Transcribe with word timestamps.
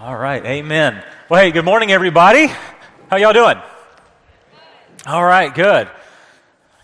All 0.00 0.16
right, 0.16 0.44
amen. 0.46 1.02
Well, 1.28 1.42
hey, 1.42 1.50
good 1.50 1.64
morning, 1.64 1.90
everybody. 1.90 2.46
How 3.10 3.16
y'all 3.16 3.32
doing? 3.32 3.56
All 5.04 5.24
right, 5.24 5.52
good. 5.52 5.88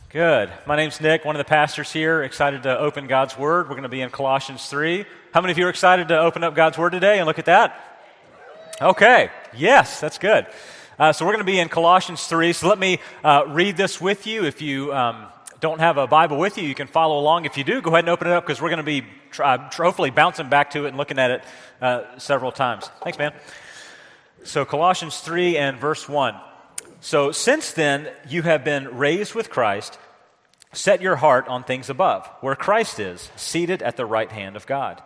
Good. 0.08 0.50
My 0.66 0.74
name's 0.74 1.00
Nick, 1.00 1.24
one 1.24 1.36
of 1.36 1.38
the 1.38 1.44
pastors 1.44 1.92
here. 1.92 2.24
Excited 2.24 2.64
to 2.64 2.76
open 2.76 3.06
God's 3.06 3.38
Word. 3.38 3.68
We're 3.68 3.76
going 3.76 3.84
to 3.84 3.88
be 3.88 4.00
in 4.00 4.10
Colossians 4.10 4.66
3. 4.66 5.04
How 5.32 5.40
many 5.40 5.52
of 5.52 5.58
you 5.58 5.66
are 5.66 5.70
excited 5.70 6.08
to 6.08 6.18
open 6.18 6.42
up 6.42 6.56
God's 6.56 6.76
Word 6.76 6.90
today 6.90 7.18
and 7.18 7.26
look 7.28 7.38
at 7.38 7.44
that? 7.44 8.00
Okay, 8.82 9.30
yes, 9.56 10.00
that's 10.00 10.18
good. 10.18 10.48
Uh, 10.98 11.12
so 11.12 11.24
we're 11.24 11.34
going 11.34 11.46
to 11.46 11.52
be 11.52 11.60
in 11.60 11.68
Colossians 11.68 12.26
3. 12.26 12.52
So 12.52 12.68
let 12.68 12.80
me 12.80 12.98
uh, 13.22 13.44
read 13.46 13.76
this 13.76 14.00
with 14.00 14.26
you. 14.26 14.44
If 14.44 14.60
you 14.60 14.92
um, 14.92 15.26
don't 15.64 15.78
have 15.78 15.96
a 15.96 16.06
Bible 16.06 16.36
with 16.36 16.58
you, 16.58 16.68
you 16.68 16.74
can 16.74 16.88
follow 16.88 17.18
along. 17.18 17.46
If 17.46 17.56
you 17.56 17.64
do, 17.64 17.80
go 17.80 17.88
ahead 17.88 18.00
and 18.00 18.10
open 18.10 18.26
it 18.26 18.34
up 18.34 18.44
because 18.44 18.60
we're 18.60 18.68
going 18.68 18.76
to 18.76 18.82
be 18.82 19.02
try, 19.30 19.56
hopefully 19.56 20.10
bouncing 20.10 20.50
back 20.50 20.72
to 20.72 20.84
it 20.84 20.88
and 20.88 20.98
looking 20.98 21.18
at 21.18 21.30
it 21.30 21.44
uh, 21.80 22.18
several 22.18 22.52
times. 22.52 22.90
Thanks, 23.02 23.16
man. 23.16 23.32
So, 24.42 24.66
Colossians 24.66 25.20
3 25.20 25.56
and 25.56 25.78
verse 25.78 26.06
1. 26.06 26.34
So, 27.00 27.32
since 27.32 27.72
then 27.72 28.10
you 28.28 28.42
have 28.42 28.62
been 28.62 28.94
raised 28.94 29.34
with 29.34 29.48
Christ, 29.48 29.98
set 30.74 31.00
your 31.00 31.16
heart 31.16 31.48
on 31.48 31.64
things 31.64 31.88
above, 31.88 32.28
where 32.42 32.54
Christ 32.54 33.00
is, 33.00 33.30
seated 33.34 33.82
at 33.82 33.96
the 33.96 34.04
right 34.04 34.30
hand 34.30 34.56
of 34.56 34.66
God. 34.66 35.02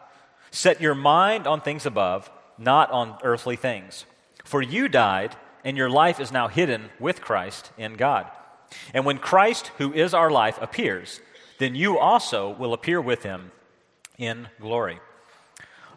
Set 0.50 0.80
your 0.80 0.97
mind 0.97 1.47
on 1.47 1.61
things 1.61 1.86
above, 1.86 2.28
not 2.59 2.91
on 2.91 3.16
earthly 3.22 3.55
things. 3.55 4.06
For 4.42 4.61
you 4.61 4.88
died, 4.88 5.36
and 5.64 5.77
your 5.77 5.88
life 5.88 6.19
is 6.19 6.33
now 6.33 6.48
hidden 6.48 6.91
with 6.98 7.20
Christ 7.20 7.70
in 7.78 7.95
God. 7.95 8.28
And 8.95 9.04
when 9.04 9.18
Christ, 9.18 9.68
who 9.78 9.92
is 9.92 10.14
our 10.14 10.30
life, 10.30 10.58
appears, 10.60 11.20
then 11.58 11.74
you 11.74 11.98
also 11.98 12.50
will 12.50 12.72
appear 12.72 13.00
with 13.00 13.22
him 13.22 13.52
in 14.18 14.48
glory. 14.60 15.00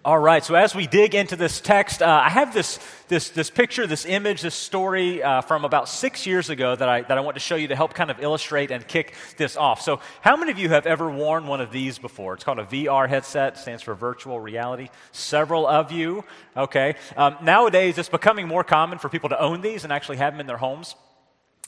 All 0.04 0.18
right, 0.18 0.44
so 0.44 0.56
as 0.56 0.74
we 0.74 0.88
dig 0.88 1.14
into 1.14 1.36
this 1.36 1.62
text, 1.62 2.02
uh, 2.02 2.08
I 2.08 2.30
have 2.30 2.56
this, 2.56 2.80
this, 3.08 3.30
this 3.30 3.52
picture, 3.52 3.86
this 3.86 4.04
image, 4.04 4.42
this 4.42 4.56
story 4.56 5.22
uh, 5.22 5.42
from 5.42 5.64
about 5.64 5.88
six 5.88 6.26
years 6.26 6.50
ago 6.50 6.76
that 6.76 6.90
I, 6.90 7.02
that 7.02 7.20
I 7.20 7.22
want 7.22 7.36
to 7.36 7.40
show 7.40 7.56
you 7.56 7.68
to 7.68 7.76
help 7.76 7.94
kind 7.94 8.10
of 8.10 8.20
illustrate 8.20 8.72
and 8.72 8.88
kick 8.88 9.14
this 9.38 9.56
off. 9.56 9.82
So, 9.82 10.00
how 10.22 10.38
many 10.38 10.50
of 10.50 10.58
you 10.58 10.70
have 10.70 10.88
ever 10.88 11.08
worn 11.12 11.46
one 11.46 11.62
of 11.62 11.72
these 11.72 12.00
before? 12.00 12.34
It's 12.34 12.44
called 12.44 12.58
a 12.58 12.66
VR 12.66 13.08
headset, 13.08 13.60
stands 13.60 13.84
for 13.84 13.94
virtual 13.94 14.40
reality. 14.40 14.90
Several 15.12 15.68
of 15.68 15.92
you, 15.92 16.24
okay. 16.58 16.96
Um, 17.16 17.38
nowadays, 17.44 18.00
it's 18.00 18.10
becoming 18.10 18.48
more 18.48 18.64
common 18.64 18.98
for 18.98 19.08
people 19.08 19.30
to 19.30 19.40
own 19.40 19.62
these 19.62 19.84
and 19.84 19.94
actually 19.94 20.18
have 20.18 20.34
them 20.34 20.40
in 20.40 20.48
their 20.48 20.58
homes. 20.58 20.96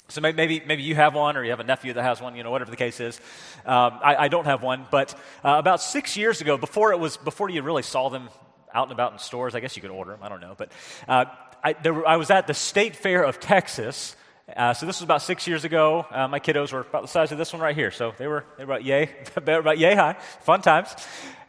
So 0.10 0.22
maybe, 0.22 0.62
maybe 0.66 0.84
you 0.84 0.96
have 0.96 1.16
one 1.16 1.38
or 1.38 1.44
you 1.44 1.52
have 1.52 1.62
a 1.62 1.64
nephew 1.64 1.94
that 1.94 2.04
has 2.04 2.22
one, 2.22 2.36
you 2.36 2.44
know, 2.44 2.52
whatever 2.52 2.70
the 2.70 2.78
case 2.78 3.00
is. 3.00 3.20
Um, 3.66 4.00
I, 4.04 4.16
I, 4.20 4.28
don't 4.28 4.46
have 4.46 4.62
one, 4.62 4.86
but 4.92 5.14
uh, 5.44 5.56
about 5.58 5.82
six 5.82 6.18
years 6.18 6.42
ago, 6.42 6.58
before 6.58 6.92
it 6.92 7.00
was, 7.00 7.16
before 7.16 7.50
you 7.50 7.62
really 7.62 7.84
saw 7.84 8.10
them 8.10 8.30
out 8.74 8.84
and 8.84 8.92
about 8.92 9.14
in 9.14 9.20
stores, 9.20 9.56
I 9.56 9.62
guess 9.62 9.76
you 9.76 9.82
could 9.82 9.92
order 9.92 10.12
them, 10.12 10.20
I 10.22 10.30
don't 10.30 10.42
know. 10.42 10.56
But 10.58 10.72
uh, 11.08 11.26
I, 11.64 11.74
there, 11.74 12.06
I, 12.06 12.18
was 12.18 12.30
at 12.30 12.48
the 12.48 12.54
State 12.54 12.96
Fair 12.98 13.24
of 13.24 13.40
Texas. 13.40 14.16
Uh, 14.56 14.74
so 14.74 14.86
this 14.86 15.00
was 15.00 15.04
about 15.04 15.22
six 15.22 15.48
years 15.48 15.64
ago. 15.64 16.06
Uh, 16.12 16.28
my 16.28 16.40
kiddos 16.40 16.74
were 16.74 16.82
about 16.82 17.04
the 17.04 17.08
size 17.08 17.32
of 17.32 17.38
this 17.38 17.54
one 17.54 17.62
right 17.62 17.76
here. 17.76 17.90
So 17.90 18.14
they 18.18 18.28
were, 18.28 18.44
they 18.58 18.66
were 18.66 18.74
about 18.74 18.84
yay, 18.84 19.10
about 19.38 19.78
yay 19.78 19.96
high. 19.96 20.18
Fun 20.42 20.62
times. 20.62 20.94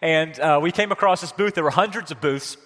And 0.00 0.38
uh, 0.38 0.60
we 0.62 0.70
came 0.70 0.92
across 0.92 1.20
this 1.20 1.32
booth. 1.32 1.54
There 1.54 1.64
were 1.64 1.70
hundreds 1.70 2.12
of 2.12 2.20
booths. 2.20 2.56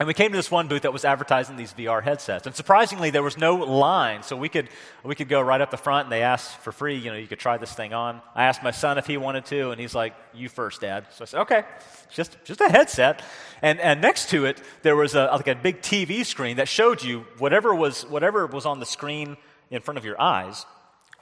And 0.00 0.06
we 0.06 0.14
came 0.14 0.30
to 0.30 0.36
this 0.36 0.50
one 0.50 0.68
booth 0.68 0.82
that 0.82 0.92
was 0.92 1.04
advertising 1.04 1.56
these 1.56 1.72
VR 1.72 2.00
headsets. 2.00 2.46
And 2.46 2.54
surprisingly, 2.54 3.10
there 3.10 3.22
was 3.22 3.36
no 3.36 3.56
line. 3.56 4.22
So 4.22 4.36
we 4.36 4.48
could, 4.48 4.68
we 5.02 5.16
could 5.16 5.28
go 5.28 5.40
right 5.40 5.60
up 5.60 5.72
the 5.72 5.76
front 5.76 6.06
and 6.06 6.12
they 6.12 6.22
asked 6.22 6.56
for 6.58 6.70
free, 6.70 6.96
you 6.96 7.10
know, 7.10 7.16
you 7.16 7.26
could 7.26 7.40
try 7.40 7.56
this 7.58 7.72
thing 7.72 7.92
on. 7.92 8.22
I 8.32 8.44
asked 8.44 8.62
my 8.62 8.70
son 8.70 8.98
if 8.98 9.08
he 9.08 9.16
wanted 9.16 9.46
to, 9.46 9.72
and 9.72 9.80
he's 9.80 9.96
like, 9.96 10.14
you 10.32 10.48
first, 10.48 10.82
Dad. 10.82 11.08
So 11.14 11.22
I 11.22 11.24
said, 11.24 11.40
okay, 11.40 11.64
just, 12.10 12.36
just 12.44 12.60
a 12.60 12.68
headset. 12.68 13.22
And, 13.60 13.80
and 13.80 14.00
next 14.00 14.30
to 14.30 14.44
it, 14.44 14.62
there 14.82 14.94
was 14.94 15.16
a, 15.16 15.24
like 15.32 15.48
a 15.48 15.56
big 15.56 15.82
TV 15.82 16.24
screen 16.24 16.58
that 16.58 16.68
showed 16.68 17.02
you 17.02 17.26
whatever 17.38 17.74
was, 17.74 18.02
whatever 18.06 18.46
was 18.46 18.66
on 18.66 18.78
the 18.78 18.86
screen 18.86 19.36
in 19.68 19.82
front 19.82 19.98
of 19.98 20.04
your 20.04 20.20
eyes 20.20 20.64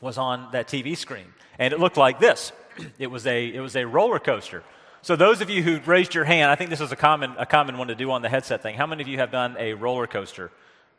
was 0.02 0.19
on 0.19 0.52
that 0.52 0.69
TV 0.69 0.94
screen. 0.98 1.32
And 1.58 1.72
it 1.72 1.80
looked 1.80 1.97
like 1.97 2.20
this. 2.20 2.53
It 2.98 3.06
was 3.06 3.26
a, 3.26 3.47
it 3.47 3.60
was 3.60 3.75
a 3.75 3.86
roller 3.86 4.19
coaster. 4.19 4.62
So, 5.03 5.15
those 5.15 5.41
of 5.41 5.51
you 5.51 5.62
who 5.62 5.81
raised 5.81 6.15
your 6.15 6.25
hand, 6.25 6.51
I 6.51 6.57
think 6.57 6.71
this 6.71 6.81
is 6.81 6.93
a 6.93 6.97
common, 6.97 7.34
a 7.39 7.47
common 7.47 7.79
one 7.79 7.89
to 7.89 7.95
do 7.95 8.11
on 8.11 8.23
the 8.23 8.29
headset 8.29 8.62
thing. 8.62 8.77
How 8.77 8.87
many 8.87 9.03
of 9.03 9.09
you 9.09 9.19
have 9.19 9.31
done 9.31 9.57
a 9.59 9.75
roller 9.75 10.07
coaster 10.07 10.51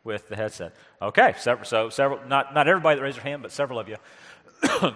with 0.04 0.28
the 0.28 0.36
headset? 0.36 0.74
Okay, 1.02 1.34
several, 1.38 1.66
so 1.66 1.90
several, 1.90 2.20
not, 2.26 2.54
not 2.54 2.68
everybody 2.68 2.96
that 2.96 3.02
raised 3.02 3.18
their 3.18 3.24
hand, 3.24 3.42
but 3.42 3.52
several 3.52 3.78
of 3.78 3.88
you. 3.88 3.96
so, 4.80 4.94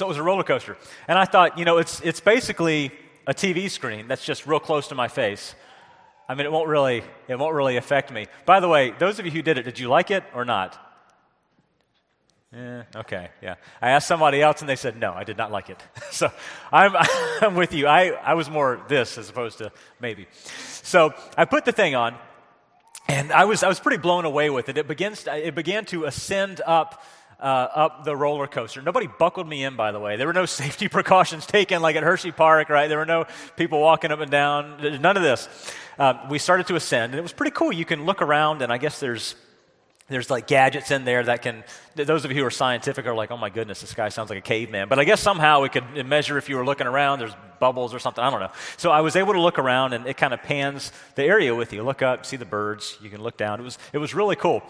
it 0.00 0.08
was 0.08 0.16
a 0.16 0.22
roller 0.22 0.42
coaster. 0.42 0.76
And 1.06 1.18
I 1.18 1.24
thought, 1.24 1.58
you 1.58 1.64
know, 1.64 1.78
it's, 1.78 2.00
it's 2.00 2.20
basically 2.20 2.90
a 3.26 3.34
TV 3.34 3.70
screen 3.70 4.08
that's 4.08 4.24
just 4.24 4.46
real 4.46 4.60
close 4.60 4.88
to 4.88 4.94
my 4.94 5.08
face. 5.08 5.54
I 6.28 6.34
mean, 6.34 6.46
it 6.46 6.52
won't 6.52 6.68
really, 6.68 7.02
it 7.28 7.38
won't 7.38 7.54
really 7.54 7.76
affect 7.76 8.10
me. 8.10 8.26
By 8.46 8.60
the 8.60 8.68
way, 8.68 8.92
those 8.98 9.18
of 9.18 9.26
you 9.26 9.30
who 9.30 9.42
did 9.42 9.58
it, 9.58 9.62
did 9.62 9.78
you 9.78 9.88
like 9.88 10.10
it 10.10 10.24
or 10.34 10.44
not? 10.44 10.83
Yeah, 12.54 12.84
okay, 12.94 13.30
yeah. 13.42 13.56
I 13.82 13.90
asked 13.90 14.06
somebody 14.06 14.40
else 14.40 14.60
and 14.60 14.68
they 14.68 14.76
said, 14.76 14.96
no, 14.96 15.12
I 15.12 15.24
did 15.24 15.36
not 15.36 15.50
like 15.50 15.70
it. 15.70 15.82
so 16.12 16.30
I'm, 16.72 16.92
I'm 17.40 17.56
with 17.56 17.74
you. 17.74 17.86
I, 17.88 18.10
I 18.10 18.34
was 18.34 18.48
more 18.48 18.80
this 18.88 19.18
as 19.18 19.28
opposed 19.28 19.58
to 19.58 19.72
maybe. 20.00 20.28
So 20.82 21.14
I 21.36 21.46
put 21.46 21.64
the 21.64 21.72
thing 21.72 21.96
on 21.96 22.14
and 23.08 23.32
I 23.32 23.44
was, 23.44 23.64
I 23.64 23.68
was 23.68 23.80
pretty 23.80 23.98
blown 23.98 24.24
away 24.24 24.50
with 24.50 24.68
it. 24.68 24.78
It, 24.78 24.86
begins, 24.86 25.26
it 25.26 25.54
began 25.54 25.84
to 25.86 26.04
ascend 26.04 26.60
up. 26.64 27.02
Uh, 27.40 27.68
up 27.74 28.04
the 28.04 28.16
roller 28.16 28.46
coaster. 28.46 28.80
Nobody 28.80 29.06
buckled 29.06 29.46
me 29.46 29.64
in, 29.64 29.74
by 29.74 29.90
the 29.90 29.98
way. 29.98 30.16
There 30.16 30.26
were 30.26 30.32
no 30.32 30.46
safety 30.62 30.88
precautions 30.88 31.44
taken 31.44 31.82
like 31.82 31.94
at 31.96 32.02
Hershey 32.02 32.30
Park, 32.30 32.70
right? 32.70 32.86
There 32.86 32.96
were 32.96 33.04
no 33.04 33.26
people 33.56 33.80
walking 33.80 34.12
up 34.12 34.20
and 34.20 34.30
down. 34.30 35.00
None 35.02 35.16
of 35.16 35.22
this. 35.22 35.48
Uh, 35.98 36.26
we 36.30 36.38
started 36.38 36.68
to 36.68 36.76
ascend, 36.76 37.12
and 37.12 37.18
it 37.18 37.22
was 37.22 37.32
pretty 37.32 37.50
cool. 37.50 37.72
You 37.72 37.84
can 37.84 38.06
look 38.06 38.22
around, 38.22 38.62
and 38.62 38.72
I 38.72 38.78
guess 38.78 39.00
there's 39.00 39.34
there's 40.08 40.28
like 40.28 40.46
gadgets 40.46 40.90
in 40.90 41.04
there 41.04 41.22
that 41.22 41.40
can 41.40 41.64
those 41.94 42.24
of 42.24 42.30
you 42.30 42.38
who 42.38 42.44
are 42.44 42.50
scientific 42.50 43.06
are 43.06 43.14
like 43.14 43.30
oh 43.30 43.38
my 43.38 43.48
goodness 43.48 43.80
this 43.80 43.94
guy 43.94 44.10
sounds 44.10 44.28
like 44.28 44.38
a 44.38 44.42
caveman. 44.42 44.88
But 44.88 44.98
i 44.98 45.04
guess 45.04 45.20
somehow 45.20 45.62
we 45.62 45.70
could 45.70 46.06
measure 46.06 46.36
if 46.36 46.48
you 46.48 46.56
were 46.56 46.64
looking 46.64 46.86
around 46.86 47.20
there's 47.20 47.34
bubbles 47.58 47.94
or 47.94 47.98
something 47.98 48.22
i 48.22 48.30
don't 48.30 48.40
know. 48.40 48.50
So 48.76 48.90
i 48.90 49.00
was 49.00 49.16
able 49.16 49.32
to 49.32 49.40
look 49.40 49.58
around 49.58 49.94
and 49.94 50.06
it 50.06 50.16
kind 50.16 50.34
of 50.34 50.42
pans 50.42 50.92
the 51.14 51.24
area 51.24 51.54
with 51.54 51.72
you. 51.72 51.82
Look 51.82 52.02
up 52.02 52.26
see 52.26 52.36
the 52.36 52.44
birds 52.44 52.98
you 53.02 53.08
can 53.08 53.22
look 53.22 53.36
down. 53.36 53.60
It 53.60 53.62
was 53.62 53.78
it 53.92 53.98
was 53.98 54.14
really 54.14 54.36
cool 54.36 54.62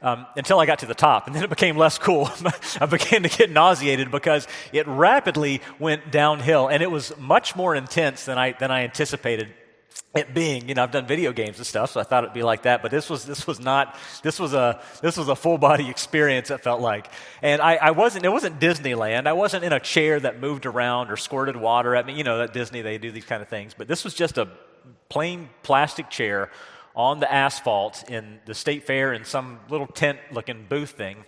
um, 0.00 0.26
until 0.36 0.58
i 0.58 0.64
got 0.64 0.78
to 0.78 0.86
the 0.86 0.94
top 0.94 1.26
and 1.26 1.36
then 1.36 1.44
it 1.44 1.50
became 1.50 1.76
less 1.76 1.98
cool. 1.98 2.30
I 2.80 2.86
began 2.86 3.22
to 3.24 3.28
get 3.28 3.50
nauseated 3.50 4.10
because 4.10 4.48
it 4.72 4.86
rapidly 4.86 5.60
went 5.78 6.10
downhill 6.10 6.68
and 6.68 6.82
it 6.82 6.90
was 6.90 7.14
much 7.18 7.54
more 7.54 7.74
intense 7.74 8.24
than 8.24 8.38
i 8.38 8.52
than 8.52 8.70
i 8.70 8.84
anticipated 8.84 9.48
it 10.14 10.32
being, 10.34 10.68
you 10.68 10.74
know, 10.74 10.82
I've 10.82 10.90
done 10.90 11.06
video 11.06 11.32
games 11.32 11.58
and 11.58 11.66
stuff, 11.66 11.92
so 11.92 12.00
I 12.00 12.02
thought 12.02 12.24
it'd 12.24 12.34
be 12.34 12.42
like 12.42 12.62
that. 12.62 12.80
But 12.80 12.90
this 12.90 13.10
was 13.10 13.24
this 13.24 13.46
was 13.46 13.60
not 13.60 13.96
this 14.22 14.40
was 14.40 14.54
a 14.54 14.80
this 15.02 15.16
was 15.16 15.28
a 15.28 15.36
full 15.36 15.58
body 15.58 15.90
experience. 15.90 16.50
It 16.50 16.62
felt 16.62 16.80
like, 16.80 17.10
and 17.42 17.60
I, 17.60 17.76
I 17.76 17.90
wasn't 17.90 18.24
it 18.24 18.30
wasn't 18.30 18.58
Disneyland. 18.58 19.26
I 19.26 19.34
wasn't 19.34 19.64
in 19.64 19.72
a 19.72 19.80
chair 19.80 20.18
that 20.20 20.40
moved 20.40 20.64
around 20.64 21.10
or 21.10 21.16
squirted 21.16 21.56
water 21.56 21.94
at 21.94 22.06
me. 22.06 22.14
You 22.14 22.24
know, 22.24 22.42
at 22.42 22.52
Disney 22.52 22.80
they 22.80 22.96
do 22.96 23.12
these 23.12 23.26
kind 23.26 23.42
of 23.42 23.48
things. 23.48 23.74
But 23.76 23.86
this 23.86 24.02
was 24.02 24.14
just 24.14 24.38
a 24.38 24.48
plain 25.10 25.50
plastic 25.62 26.08
chair 26.08 26.50
on 26.96 27.20
the 27.20 27.30
asphalt 27.32 28.08
in 28.08 28.40
the 28.46 28.54
state 28.54 28.84
fair 28.84 29.12
in 29.12 29.24
some 29.24 29.60
little 29.68 29.86
tent 29.86 30.18
looking 30.32 30.66
booth 30.68 30.90
thing 30.90 31.24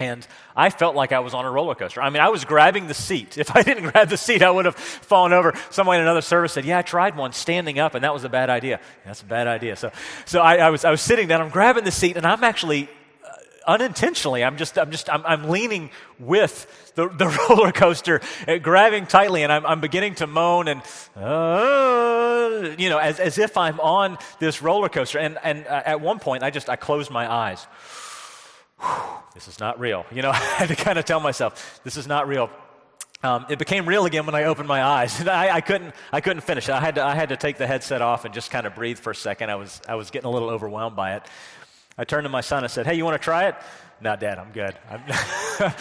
and 0.00 0.26
I 0.54 0.70
felt 0.70 0.94
like 0.94 1.12
I 1.12 1.18
was 1.20 1.34
on 1.34 1.44
a 1.44 1.50
roller 1.50 1.74
coaster. 1.74 2.00
I 2.00 2.10
mean, 2.10 2.22
I 2.22 2.28
was 2.28 2.44
grabbing 2.44 2.86
the 2.86 2.94
seat. 2.94 3.36
If 3.48 3.56
I 3.56 3.62
didn't 3.62 3.90
grab 3.90 4.08
the 4.08 4.16
seat, 4.16 4.42
I 4.42 4.50
would 4.50 4.64
have 4.66 4.74
fallen 4.74 5.32
over. 5.32 5.54
Someone 5.70 5.96
in 5.96 6.02
another 6.02 6.20
service 6.20 6.52
said, 6.52 6.64
Yeah, 6.64 6.78
I 6.78 6.82
tried 6.82 7.16
one 7.16 7.32
standing 7.32 7.78
up, 7.78 7.94
and 7.94 8.04
that 8.04 8.12
was 8.12 8.24
a 8.24 8.28
bad 8.28 8.50
idea. 8.50 8.80
That's 9.04 9.22
a 9.22 9.26
bad 9.26 9.46
idea. 9.46 9.76
So, 9.76 9.90
so 10.26 10.40
I, 10.40 10.56
I 10.56 10.70
was, 10.70 10.84
I 10.84 10.90
was 10.90 11.00
sitting 11.00 11.28
down, 11.28 11.40
I'm 11.40 11.48
grabbing 11.48 11.84
the 11.84 11.90
seat, 11.90 12.16
and 12.16 12.26
I'm 12.26 12.44
actually 12.44 12.88
uh, 13.24 13.30
unintentionally, 13.66 14.44
I'm 14.44 14.56
just, 14.56 14.78
I'm 14.78 14.90
just, 14.90 15.08
I'm, 15.08 15.24
I'm 15.24 15.48
leaning 15.48 15.90
with 16.18 16.92
the, 16.94 17.08
the 17.16 17.28
roller 17.48 17.72
coaster, 17.72 18.20
uh, 18.46 18.58
grabbing 18.58 19.06
tightly, 19.06 19.42
and 19.42 19.52
I'm, 19.52 19.64
I'm 19.64 19.80
beginning 19.80 20.16
to 20.16 20.26
moan 20.26 20.68
and, 20.68 20.82
uh, 21.16 22.74
you 22.76 22.90
know, 22.90 22.98
as, 22.98 23.18
as 23.18 23.38
if 23.38 23.56
I'm 23.56 23.80
on 23.80 24.18
this 24.38 24.60
roller 24.62 24.88
coaster. 24.88 25.18
And, 25.18 25.38
and 25.42 25.66
uh, 25.66 25.82
at 25.86 26.00
one 26.00 26.18
point, 26.18 26.42
I 26.42 26.50
just, 26.50 26.68
I 26.68 26.76
closed 26.76 27.10
my 27.10 27.30
eyes 27.30 27.66
this 29.34 29.48
is 29.48 29.60
not 29.60 29.78
real. 29.80 30.04
You 30.12 30.22
know, 30.22 30.30
I 30.34 30.36
had 30.36 30.68
to 30.68 30.76
kind 30.76 30.98
of 30.98 31.04
tell 31.04 31.20
myself, 31.20 31.80
this 31.84 31.96
is 31.96 32.06
not 32.06 32.28
real. 32.28 32.50
Um, 33.22 33.46
it 33.48 33.58
became 33.58 33.88
real 33.88 34.06
again 34.06 34.26
when 34.26 34.36
I 34.36 34.44
opened 34.44 34.68
my 34.68 34.82
eyes. 34.82 35.20
I, 35.26 35.50
I, 35.50 35.60
couldn't, 35.60 35.94
I 36.12 36.20
couldn't 36.20 36.42
finish. 36.42 36.68
I 36.68 36.80
had, 36.80 36.94
to, 36.96 37.04
I 37.04 37.14
had 37.14 37.30
to 37.30 37.36
take 37.36 37.58
the 37.58 37.66
headset 37.66 38.00
off 38.00 38.24
and 38.24 38.32
just 38.32 38.50
kind 38.50 38.66
of 38.66 38.74
breathe 38.74 38.98
for 38.98 39.10
a 39.10 39.14
second. 39.14 39.50
I 39.50 39.56
was, 39.56 39.80
I 39.88 39.96
was 39.96 40.10
getting 40.10 40.28
a 40.28 40.30
little 40.30 40.50
overwhelmed 40.50 40.96
by 40.96 41.16
it. 41.16 41.22
I 41.96 42.04
turned 42.04 42.24
to 42.24 42.28
my 42.28 42.42
son 42.42 42.62
and 42.62 42.70
said, 42.70 42.86
Hey, 42.86 42.94
you 42.94 43.04
want 43.04 43.20
to 43.20 43.24
try 43.24 43.48
it? 43.48 43.56
No, 44.00 44.14
Dad, 44.14 44.38
I'm 44.38 44.52
good. 44.52 44.76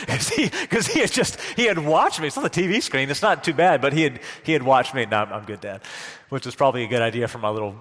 Because 0.00 0.28
he, 0.28 0.50
he, 0.92 0.98
had 0.98 1.12
just, 1.12 1.40
he 1.54 1.66
had 1.66 1.78
watched 1.78 2.20
me. 2.20 2.26
It's 2.26 2.36
on 2.36 2.42
the 2.42 2.50
TV 2.50 2.82
screen. 2.82 3.08
It's 3.08 3.22
not 3.22 3.44
too 3.44 3.54
bad, 3.54 3.80
but 3.80 3.92
he 3.92 4.02
had, 4.02 4.18
he 4.42 4.52
had 4.52 4.64
watched 4.64 4.96
me. 4.96 5.06
No, 5.06 5.18
I'm, 5.18 5.44
good, 5.44 5.60
Dad. 5.60 5.82
Which 6.28 6.44
was 6.44 6.56
probably 6.56 6.82
a 6.82 6.88
good 6.88 7.00
idea 7.00 7.28
for 7.28 7.38
my 7.38 7.50
little 7.50 7.76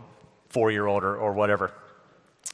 four 0.49 0.69
year 0.69 0.85
old 0.85 1.03
or, 1.03 1.17
or 1.17 1.33
whatever 1.33 1.73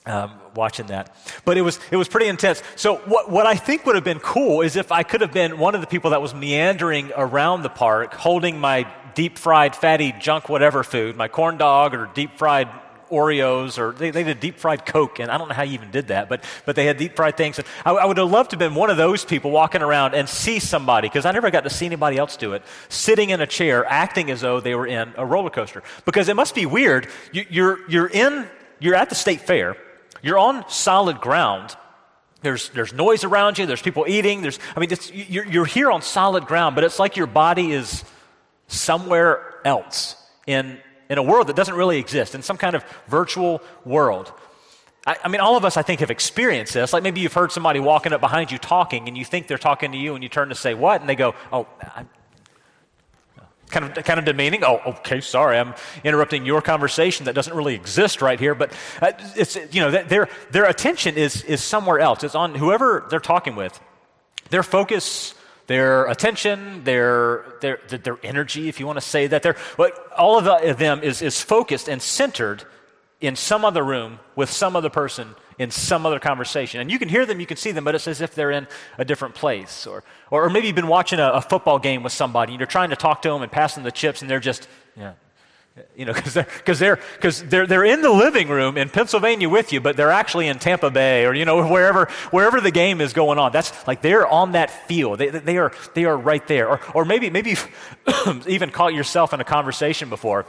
um, 0.05 0.39
watching 0.55 0.87
that. 0.87 1.15
But 1.45 1.57
it 1.57 1.61
was, 1.61 1.79
it 1.91 1.97
was 1.97 2.07
pretty 2.07 2.27
intense. 2.27 2.61
So, 2.75 2.97
what, 2.97 3.29
what 3.29 3.45
I 3.45 3.55
think 3.55 3.85
would 3.85 3.95
have 3.95 4.03
been 4.03 4.19
cool 4.19 4.61
is 4.61 4.75
if 4.75 4.91
I 4.91 5.03
could 5.03 5.21
have 5.21 5.33
been 5.33 5.57
one 5.57 5.75
of 5.75 5.81
the 5.81 5.87
people 5.87 6.11
that 6.11 6.21
was 6.21 6.33
meandering 6.33 7.11
around 7.15 7.63
the 7.63 7.69
park 7.69 8.13
holding 8.13 8.59
my 8.59 8.87
deep 9.15 9.37
fried, 9.37 9.75
fatty, 9.75 10.13
junk, 10.19 10.49
whatever 10.49 10.83
food, 10.83 11.15
my 11.15 11.27
corn 11.27 11.57
dog 11.57 11.93
or 11.93 12.09
deep 12.13 12.37
fried 12.37 12.69
Oreos 13.09 13.77
or 13.77 13.91
they, 13.91 14.11
they 14.11 14.23
did 14.23 14.39
deep 14.39 14.57
fried 14.57 14.85
Coke, 14.85 15.19
and 15.19 15.29
I 15.29 15.37
don't 15.37 15.47
know 15.47 15.53
how 15.53 15.63
you 15.63 15.73
even 15.73 15.91
did 15.91 16.07
that, 16.07 16.27
but, 16.27 16.43
but 16.65 16.75
they 16.75 16.85
had 16.85 16.97
deep 16.97 17.15
fried 17.15 17.37
things. 17.37 17.59
And 17.59 17.67
I, 17.85 17.91
I 17.91 18.05
would 18.05 18.17
have 18.17 18.29
loved 18.29 18.51
to 18.51 18.55
have 18.55 18.59
been 18.59 18.75
one 18.75 18.89
of 18.89 18.97
those 18.97 19.23
people 19.23 19.51
walking 19.51 19.81
around 19.81 20.15
and 20.15 20.27
see 20.27 20.59
somebody, 20.59 21.07
because 21.07 21.25
I 21.25 21.31
never 21.31 21.51
got 21.51 21.63
to 21.65 21.69
see 21.69 21.85
anybody 21.85 22.17
else 22.17 22.35
do 22.37 22.53
it, 22.53 22.63
sitting 22.89 23.29
in 23.29 23.41
a 23.41 23.47
chair 23.47 23.85
acting 23.85 24.31
as 24.31 24.41
though 24.41 24.59
they 24.59 24.75
were 24.75 24.87
in 24.87 25.13
a 25.17 25.25
roller 25.25 25.49
coaster. 25.49 25.83
Because 26.05 26.29
it 26.29 26.35
must 26.35 26.55
be 26.55 26.65
weird. 26.65 27.07
You, 27.31 27.45
you're, 27.49 27.89
you're, 27.89 28.07
in, 28.07 28.47
you're 28.79 28.95
at 28.95 29.09
the 29.09 29.15
state 29.15 29.41
fair, 29.41 29.77
you're 30.25 30.39
on 30.39 30.68
solid 30.68 31.22
ground. 31.22 31.75
There's, 32.42 32.69
there's 32.69 32.94
noise 32.94 33.24
around 33.24 33.57
you, 33.57 33.66
there's 33.66 33.81
people 33.81 34.06
eating, 34.07 34.42
there's, 34.42 34.60
I 34.75 34.80
mean, 34.80 34.89
you're, 35.13 35.45
you're 35.45 35.66
here 35.66 35.92
on 35.92 36.01
solid 36.01 36.45
ground, 36.45 36.75
but 36.75 36.83
it's 36.83 37.00
like 37.00 37.16
your 37.16 37.27
body 37.27 37.72
is 37.72 38.04
somewhere 38.68 39.62
else 39.63 40.16
in 40.45 40.80
in 41.10 41.18
a 41.18 41.24
world 41.24 41.48
that 41.48 41.56
doesn't 41.56 41.75
really 41.75 42.00
exist, 42.00 42.36
in 42.36 42.42
some 42.42 42.57
kind 42.57 42.75
of 42.75 42.83
virtual 43.07 43.62
world. 43.86 44.33
I, 45.06 45.18
I, 45.24 45.27
mean, 45.27 45.42
all 45.42 45.56
of 45.56 45.66
us, 45.66 45.77
I 45.77 45.81
think, 45.81 46.00
have 46.00 46.12
experienced 46.12 46.74
this. 46.74 46.94
Like 46.94 47.04
maybe 47.04 47.22
you've 47.22 47.33
heard 47.33 47.51
somebody 47.51 47.80
walking 47.80 48.13
up 48.13 48.22
behind 48.22 48.51
you 48.51 48.57
talking, 48.57 49.07
and 49.07 49.18
you 49.18 49.25
think 49.25 49.48
they're 49.48 49.57
talking 49.57 49.92
to 49.92 49.98
you, 49.98 50.16
and 50.16 50.24
you 50.24 50.30
turn 50.30 50.50
to 50.50 50.56
say, 50.56 50.74
What? 50.74 51.01
And 51.01 51.10
they 51.10 51.16
go, 51.16 51.36
Oh, 51.51 51.68
I'm, 51.95 52.10
kind 53.69 53.85
of, 53.85 54.03
kind 54.03 54.19
of 54.19 54.25
demeaning. 54.25 54.63
Oh, 54.63 54.81
okay, 54.85 55.21
sorry, 55.21 55.57
I'm 55.57 55.73
interrupting 56.03 56.45
your 56.45 56.62
conversation 56.62 57.25
that 57.25 57.35
doesn't 57.35 57.56
really 57.56 57.75
exist 57.75 58.21
right 58.21 58.39
here. 58.39 58.56
But 58.56 58.73
uh, 59.01 59.12
it's, 59.35 59.56
you 59.71 59.81
know, 59.81 59.91
their, 59.91 60.29
their 60.51 60.65
attention 60.65 61.15
is, 61.15 61.44
is 61.44 61.63
somewhere 61.63 62.00
else. 62.00 62.23
It's 62.23 62.35
on 62.35 62.56
whoever 62.56 63.06
they're 63.09 63.19
talking 63.19 63.56
with. 63.56 63.79
Their 64.50 64.63
focus 64.63 65.33
their 65.67 66.06
attention, 66.06 66.83
their, 66.83 67.45
their, 67.62 67.79
their 67.88 68.19
energy, 68.21 68.69
if 68.69 68.79
you 68.79 68.85
want 68.85 68.97
to 68.97 69.06
say 69.06 69.27
that. 69.27 69.41
Their, 69.41 69.56
all 70.15 70.38
of 70.38 70.77
them 70.77 71.01
is, 71.01 71.21
is 71.21 71.41
focused 71.41 71.89
and 71.89 72.01
centered 72.01 72.63
in 73.19 73.35
some 73.35 73.65
other 73.65 73.83
room 73.83 74.19
with 74.35 74.50
some 74.50 74.75
other 74.75 74.89
person 74.89 75.35
in 75.57 75.71
some 75.71 76.05
other 76.05 76.19
conversation. 76.19 76.81
And 76.81 76.91
you 76.91 76.99
can 76.99 77.09
hear 77.09 77.25
them, 77.25 77.39
you 77.39 77.45
can 77.45 77.57
see 77.57 77.71
them, 77.71 77.83
but 77.83 77.95
it's 77.95 78.07
as 78.07 78.21
if 78.21 78.35
they're 78.35 78.51
in 78.51 78.67
a 78.97 79.05
different 79.05 79.35
place. 79.35 79.87
Or, 79.87 80.03
or, 80.29 80.49
maybe 80.49 80.67
you've 80.67 80.75
been 80.75 80.87
watching 80.87 81.19
a, 81.19 81.29
a 81.29 81.41
football 81.41 81.79
game 81.79 82.03
with 82.03 82.13
somebody 82.13 82.53
and 82.53 82.59
you're 82.59 82.67
trying 82.67 82.89
to 82.89 82.95
talk 82.95 83.21
to 83.23 83.29
them 83.29 83.41
and 83.41 83.51
pass 83.51 83.75
them 83.75 83.83
the 83.83 83.91
chips 83.91 84.21
and 84.21 84.29
they're 84.29 84.39
just, 84.39 84.67
yeah, 84.97 85.13
you 85.95 86.05
know, 86.05 86.13
because 86.13 86.33
they're, 86.33 86.47
cause 86.65 86.79
they're, 86.79 86.95
cause 87.19 87.43
they're, 87.43 87.67
they're 87.67 87.85
in 87.85 88.01
the 88.01 88.09
living 88.09 88.47
room 88.49 88.77
in 88.77 88.89
Pennsylvania 88.89 89.49
with 89.49 89.71
you, 89.71 89.79
but 89.79 89.97
they're 89.97 90.11
actually 90.11 90.47
in 90.47 90.59
Tampa 90.59 90.89
Bay 90.89 91.25
or, 91.25 91.33
you 91.33 91.45
know, 91.45 91.67
wherever, 91.71 92.05
wherever 92.31 92.59
the 92.59 92.71
game 92.71 93.01
is 93.01 93.13
going 93.13 93.39
on. 93.39 93.51
That's 93.51 93.87
like 93.87 94.01
they're 94.01 94.27
on 94.27 94.53
that 94.53 94.69
field. 94.87 95.19
They, 95.19 95.29
they, 95.29 95.57
are, 95.57 95.71
they 95.93 96.05
are 96.05 96.17
right 96.17 96.45
there. 96.47 96.69
Or, 96.69 96.81
or 96.93 97.05
maybe, 97.05 97.29
maybe 97.29 97.51
you've 97.51 98.47
even 98.47 98.71
caught 98.71 98.93
yourself 98.93 99.33
in 99.33 99.39
a 99.39 99.45
conversation 99.45 100.09
before 100.09 100.45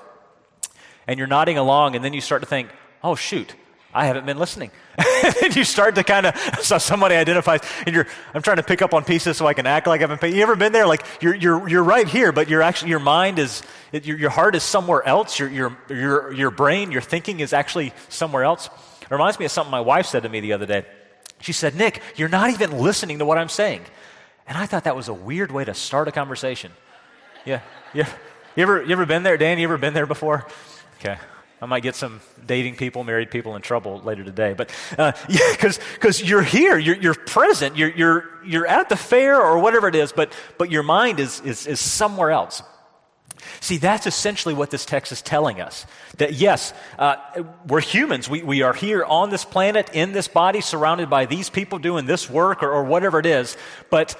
and 1.06 1.18
you're 1.18 1.28
nodding 1.28 1.58
along 1.58 1.94
and 1.94 2.04
then 2.04 2.12
you 2.12 2.20
start 2.20 2.42
to 2.42 2.48
think, 2.48 2.70
oh, 3.02 3.14
shoot, 3.14 3.54
I 3.96 4.04
haven't 4.04 4.26
been 4.26 4.38
listening. 4.38 4.70
and 5.42 5.56
you 5.56 5.64
start 5.64 5.94
to 5.94 6.04
kind 6.04 6.26
of, 6.26 6.36
so 6.60 6.76
somebody 6.76 7.14
identifies, 7.14 7.60
and 7.86 7.94
you're, 7.94 8.06
I'm 8.34 8.42
trying 8.42 8.58
to 8.58 8.62
pick 8.62 8.82
up 8.82 8.92
on 8.92 9.04
pieces 9.04 9.38
so 9.38 9.46
I 9.46 9.54
can 9.54 9.66
act 9.66 9.86
like 9.86 10.02
I've 10.02 10.20
been 10.20 10.34
You 10.34 10.42
ever 10.42 10.54
been 10.54 10.72
there? 10.72 10.86
Like, 10.86 11.02
you're, 11.22 11.34
you're, 11.34 11.66
you're 11.66 11.82
right 11.82 12.06
here, 12.06 12.30
but 12.30 12.50
you're 12.50 12.60
actually, 12.60 12.90
your 12.90 13.00
mind 13.00 13.38
is, 13.38 13.62
your, 13.92 14.18
your 14.18 14.28
heart 14.28 14.54
is 14.54 14.62
somewhere 14.62 15.02
else. 15.08 15.38
Your, 15.38 15.48
your, 15.48 15.78
your, 15.88 16.32
your 16.34 16.50
brain, 16.50 16.92
your 16.92 17.00
thinking 17.00 17.40
is 17.40 17.54
actually 17.54 17.94
somewhere 18.10 18.44
else. 18.44 18.68
It 19.00 19.10
reminds 19.10 19.38
me 19.38 19.46
of 19.46 19.50
something 19.50 19.70
my 19.70 19.80
wife 19.80 20.04
said 20.04 20.24
to 20.24 20.28
me 20.28 20.40
the 20.40 20.52
other 20.52 20.66
day. 20.66 20.84
She 21.40 21.54
said, 21.54 21.74
Nick, 21.74 22.02
you're 22.16 22.28
not 22.28 22.50
even 22.50 22.78
listening 22.78 23.20
to 23.20 23.24
what 23.24 23.38
I'm 23.38 23.48
saying. 23.48 23.80
And 24.46 24.58
I 24.58 24.66
thought 24.66 24.84
that 24.84 24.94
was 24.94 25.08
a 25.08 25.14
weird 25.14 25.50
way 25.50 25.64
to 25.64 25.72
start 25.72 26.06
a 26.06 26.12
conversation. 26.12 26.70
Yeah. 27.46 27.62
Yeah. 27.94 28.08
You 28.56 28.62
ever, 28.62 28.82
you 28.82 28.92
ever 28.92 29.06
been 29.06 29.22
there, 29.22 29.38
Dan? 29.38 29.58
You 29.58 29.64
ever 29.64 29.78
been 29.78 29.94
there 29.94 30.06
before? 30.06 30.46
Okay. 31.00 31.16
I 31.60 31.66
might 31.66 31.82
get 31.82 31.94
some 31.94 32.20
dating 32.46 32.76
people, 32.76 33.02
married 33.02 33.30
people 33.30 33.56
in 33.56 33.62
trouble 33.62 34.00
later 34.00 34.22
today. 34.22 34.52
But 34.52 34.70
uh, 34.98 35.12
yeah, 35.28 35.52
because 35.52 36.22
you're 36.22 36.42
here, 36.42 36.78
you're, 36.78 36.96
you're 36.96 37.14
present, 37.14 37.76
you're, 37.76 37.90
you're, 37.90 38.24
you're 38.44 38.66
at 38.66 38.88
the 38.88 38.96
fair 38.96 39.40
or 39.40 39.58
whatever 39.58 39.88
it 39.88 39.94
is, 39.94 40.12
but, 40.12 40.32
but 40.58 40.70
your 40.70 40.82
mind 40.82 41.18
is, 41.18 41.40
is, 41.40 41.66
is 41.66 41.80
somewhere 41.80 42.30
else. 42.30 42.62
See, 43.60 43.78
that's 43.78 44.06
essentially 44.06 44.54
what 44.54 44.70
this 44.70 44.84
text 44.84 45.12
is 45.12 45.22
telling 45.22 45.60
us. 45.60 45.86
That 46.18 46.34
yes, 46.34 46.74
uh, 46.98 47.16
we're 47.66 47.80
humans. 47.80 48.28
We, 48.28 48.42
we 48.42 48.62
are 48.62 48.74
here 48.74 49.04
on 49.04 49.30
this 49.30 49.44
planet, 49.44 49.90
in 49.92 50.12
this 50.12 50.28
body, 50.28 50.60
surrounded 50.60 51.08
by 51.08 51.26
these 51.26 51.48
people 51.48 51.78
doing 51.78 52.06
this 52.06 52.28
work 52.28 52.62
or, 52.62 52.70
or 52.70 52.84
whatever 52.84 53.18
it 53.18 53.26
is. 53.26 53.56
But 53.90 54.18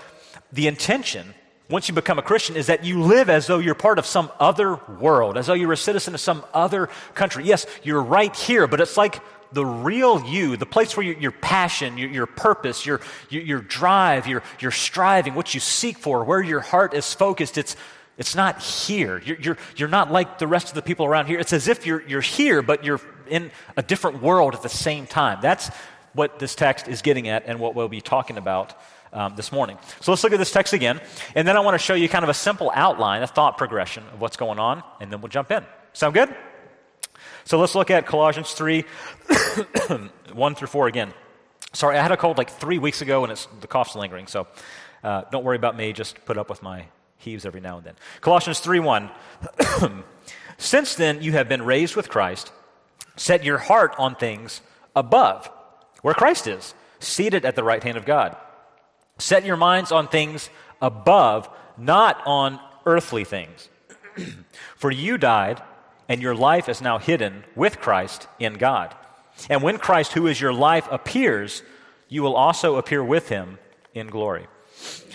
the 0.53 0.69
intention 0.69 1.35
once 1.69 1.89
you 1.89 1.95
become 1.95 2.19
a 2.19 2.23
Christian 2.23 2.57
is 2.57 2.67
that 2.67 2.85
you 2.85 3.03
live 3.03 3.29
as 3.29 3.47
though 3.47 3.59
you're 3.59 3.75
part 3.75 3.99
of 3.99 4.07
some 4.07 4.31
other 4.39 4.77
world, 5.01 5.37
as 5.37 5.47
though 5.47 5.55
you're 5.55 5.73
a 5.73 5.77
citizen 5.77 6.15
of 6.15 6.21
some 6.21 6.45
other 6.55 6.89
country. 7.15 7.45
Yes, 7.45 7.67
you're 7.83 8.03
right 8.03 8.35
here, 8.37 8.67
but 8.69 8.81
it's 8.81 8.97
like 8.97 9.21
the 9.53 9.67
real 9.67 10.25
you, 10.25 10.57
the 10.57 10.67
place 10.67 10.97
where 10.97 11.05
your, 11.05 11.17
your 11.17 11.33
passion, 11.33 11.99
your, 11.99 12.11
your 12.11 12.27
purpose, 12.27 12.87
your, 12.87 13.01
your, 13.31 13.43
your, 13.43 13.61
drive, 13.61 14.27
your, 14.27 14.43
your 14.61 14.71
striving, 14.71 15.35
what 15.35 15.55
you 15.55 15.61
seek 15.61 15.99
for, 15.99 16.25
where 16.25 16.41
your 16.41 16.61
heart 16.61 16.95
is 16.95 17.13
focused, 17.13 17.59
it's, 17.59 17.75
it's 18.17 18.35
not 18.37 18.63
here. 18.63 19.21
You're, 19.25 19.41
you're, 19.41 19.59
you're 19.77 19.89
not 19.89 20.13
like 20.13 20.39
the 20.39 20.47
rest 20.47 20.69
of 20.69 20.75
the 20.75 20.83
people 20.83 21.05
around 21.05 21.27
here. 21.27 21.39
It's 21.41 21.53
as 21.53 21.69
if 21.69 21.85
you're, 21.85 22.07
you're 22.07 22.21
here, 22.21 22.63
but 22.63 22.85
you're 22.85 23.01
in 23.29 23.51
a 23.77 23.83
different 23.83 24.23
world 24.23 24.55
at 24.55 24.63
the 24.63 24.69
same 24.69 25.07
time. 25.07 25.39
That's 25.43 25.69
what 26.13 26.39
this 26.39 26.55
text 26.55 26.87
is 26.87 27.03
getting 27.03 27.29
at 27.29 27.45
and 27.47 27.59
what 27.59 27.75
we'll 27.75 27.89
be 27.89 28.01
talking 28.01 28.39
about 28.39 28.75
um, 29.17 29.35
this 29.35 29.51
morning. 29.51 29.79
So 30.01 30.13
let's 30.13 30.23
look 30.23 30.33
at 30.33 30.39
this 30.39 30.53
text 30.53 30.75
again. 30.75 31.01
And 31.35 31.49
then 31.49 31.57
I 31.57 31.61
want 31.61 31.75
to 31.75 31.79
show 31.79 31.95
you 31.95 32.09
kind 32.09 32.23
of 32.23 32.29
a 32.29 32.35
simple 32.35 32.71
outline, 32.75 33.23
a 33.23 33.27
thought 33.27 33.57
progression 33.57 34.05
of 34.13 34.21
what's 34.21 34.37
going 34.37 34.59
on, 34.59 34.85
and 35.01 35.11
then 35.11 35.21
we'll 35.21 35.31
jump 35.31 35.51
in. 35.51 35.65
Sound 35.95 36.15
good? 36.15 36.37
So 37.45 37.59
let's 37.59 37.75
look 37.75 37.91
at 37.91 38.07
Colossians 38.07 38.53
3 38.53 38.83
1 40.35 40.55
through 40.55 40.69
4 40.69 40.87
again. 40.87 41.15
Sorry, 41.73 41.97
I 41.97 42.03
had 42.03 42.13
a 42.13 42.17
cold 42.17 42.39
like 42.39 42.51
three 42.51 42.79
weeks 42.79 43.01
ago, 43.01 43.25
and 43.25 43.33
it's, 43.33 43.49
the 43.61 43.67
cough's 43.67 43.97
lingering. 43.97 44.27
So 44.27 44.47
uh, 45.03 45.23
don't 45.33 45.45
worry 45.45 45.57
about 45.57 45.77
me. 45.77 45.93
Just 45.93 46.23
put 46.27 46.37
up 46.37 46.51
with 46.51 46.63
my 46.63 46.87
heaves 47.17 47.47
every 47.47 47.61
now 47.61 47.79
and 47.79 47.87
then. 47.87 47.95
Colossians 48.21 48.61
3 48.61 48.81
1. 48.81 49.11
Since 50.59 50.95
then, 50.95 51.23
you 51.23 51.33
have 51.33 51.49
been 51.49 51.63
raised 51.63 51.97
with 51.97 52.11
Christ. 52.11 52.53
Set 53.17 53.45
your 53.45 53.59
heart 53.59 53.95
on 53.99 54.15
things 54.15 54.61
above, 54.95 55.51
where 56.03 56.15
Christ 56.15 56.47
is, 56.47 56.75
seated 56.99 57.47
at 57.47 57.57
the 57.57 57.65
right 57.65 57.83
hand 57.83 57.97
of 57.97 58.05
God. 58.05 58.37
Set 59.19 59.45
your 59.45 59.57
minds 59.57 59.93
on 59.93 60.09
things 60.09 60.51
above, 60.81 61.49
not 61.77 62.23
on 62.27 62.61
earthly 62.85 63.25
things. 63.25 63.69
For 64.77 64.91
you 64.91 65.19
died, 65.19 65.63
and 66.09 66.21
your 66.21 66.35
life 66.35 66.69
is 66.69 66.81
now 66.81 66.99
hidden 66.99 67.45
with 67.55 67.81
Christ 67.81 68.29
in 68.39 68.55
God. 68.55 68.95
And 69.51 69.63
when 69.63 69.79
Christ, 69.79 70.13
who 70.13 70.27
is 70.27 70.41
your 70.41 70.53
life, 70.53 70.89
appears, 70.91 71.63
you 72.09 72.23
will 72.23 72.37
also 72.37 72.77
appear 72.77 73.03
with 73.03 73.29
him 73.29 73.59
in 73.95 74.07
glory. 74.09 74.47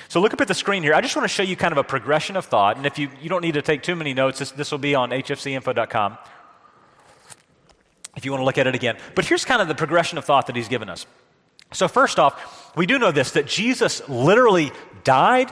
So 0.10 0.20
look 0.20 0.34
up 0.34 0.42
at 0.42 0.48
the 0.48 0.54
screen 0.54 0.84
here. 0.84 0.94
I 0.94 1.02
just 1.02 1.16
want 1.16 1.24
to 1.24 1.34
show 1.34 1.44
you 1.44 1.56
kind 1.56 1.72
of 1.72 1.78
a 1.78 1.84
progression 1.84 2.36
of 2.36 2.46
thought. 2.46 2.78
And 2.78 2.86
if 2.86 3.00
you, 3.00 3.10
you 3.22 3.30
don't 3.30 3.42
need 3.42 3.54
to 3.54 3.62
take 3.62 3.82
too 3.82 3.96
many 3.96 4.14
notes, 4.14 4.40
this, 4.40 4.52
this 4.52 4.72
will 4.72 4.80
be 4.80 4.94
on 4.94 5.12
hfcinfo.com 5.12 6.18
if 8.18 8.26
you 8.26 8.32
want 8.32 8.42
to 8.42 8.46
look 8.46 8.58
at 8.58 8.68
it 8.68 8.76
again. 8.76 8.98
But 9.16 9.26
here's 9.26 9.46
kind 9.46 9.62
of 9.62 9.68
the 9.68 9.76
progression 9.76 10.18
of 10.18 10.26
thought 10.26 10.48
that 10.48 10.56
he's 10.56 10.68
given 10.68 10.90
us. 10.90 11.06
So, 11.74 11.88
first 11.88 12.20
off, 12.20 12.76
we 12.76 12.86
do 12.86 13.00
know 13.00 13.12
this 13.12 13.32
that 13.32 13.46
Jesus 13.46 14.08
literally 14.10 14.72
died 15.04 15.52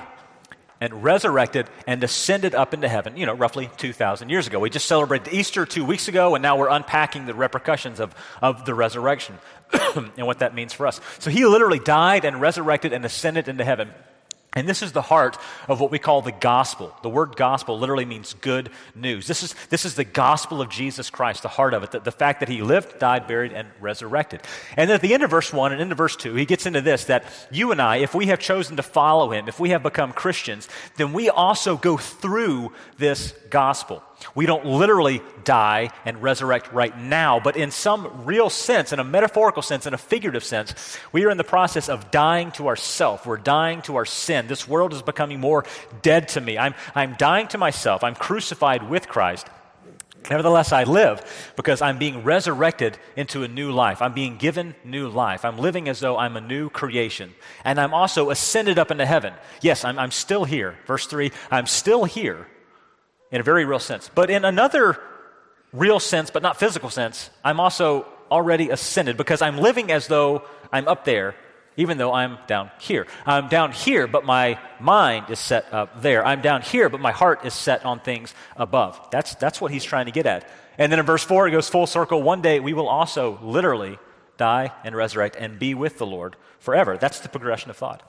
and 0.82 1.04
resurrected 1.04 1.68
and 1.88 2.02
ascended 2.04 2.56
up 2.56 2.74
into 2.74 2.88
heaven, 2.88 3.18
you 3.18 3.26
know, 3.26 3.34
roughly 3.34 3.70
2,000 3.78 4.30
years 4.30 4.48
ago. 4.48 4.60
We 4.60 4.70
just 4.70 4.86
celebrated 4.86 5.34
Easter 5.34 5.66
two 5.66 5.84
weeks 5.84 6.08
ago, 6.08 6.36
and 6.36 6.42
now 6.42 6.58
we're 6.58 6.70
unpacking 6.70 7.26
the 7.26 7.34
repercussions 7.34 8.00
of, 8.00 8.16
of 8.42 8.66
the 8.66 8.74
resurrection 8.74 9.38
and 9.96 10.26
what 10.26 10.40
that 10.40 10.56
means 10.56 10.74
for 10.74 10.88
us. 10.88 11.00
So, 11.20 11.30
he 11.30 11.46
literally 11.46 11.80
died 11.80 12.26
and 12.26 12.42
resurrected 12.42 12.94
and 12.94 13.06
ascended 13.06 13.48
into 13.48 13.64
heaven. 13.64 13.92
And 14.54 14.68
this 14.68 14.82
is 14.82 14.94
the 14.94 15.04
heart 15.04 15.38
of 15.68 15.80
what 15.80 15.92
we 15.92 16.00
call 16.00 16.24
the 16.24 16.32
gospel. 16.32 16.96
The 17.04 17.10
word 17.10 17.36
gospel 17.36 17.78
literally 17.78 18.06
means 18.06 18.34
good 18.34 18.72
news. 18.96 19.28
This 19.28 19.44
is, 19.44 19.54
this 19.70 19.86
is 19.86 19.94
the 19.94 20.04
gospel 20.04 20.60
of 20.60 20.70
Jesus 20.70 21.12
Christ, 21.12 21.44
the 21.44 21.50
heart 21.50 21.76
of 21.76 21.84
it, 21.84 21.92
the, 21.92 22.00
the 22.00 22.12
fact 22.12 22.40
that 22.40 22.50
he 22.50 22.64
lived, 22.64 22.98
died, 22.98 23.28
buried, 23.28 23.54
and 23.54 23.68
resurrected. 23.80 24.42
And 24.76 24.90
then 24.90 24.96
at 24.96 25.02
the 25.02 25.14
end 25.14 25.22
of 25.22 25.30
verse 25.30 25.54
1 25.54 25.72
and 25.72 25.80
into 25.80 25.94
verse 25.94 26.16
2, 26.16 26.34
he 26.34 26.46
gets 26.46 26.66
into 26.66 26.82
this 26.82 27.06
that 27.06 27.26
you 27.52 27.72
and 27.72 27.80
I, 27.80 27.98
if 27.98 28.16
we 28.16 28.26
have 28.28 28.40
chosen 28.40 28.76
to 28.78 28.84
follow 28.84 29.32
him, 29.32 29.48
if 29.48 29.60
we 29.60 29.70
have 29.70 29.84
become 29.84 30.14
Christians, 30.14 30.68
then 30.98 31.14
we 31.14 31.30
also 31.30 31.78
go 31.78 31.98
through 31.98 32.74
this 32.98 33.36
gospel. 33.52 34.02
We 34.36 34.46
don't 34.46 34.66
literally 34.66 35.22
die 35.44 35.92
and 36.06 36.22
resurrect 36.22 36.72
right 36.72 36.98
now, 36.98 37.40
but 37.40 37.56
in 37.56 37.72
some 37.72 38.26
real 38.26 38.50
sense, 38.50 38.94
in 38.94 39.00
a 39.00 39.04
metaphorical 39.04 39.62
sense, 39.62 39.86
in 39.86 39.94
a 39.94 39.98
figurative 39.98 40.44
sense, 40.44 40.98
we 41.12 41.26
are 41.26 41.30
in 41.30 41.38
the 41.38 41.44
process 41.44 41.90
of 41.90 42.12
dying 42.12 42.52
to 42.54 42.68
ourself. 42.68 43.26
We're 43.26 43.38
dying 43.38 43.82
to 43.84 43.96
our 43.96 44.06
sin. 44.06 44.48
This 44.48 44.68
world 44.68 44.94
is 44.94 45.02
becoming 45.02 45.40
more 45.40 45.66
dead 46.02 46.28
to 46.30 46.42
me. 46.42 46.58
I'm, 46.58 46.76
I'm 46.96 47.16
dying 47.16 47.48
to 47.50 47.58
myself. 47.58 48.04
I'm 48.04 48.16
crucified 48.16 48.90
with 48.90 49.08
Christ. 49.08 49.48
Nevertheless, 50.30 50.74
I 50.74 50.84
live 50.84 51.54
because 51.56 51.82
I'm 51.82 51.98
being 51.98 52.24
resurrected 52.24 52.98
into 53.16 53.44
a 53.44 53.48
new 53.48 53.72
life. 53.72 54.02
I'm 54.02 54.14
being 54.14 54.38
given 54.38 54.76
new 54.84 55.08
life. 55.08 55.46
I'm 55.46 55.58
living 55.58 55.88
as 55.88 56.02
though 56.02 56.18
I'm 56.18 56.36
a 56.36 56.42
new 56.42 56.70
creation. 56.70 57.34
And 57.64 57.80
I'm 57.80 57.94
also 57.94 58.30
ascended 58.30 58.78
up 58.78 58.92
into 58.92 59.06
heaven. 59.06 59.34
Yes, 59.62 59.86
I'm, 59.86 59.98
I'm 59.98 60.12
still 60.12 60.44
here. 60.44 60.78
Verse 60.86 61.08
3 61.08 61.32
I'm 61.50 61.68
still 61.68 62.04
here 62.04 62.48
in 63.32 63.42
a 63.42 63.44
very 63.44 63.66
real 63.66 63.80
sense. 63.80 64.10
But 64.14 64.30
in 64.30 64.46
another 64.46 65.00
real 65.72 66.00
sense, 66.00 66.30
but 66.32 66.42
not 66.42 66.58
physical 66.58 66.90
sense, 66.90 67.30
I'm 67.44 67.60
also 67.60 68.06
already 68.32 68.70
ascended 68.70 69.18
because 69.18 69.42
I'm 69.42 69.58
living 69.58 69.92
as 69.92 70.08
though 70.08 70.44
I'm 70.72 70.88
up 70.88 71.06
there, 71.06 71.36
even 71.78 71.98
though 71.98 72.14
I'm 72.14 72.38
down 72.48 72.72
here. 72.80 73.08
I'm 73.26 73.48
down 73.48 73.72
here, 73.72 74.08
but 74.08 74.26
my 74.26 74.60
mind 74.80 75.30
is 75.30 75.40
set 75.40 75.72
up 75.74 76.02
there. 76.02 76.26
I'm 76.26 76.42
down 76.42 76.62
here, 76.62 76.90
but 76.90 77.00
my 77.00 77.12
heart 77.12 77.46
is 77.46 77.54
set 77.54 77.86
on 77.86 78.00
things 78.00 78.34
above. 78.56 79.00
That's, 79.12 79.36
that's 79.36 79.62
what 79.62 79.72
he's 79.72 79.84
trying 79.84 80.06
to 80.06 80.12
get 80.12 80.26
at. 80.26 80.50
And 80.78 80.92
then 80.92 81.00
in 81.00 81.06
verse 81.06 81.24
4, 81.24 81.48
it 81.48 81.52
goes 81.52 81.70
full 81.70 81.88
circle. 81.88 82.22
One 82.22 82.42
day 82.42 82.60
we 82.60 82.74
will 82.74 82.88
also 82.88 83.40
literally 83.42 84.00
die 84.38 84.72
and 84.84 84.96
resurrect 84.96 85.36
and 85.38 85.60
be 85.60 85.74
with 85.74 85.98
the 85.98 86.06
Lord 86.06 86.36
forever. 86.60 86.98
That's 86.98 87.20
the 87.20 87.30
progression 87.30 87.70
of 87.70 87.78
thought. 87.78 88.02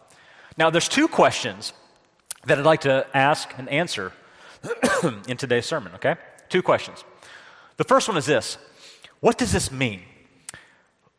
Now, 0.56 0.70
there's 0.70 0.88
two 0.88 1.08
questions 1.08 1.72
that 2.44 2.58
I'd 2.58 2.64
like 2.64 2.82
to 2.82 3.06
ask 3.14 3.52
and 3.58 3.68
answer 3.68 4.12
in 5.28 5.36
today's 5.36 5.66
sermon, 5.66 5.92
okay? 5.94 6.16
Two 6.48 6.62
questions. 6.62 7.04
The 7.76 7.84
first 7.84 8.08
one 8.08 8.16
is 8.16 8.26
this 8.26 8.58
What 9.20 9.38
does 9.38 9.52
this 9.52 9.70
mean? 9.70 10.02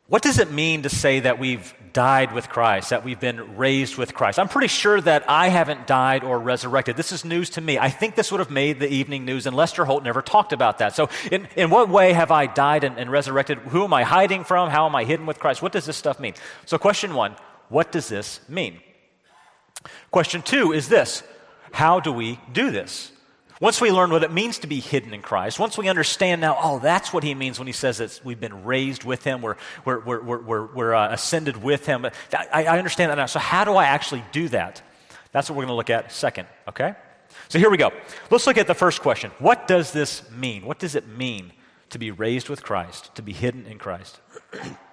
What 0.08 0.20
does 0.22 0.38
it 0.38 0.50
mean 0.50 0.82
to 0.82 0.90
say 0.90 1.20
that 1.20 1.38
we've 1.38 1.72
died 1.94 2.32
with 2.32 2.50
Christ, 2.50 2.90
that 2.90 3.02
we've 3.02 3.18
been 3.18 3.56
raised 3.56 3.96
with 3.96 4.12
Christ? 4.12 4.38
I'm 4.38 4.48
pretty 4.48 4.68
sure 4.68 5.00
that 5.00 5.24
I 5.26 5.48
haven't 5.48 5.86
died 5.86 6.22
or 6.22 6.38
resurrected. 6.38 6.98
This 6.98 7.12
is 7.12 7.24
news 7.24 7.48
to 7.50 7.62
me. 7.62 7.78
I 7.78 7.88
think 7.88 8.14
this 8.14 8.30
would 8.30 8.40
have 8.40 8.50
made 8.50 8.78
the 8.78 8.92
evening 8.92 9.24
news, 9.24 9.46
and 9.46 9.56
Lester 9.56 9.86
Holt 9.86 10.04
never 10.04 10.20
talked 10.20 10.52
about 10.52 10.78
that. 10.78 10.94
So, 10.94 11.08
in, 11.30 11.48
in 11.56 11.70
what 11.70 11.88
way 11.88 12.12
have 12.12 12.30
I 12.30 12.46
died 12.46 12.84
and, 12.84 12.98
and 12.98 13.10
resurrected? 13.10 13.56
Who 13.58 13.84
am 13.84 13.94
I 13.94 14.02
hiding 14.02 14.44
from? 14.44 14.68
How 14.68 14.84
am 14.84 14.94
I 14.94 15.04
hidden 15.04 15.24
with 15.24 15.38
Christ? 15.38 15.62
What 15.62 15.72
does 15.72 15.86
this 15.86 15.96
stuff 15.96 16.20
mean? 16.20 16.34
So, 16.66 16.76
question 16.76 17.14
one 17.14 17.36
what 17.70 17.90
does 17.90 18.08
this 18.08 18.40
mean? 18.50 18.80
Question 20.10 20.42
two 20.42 20.72
is 20.72 20.90
this 20.90 21.22
How 21.72 22.00
do 22.00 22.12
we 22.12 22.38
do 22.52 22.70
this? 22.70 23.12
Once 23.62 23.80
we 23.80 23.92
learn 23.92 24.10
what 24.10 24.24
it 24.24 24.32
means 24.32 24.58
to 24.58 24.66
be 24.66 24.80
hidden 24.80 25.14
in 25.14 25.22
Christ, 25.22 25.56
once 25.56 25.78
we 25.78 25.88
understand 25.88 26.40
now, 26.40 26.58
oh, 26.60 26.80
that's 26.80 27.12
what 27.12 27.22
he 27.22 27.32
means 27.32 27.60
when 27.60 27.68
he 27.68 27.72
says 27.72 27.98
that 27.98 28.20
we've 28.24 28.40
been 28.40 28.64
raised 28.64 29.04
with 29.04 29.22
him, 29.22 29.40
we're, 29.40 29.54
we're, 29.84 30.00
we're, 30.00 30.42
we're, 30.42 30.66
we're 30.74 30.94
uh, 30.94 31.12
ascended 31.12 31.56
with 31.62 31.86
him. 31.86 32.04
I, 32.32 32.64
I 32.64 32.76
understand 32.76 33.12
that 33.12 33.18
now. 33.18 33.26
So, 33.26 33.38
how 33.38 33.62
do 33.62 33.76
I 33.76 33.84
actually 33.84 34.24
do 34.32 34.48
that? 34.48 34.82
That's 35.30 35.48
what 35.48 35.54
we're 35.54 35.62
going 35.62 35.74
to 35.74 35.76
look 35.76 35.90
at 35.90 36.10
second, 36.10 36.48
okay? 36.70 36.96
So, 37.50 37.60
here 37.60 37.70
we 37.70 37.76
go. 37.76 37.92
Let's 38.30 38.48
look 38.48 38.58
at 38.58 38.66
the 38.66 38.74
first 38.74 39.00
question 39.00 39.30
What 39.38 39.68
does 39.68 39.92
this 39.92 40.28
mean? 40.32 40.66
What 40.66 40.80
does 40.80 40.96
it 40.96 41.06
mean 41.06 41.52
to 41.90 42.00
be 42.00 42.10
raised 42.10 42.48
with 42.48 42.64
Christ, 42.64 43.14
to 43.14 43.22
be 43.22 43.32
hidden 43.32 43.66
in 43.66 43.78
Christ? 43.78 44.20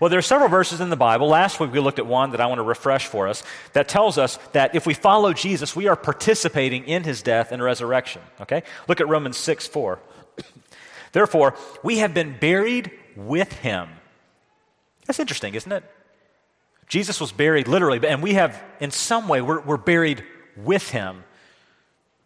Well, 0.00 0.10
there 0.10 0.18
are 0.18 0.22
several 0.22 0.48
verses 0.48 0.80
in 0.80 0.90
the 0.90 0.96
Bible. 0.96 1.28
Last 1.28 1.60
week 1.60 1.72
we 1.72 1.80
looked 1.80 1.98
at 1.98 2.06
one 2.06 2.30
that 2.30 2.40
I 2.40 2.46
want 2.46 2.58
to 2.58 2.62
refresh 2.62 3.06
for 3.06 3.28
us 3.28 3.42
that 3.72 3.88
tells 3.88 4.18
us 4.18 4.38
that 4.52 4.74
if 4.74 4.86
we 4.86 4.94
follow 4.94 5.32
Jesus, 5.32 5.76
we 5.76 5.88
are 5.88 5.96
participating 5.96 6.84
in 6.84 7.04
his 7.04 7.22
death 7.22 7.52
and 7.52 7.62
resurrection. 7.62 8.22
Okay? 8.40 8.62
Look 8.88 9.00
at 9.00 9.08
Romans 9.08 9.36
6 9.36 9.66
4. 9.66 9.98
Therefore, 11.12 11.56
we 11.82 11.98
have 11.98 12.14
been 12.14 12.36
buried 12.38 12.90
with 13.16 13.52
him. 13.52 13.88
That's 15.06 15.18
interesting, 15.18 15.54
isn't 15.54 15.72
it? 15.72 15.84
Jesus 16.86 17.20
was 17.20 17.30
buried 17.30 17.68
literally, 17.68 18.04
and 18.06 18.22
we 18.22 18.34
have, 18.34 18.60
in 18.80 18.90
some 18.90 19.28
way, 19.28 19.40
we're, 19.40 19.60
we're 19.60 19.76
buried 19.76 20.24
with 20.56 20.90
him. 20.90 21.24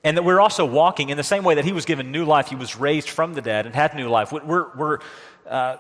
And 0.03 0.17
that 0.17 0.23
we're 0.23 0.41
also 0.41 0.67
walking 0.67 1.11
in 1.11 1.17
the 1.17 1.23
same 1.23 1.45
way 1.45 1.55
that 1.55 1.65
he 1.65 1.73
was 1.73 1.85
given 1.85 2.11
new 2.13 2.25
life, 2.25 2.49
he 2.49 2.57
was 2.57 2.77
raised 2.77 3.09
from 3.09 3.35
the 3.35 3.43
dead 3.43 3.67
and 3.67 3.75
had 3.75 3.95
new 3.95 4.09
life. 4.09 4.33
We're, 4.33 4.75
we're 4.75 4.99
uh, 5.47 5.77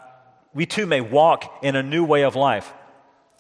we 0.55 0.67
too 0.67 0.87
may 0.87 1.01
walk 1.01 1.59
in 1.63 1.77
a 1.77 1.83
new 1.83 2.05
way 2.05 2.23
of 2.23 2.37
life. 2.37 2.73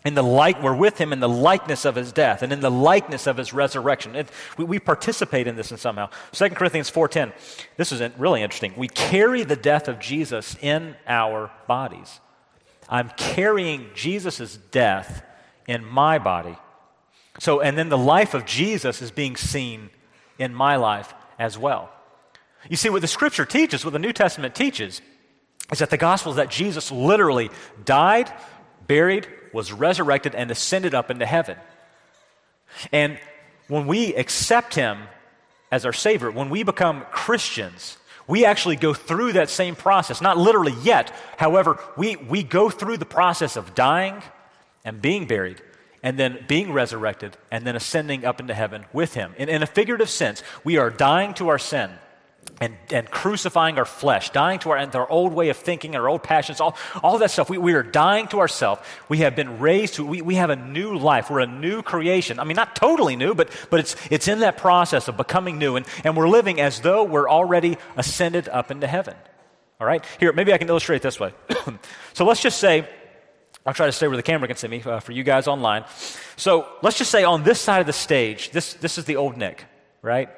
In 0.04 0.14
the 0.14 0.22
like, 0.22 0.62
we're 0.62 0.76
with 0.76 0.98
him 0.98 1.14
in 1.14 1.20
the 1.20 1.28
likeness 1.28 1.86
of 1.86 1.94
his 1.94 2.12
death 2.12 2.42
and 2.42 2.52
in 2.52 2.60
the 2.60 2.70
likeness 2.70 3.26
of 3.26 3.38
his 3.38 3.54
resurrection. 3.54 4.14
It, 4.14 4.28
we, 4.58 4.64
we, 4.64 4.78
participate 4.78 5.46
in 5.46 5.56
this 5.56 5.70
in 5.70 5.78
somehow. 5.78 6.10
2 6.32 6.50
Corinthians 6.50 6.90
4.10, 6.90 7.32
this 7.78 7.90
is 7.90 8.02
really 8.18 8.42
interesting. 8.42 8.74
We 8.76 8.88
carry 8.88 9.44
the 9.44 9.56
death 9.56 9.88
of 9.88 9.98
Jesus 9.98 10.56
in 10.60 10.94
our 11.06 11.50
bodies. 11.66 12.20
I'm 12.86 13.10
carrying 13.16 13.88
Jesus' 13.94 14.58
death 14.70 15.24
in 15.66 15.86
my 15.86 16.18
body. 16.18 16.58
So, 17.38 17.60
and 17.60 17.78
then 17.78 17.88
the 17.88 17.96
life 17.96 18.34
of 18.34 18.44
Jesus 18.44 19.00
is 19.00 19.10
being 19.10 19.36
seen 19.36 19.88
in 20.38 20.54
my 20.54 20.76
life 20.76 21.14
as 21.38 21.56
well. 21.56 21.90
You 22.68 22.76
see, 22.76 22.90
what 22.90 23.00
the 23.00 23.08
scripture 23.08 23.46
teaches, 23.46 23.84
what 23.84 23.92
the 23.92 23.98
New 23.98 24.12
Testament 24.12 24.54
teaches, 24.54 25.00
is 25.72 25.78
that 25.78 25.90
the 25.90 25.96
gospel 25.96 26.32
is 26.32 26.36
that 26.36 26.50
Jesus 26.50 26.92
literally 26.92 27.50
died, 27.84 28.32
buried, 28.86 29.28
was 29.52 29.72
resurrected, 29.72 30.34
and 30.34 30.50
ascended 30.50 30.94
up 30.94 31.10
into 31.10 31.26
heaven. 31.26 31.56
And 32.92 33.18
when 33.68 33.86
we 33.86 34.14
accept 34.14 34.74
him 34.74 34.98
as 35.70 35.86
our 35.86 35.92
Savior, 35.92 36.30
when 36.30 36.50
we 36.50 36.62
become 36.62 37.04
Christians, 37.10 37.96
we 38.26 38.44
actually 38.44 38.76
go 38.76 38.94
through 38.94 39.32
that 39.32 39.50
same 39.50 39.76
process. 39.76 40.20
Not 40.20 40.38
literally 40.38 40.74
yet, 40.82 41.12
however, 41.36 41.78
we, 41.96 42.16
we 42.16 42.42
go 42.42 42.70
through 42.70 42.98
the 42.98 43.06
process 43.06 43.56
of 43.56 43.74
dying 43.74 44.22
and 44.84 45.00
being 45.00 45.26
buried 45.26 45.62
and 46.02 46.18
then 46.18 46.44
being 46.46 46.72
resurrected 46.72 47.36
and 47.50 47.66
then 47.66 47.76
ascending 47.76 48.24
up 48.24 48.40
into 48.40 48.54
heaven 48.54 48.84
with 48.92 49.14
him. 49.14 49.34
In, 49.38 49.48
in 49.48 49.62
a 49.62 49.66
figurative 49.66 50.10
sense, 50.10 50.42
we 50.62 50.76
are 50.76 50.90
dying 50.90 51.34
to 51.34 51.48
our 51.48 51.58
sin 51.58 51.90
and, 52.60 52.76
and 52.90 53.10
crucifying 53.10 53.78
our 53.78 53.84
flesh, 53.84 54.30
dying 54.30 54.58
to 54.60 54.70
our, 54.70 54.76
and 54.76 54.94
our 54.94 55.10
old 55.10 55.32
way 55.32 55.48
of 55.48 55.56
thinking, 55.56 55.96
our 55.96 56.08
old 56.08 56.22
passions, 56.22 56.60
all, 56.60 56.76
all 57.02 57.18
that 57.18 57.30
stuff. 57.30 57.50
We, 57.50 57.58
we 57.58 57.74
are 57.74 57.82
dying 57.82 58.28
to 58.28 58.38
ourselves. 58.38 58.80
We 59.08 59.18
have 59.18 59.34
been 59.34 59.58
raised 59.58 59.94
to, 59.94 60.06
we, 60.06 60.22
we 60.22 60.36
have 60.36 60.50
a 60.50 60.56
new 60.56 60.96
life. 60.96 61.30
We're 61.30 61.40
a 61.40 61.46
new 61.46 61.82
creation. 61.82 62.38
I 62.38 62.44
mean, 62.44 62.56
not 62.56 62.76
totally 62.76 63.16
new, 63.16 63.34
but, 63.34 63.50
but 63.70 63.80
it's, 63.80 63.96
it's 64.10 64.28
in 64.28 64.40
that 64.40 64.56
process 64.56 65.08
of 65.08 65.16
becoming 65.16 65.58
new. 65.58 65.76
And, 65.76 65.86
and 66.04 66.16
we're 66.16 66.28
living 66.28 66.60
as 66.60 66.80
though 66.80 67.04
we're 67.04 67.28
already 67.28 67.76
ascended 67.96 68.48
up 68.48 68.70
into 68.70 68.86
heaven. 68.86 69.14
All 69.80 69.86
right? 69.86 70.04
Here, 70.20 70.32
maybe 70.32 70.52
I 70.52 70.58
can 70.58 70.68
illustrate 70.68 71.02
this 71.02 71.18
way. 71.18 71.32
so 72.12 72.24
let's 72.24 72.40
just 72.40 72.58
say, 72.58 72.88
I'll 73.66 73.74
try 73.74 73.86
to 73.86 73.92
stay 73.92 74.06
where 74.06 74.16
the 74.16 74.22
camera 74.22 74.46
can 74.46 74.56
see 74.56 74.68
me 74.68 74.82
uh, 74.82 75.00
for 75.00 75.12
you 75.12 75.24
guys 75.24 75.48
online. 75.48 75.84
So 76.36 76.68
let's 76.82 76.98
just 76.98 77.10
say 77.10 77.24
on 77.24 77.42
this 77.42 77.60
side 77.60 77.80
of 77.80 77.86
the 77.86 77.92
stage, 77.92 78.50
this, 78.50 78.74
this 78.74 78.98
is 78.98 79.06
the 79.06 79.16
old 79.16 79.36
Nick, 79.36 79.64
right? 80.02 80.28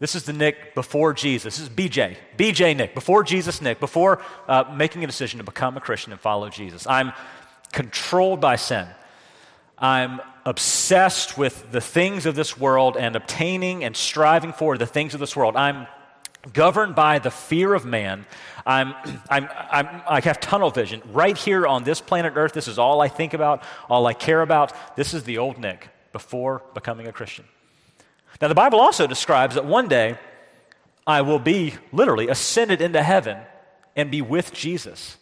This 0.00 0.14
is 0.14 0.24
the 0.24 0.32
Nick 0.32 0.74
before 0.74 1.12
Jesus. 1.12 1.56
This 1.56 1.68
is 1.68 1.68
BJ. 1.68 2.16
BJ 2.36 2.76
Nick, 2.76 2.94
before 2.94 3.22
Jesus 3.22 3.60
Nick, 3.62 3.78
before 3.78 4.20
uh, 4.48 4.64
making 4.74 5.04
a 5.04 5.06
decision 5.06 5.38
to 5.38 5.44
become 5.44 5.76
a 5.76 5.80
Christian 5.80 6.12
and 6.12 6.20
follow 6.20 6.48
Jesus. 6.50 6.86
I'm 6.86 7.12
controlled 7.72 8.40
by 8.40 8.56
sin. 8.56 8.86
I'm 9.78 10.20
obsessed 10.44 11.38
with 11.38 11.70
the 11.72 11.80
things 11.80 12.26
of 12.26 12.34
this 12.34 12.58
world 12.58 12.96
and 12.96 13.16
obtaining 13.16 13.84
and 13.84 13.96
striving 13.96 14.52
for 14.52 14.76
the 14.76 14.86
things 14.86 15.14
of 15.14 15.20
this 15.20 15.36
world. 15.36 15.56
I'm 15.56 15.86
governed 16.52 16.94
by 16.94 17.18
the 17.18 17.30
fear 17.30 17.72
of 17.72 17.84
man. 17.84 18.26
I'm, 18.66 18.94
I'm, 19.30 19.48
I'm, 19.70 20.02
i 20.08 20.20
have 20.20 20.40
tunnel 20.40 20.70
vision. 20.70 21.02
Right 21.12 21.36
here 21.36 21.66
on 21.66 21.84
this 21.84 22.00
planet 22.00 22.34
Earth, 22.36 22.52
this 22.52 22.68
is 22.68 22.78
all 22.78 23.00
I 23.00 23.08
think 23.08 23.32
about, 23.32 23.62
all 23.88 24.06
I 24.06 24.12
care 24.12 24.42
about. 24.42 24.96
This 24.96 25.14
is 25.14 25.24
the 25.24 25.38
old 25.38 25.58
Nick 25.58 25.88
before 26.12 26.62
becoming 26.74 27.06
a 27.06 27.12
Christian. 27.12 27.44
Now, 28.40 28.48
the 28.48 28.54
Bible 28.54 28.80
also 28.80 29.06
describes 29.06 29.54
that 29.54 29.64
one 29.64 29.88
day 29.88 30.18
I 31.06 31.22
will 31.22 31.38
be 31.38 31.74
literally 31.92 32.28
ascended 32.28 32.80
into 32.80 33.02
heaven 33.02 33.38
and 33.96 34.10
be 34.10 34.22
with 34.22 34.52
Jesus. 34.52 35.16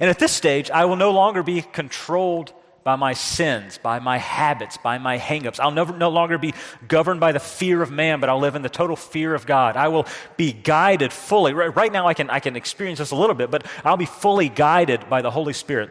And 0.00 0.10
at 0.10 0.18
this 0.18 0.32
stage, 0.32 0.70
I 0.70 0.84
will 0.86 0.96
no 0.96 1.10
longer 1.10 1.42
be 1.42 1.62
controlled 1.62 2.52
by 2.84 2.96
my 2.96 3.12
sins, 3.12 3.78
by 3.78 4.00
my 4.00 4.18
habits, 4.18 4.76
by 4.76 4.98
my 4.98 5.18
hangups. 5.18 5.60
I'll 5.60 5.70
never, 5.70 5.96
no 5.96 6.08
longer 6.08 6.36
be 6.36 6.52
governed 6.88 7.20
by 7.20 7.30
the 7.30 7.38
fear 7.38 7.80
of 7.80 7.92
man, 7.92 8.18
but 8.18 8.28
I'll 8.28 8.40
live 8.40 8.56
in 8.56 8.62
the 8.62 8.68
total 8.68 8.96
fear 8.96 9.34
of 9.34 9.46
God. 9.46 9.76
I 9.76 9.88
will 9.88 10.06
be 10.36 10.52
guided 10.52 11.12
fully. 11.12 11.54
Right, 11.54 11.74
right 11.76 11.92
now, 11.92 12.08
I 12.08 12.14
can, 12.14 12.28
I 12.28 12.40
can 12.40 12.56
experience 12.56 12.98
this 12.98 13.12
a 13.12 13.16
little 13.16 13.36
bit, 13.36 13.50
but 13.50 13.64
I'll 13.84 13.96
be 13.96 14.06
fully 14.06 14.48
guided 14.48 15.08
by 15.08 15.22
the 15.22 15.30
Holy 15.30 15.52
Spirit 15.52 15.90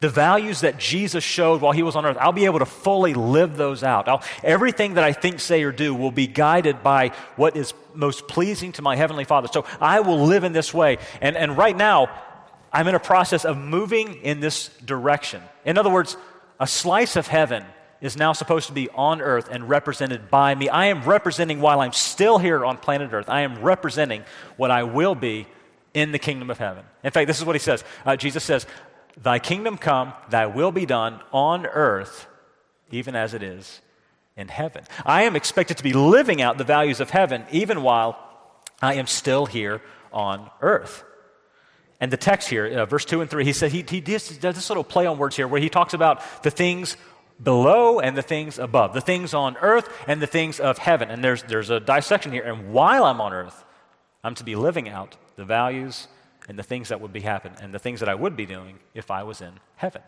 the 0.00 0.08
values 0.08 0.62
that 0.62 0.78
Jesus 0.78 1.22
showed 1.22 1.60
while 1.60 1.72
he 1.72 1.82
was 1.82 1.94
on 1.94 2.06
earth, 2.06 2.16
I'll 2.18 2.32
be 2.32 2.46
able 2.46 2.60
to 2.60 2.66
fully 2.66 3.12
live 3.12 3.58
those 3.58 3.84
out. 3.84 4.08
I'll, 4.08 4.22
everything 4.42 4.94
that 4.94 5.04
I 5.04 5.12
think, 5.12 5.40
say, 5.40 5.62
or 5.62 5.72
do 5.72 5.94
will 5.94 6.10
be 6.10 6.26
guided 6.26 6.82
by 6.82 7.08
what 7.36 7.54
is 7.54 7.74
most 7.94 8.26
pleasing 8.26 8.72
to 8.72 8.82
my 8.82 8.96
Heavenly 8.96 9.24
Father. 9.24 9.48
So 9.52 9.66
I 9.78 10.00
will 10.00 10.24
live 10.24 10.42
in 10.42 10.54
this 10.54 10.72
way. 10.72 10.96
And, 11.20 11.36
and 11.36 11.56
right 11.56 11.76
now, 11.76 12.08
I'm 12.72 12.88
in 12.88 12.94
a 12.94 13.00
process 13.00 13.44
of 13.44 13.58
moving 13.58 14.14
in 14.22 14.40
this 14.40 14.70
direction. 14.84 15.42
In 15.66 15.76
other 15.76 15.90
words, 15.90 16.16
a 16.58 16.66
slice 16.66 17.16
of 17.16 17.26
heaven 17.26 17.64
is 18.00 18.16
now 18.16 18.32
supposed 18.32 18.68
to 18.68 18.72
be 18.72 18.88
on 18.90 19.20
earth 19.20 19.48
and 19.50 19.68
represented 19.68 20.30
by 20.30 20.54
me. 20.54 20.70
I 20.70 20.86
am 20.86 21.02
representing, 21.02 21.60
while 21.60 21.80
I'm 21.80 21.92
still 21.92 22.38
here 22.38 22.64
on 22.64 22.78
planet 22.78 23.12
earth, 23.12 23.28
I 23.28 23.42
am 23.42 23.60
representing 23.60 24.24
what 24.56 24.70
I 24.70 24.84
will 24.84 25.14
be 25.14 25.46
in 25.92 26.12
the 26.12 26.18
kingdom 26.18 26.50
of 26.50 26.58
heaven. 26.58 26.84
In 27.02 27.10
fact, 27.10 27.26
this 27.26 27.38
is 27.38 27.44
what 27.44 27.56
he 27.56 27.60
says. 27.60 27.84
Uh, 28.06 28.16
Jesus 28.16 28.44
says, 28.44 28.66
Thy 29.22 29.38
kingdom 29.38 29.76
come, 29.76 30.14
thy 30.30 30.46
will 30.46 30.72
be 30.72 30.86
done 30.86 31.20
on 31.32 31.66
earth, 31.66 32.26
even 32.90 33.14
as 33.14 33.34
it 33.34 33.42
is 33.42 33.80
in 34.36 34.48
heaven. 34.48 34.84
I 35.04 35.24
am 35.24 35.36
expected 35.36 35.76
to 35.76 35.82
be 35.82 35.92
living 35.92 36.40
out 36.40 36.56
the 36.56 36.64
values 36.64 37.00
of 37.00 37.10
heaven 37.10 37.44
even 37.50 37.82
while 37.82 38.18
I 38.80 38.94
am 38.94 39.06
still 39.06 39.46
here 39.46 39.82
on 40.12 40.50
earth. 40.62 41.04
And 42.00 42.10
the 42.10 42.16
text 42.16 42.48
here, 42.48 42.66
uh, 42.66 42.86
verse 42.86 43.04
2 43.04 43.20
and 43.20 43.28
3, 43.28 43.44
he 43.44 43.52
said 43.52 43.72
he, 43.72 43.84
he 43.86 44.00
does 44.00 44.38
this 44.38 44.70
little 44.70 44.84
play 44.84 45.04
on 45.04 45.18
words 45.18 45.36
here 45.36 45.46
where 45.46 45.60
he 45.60 45.68
talks 45.68 45.92
about 45.92 46.22
the 46.42 46.50
things 46.50 46.96
below 47.42 48.00
and 48.00 48.16
the 48.16 48.22
things 48.22 48.58
above, 48.58 48.94
the 48.94 49.02
things 49.02 49.34
on 49.34 49.56
earth 49.58 49.88
and 50.06 50.22
the 50.22 50.26
things 50.26 50.60
of 50.60 50.78
heaven. 50.78 51.10
And 51.10 51.22
there's, 51.22 51.42
there's 51.42 51.68
a 51.68 51.78
dissection 51.78 52.32
here. 52.32 52.44
And 52.44 52.72
while 52.72 53.04
I'm 53.04 53.20
on 53.20 53.34
earth, 53.34 53.64
I'm 54.24 54.34
to 54.36 54.44
be 54.44 54.56
living 54.56 54.88
out 54.88 55.16
the 55.36 55.44
values 55.44 56.08
and 56.50 56.58
the 56.58 56.64
things 56.64 56.88
that 56.88 57.00
would 57.00 57.12
be 57.12 57.20
happening 57.20 57.56
and 57.62 57.72
the 57.72 57.78
things 57.78 58.00
that 58.00 58.08
I 58.08 58.16
would 58.16 58.34
be 58.34 58.44
doing 58.44 58.80
if 58.92 59.12
I 59.12 59.22
was 59.22 59.40
in 59.40 59.52
heaven. 59.76 60.02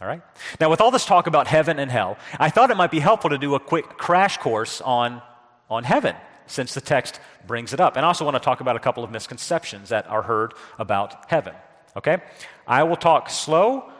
All 0.00 0.06
right? 0.06 0.22
Now, 0.60 0.70
with 0.70 0.80
all 0.80 0.92
this 0.92 1.04
talk 1.04 1.26
about 1.26 1.48
heaven 1.48 1.80
and 1.80 1.90
hell, 1.90 2.16
I 2.38 2.48
thought 2.48 2.70
it 2.70 2.76
might 2.76 2.92
be 2.92 3.00
helpful 3.00 3.30
to 3.30 3.38
do 3.38 3.56
a 3.56 3.60
quick 3.60 3.98
crash 3.98 4.36
course 4.36 4.80
on, 4.80 5.20
on 5.68 5.82
heaven, 5.82 6.14
since 6.46 6.74
the 6.74 6.80
text 6.80 7.18
brings 7.44 7.72
it 7.72 7.80
up. 7.80 7.96
And 7.96 8.04
I 8.04 8.08
also 8.08 8.24
want 8.24 8.36
to 8.36 8.40
talk 8.40 8.60
about 8.60 8.76
a 8.76 8.78
couple 8.78 9.02
of 9.02 9.10
misconceptions 9.10 9.88
that 9.88 10.06
are 10.08 10.22
heard 10.22 10.54
about 10.78 11.28
heaven. 11.28 11.54
Okay? 11.96 12.18
I 12.68 12.84
will 12.84 12.96
talk 12.96 13.28
slow 13.28 13.90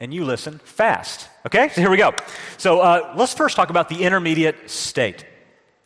and 0.00 0.12
you 0.12 0.26
listen 0.26 0.58
fast. 0.58 1.30
Okay? 1.46 1.70
So 1.70 1.80
here 1.80 1.90
we 1.90 1.96
go. 1.96 2.12
So 2.58 2.80
uh, 2.80 3.14
let's 3.16 3.32
first 3.32 3.56
talk 3.56 3.70
about 3.70 3.88
the 3.88 4.04
intermediate 4.04 4.68
state. 4.68 5.24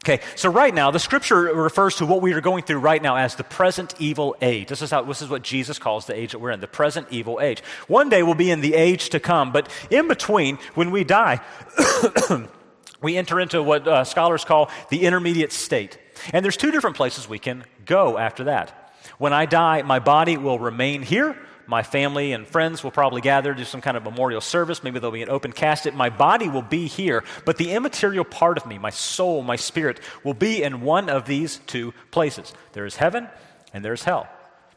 Okay, 0.04 0.20
so 0.34 0.50
right 0.50 0.74
now, 0.74 0.90
the 0.90 0.98
scripture 0.98 1.42
refers 1.42 1.94
to 1.96 2.06
what 2.06 2.22
we 2.22 2.32
are 2.32 2.40
going 2.40 2.64
through 2.64 2.80
right 2.80 3.00
now 3.00 3.14
as 3.14 3.36
the 3.36 3.44
present 3.44 3.94
evil 4.00 4.34
age. 4.42 4.66
This 4.66 4.82
is, 4.82 4.90
how, 4.90 5.02
this 5.02 5.22
is 5.22 5.28
what 5.28 5.42
Jesus 5.42 5.78
calls 5.78 6.06
the 6.06 6.14
age 6.14 6.32
that 6.32 6.40
we're 6.40 6.50
in, 6.50 6.58
the 6.58 6.66
present 6.66 7.06
evil 7.12 7.38
age. 7.40 7.62
One 7.86 8.08
day 8.08 8.24
we'll 8.24 8.34
be 8.34 8.50
in 8.50 8.62
the 8.62 8.74
age 8.74 9.10
to 9.10 9.20
come, 9.20 9.52
but 9.52 9.68
in 9.90 10.08
between, 10.08 10.58
when 10.74 10.90
we 10.90 11.04
die, 11.04 11.40
we 13.00 13.16
enter 13.16 13.38
into 13.38 13.62
what 13.62 13.86
uh, 13.86 14.02
scholars 14.02 14.44
call 14.44 14.70
the 14.90 15.02
intermediate 15.02 15.52
state. 15.52 15.98
And 16.32 16.44
there's 16.44 16.56
two 16.56 16.72
different 16.72 16.96
places 16.96 17.28
we 17.28 17.38
can 17.38 17.62
go 17.86 18.18
after 18.18 18.42
that. 18.44 18.92
When 19.18 19.32
I 19.32 19.46
die, 19.46 19.82
my 19.82 20.00
body 20.00 20.36
will 20.36 20.58
remain 20.58 21.02
here, 21.02 21.36
my 21.72 21.82
family 21.82 22.32
and 22.32 22.46
friends 22.46 22.84
will 22.84 22.90
probably 22.90 23.22
gather, 23.22 23.54
to 23.54 23.58
do 23.58 23.64
some 23.64 23.80
kind 23.80 23.96
of 23.96 24.04
memorial 24.04 24.42
service. 24.42 24.84
Maybe 24.84 24.98
there'll 24.98 25.10
be 25.10 25.22
an 25.22 25.30
open 25.30 25.52
casket. 25.52 25.94
My 25.94 26.10
body 26.10 26.50
will 26.50 26.60
be 26.60 26.86
here, 26.86 27.24
but 27.46 27.56
the 27.56 27.72
immaterial 27.72 28.26
part 28.26 28.58
of 28.58 28.66
me, 28.66 28.76
my 28.76 28.90
soul, 28.90 29.42
my 29.42 29.56
spirit, 29.56 29.98
will 30.22 30.34
be 30.34 30.62
in 30.62 30.82
one 30.82 31.08
of 31.08 31.24
these 31.24 31.60
two 31.66 31.94
places. 32.10 32.52
There 32.74 32.84
is 32.84 32.96
heaven 32.96 33.26
and 33.72 33.82
there 33.82 33.94
is 33.94 34.04
hell. 34.04 34.28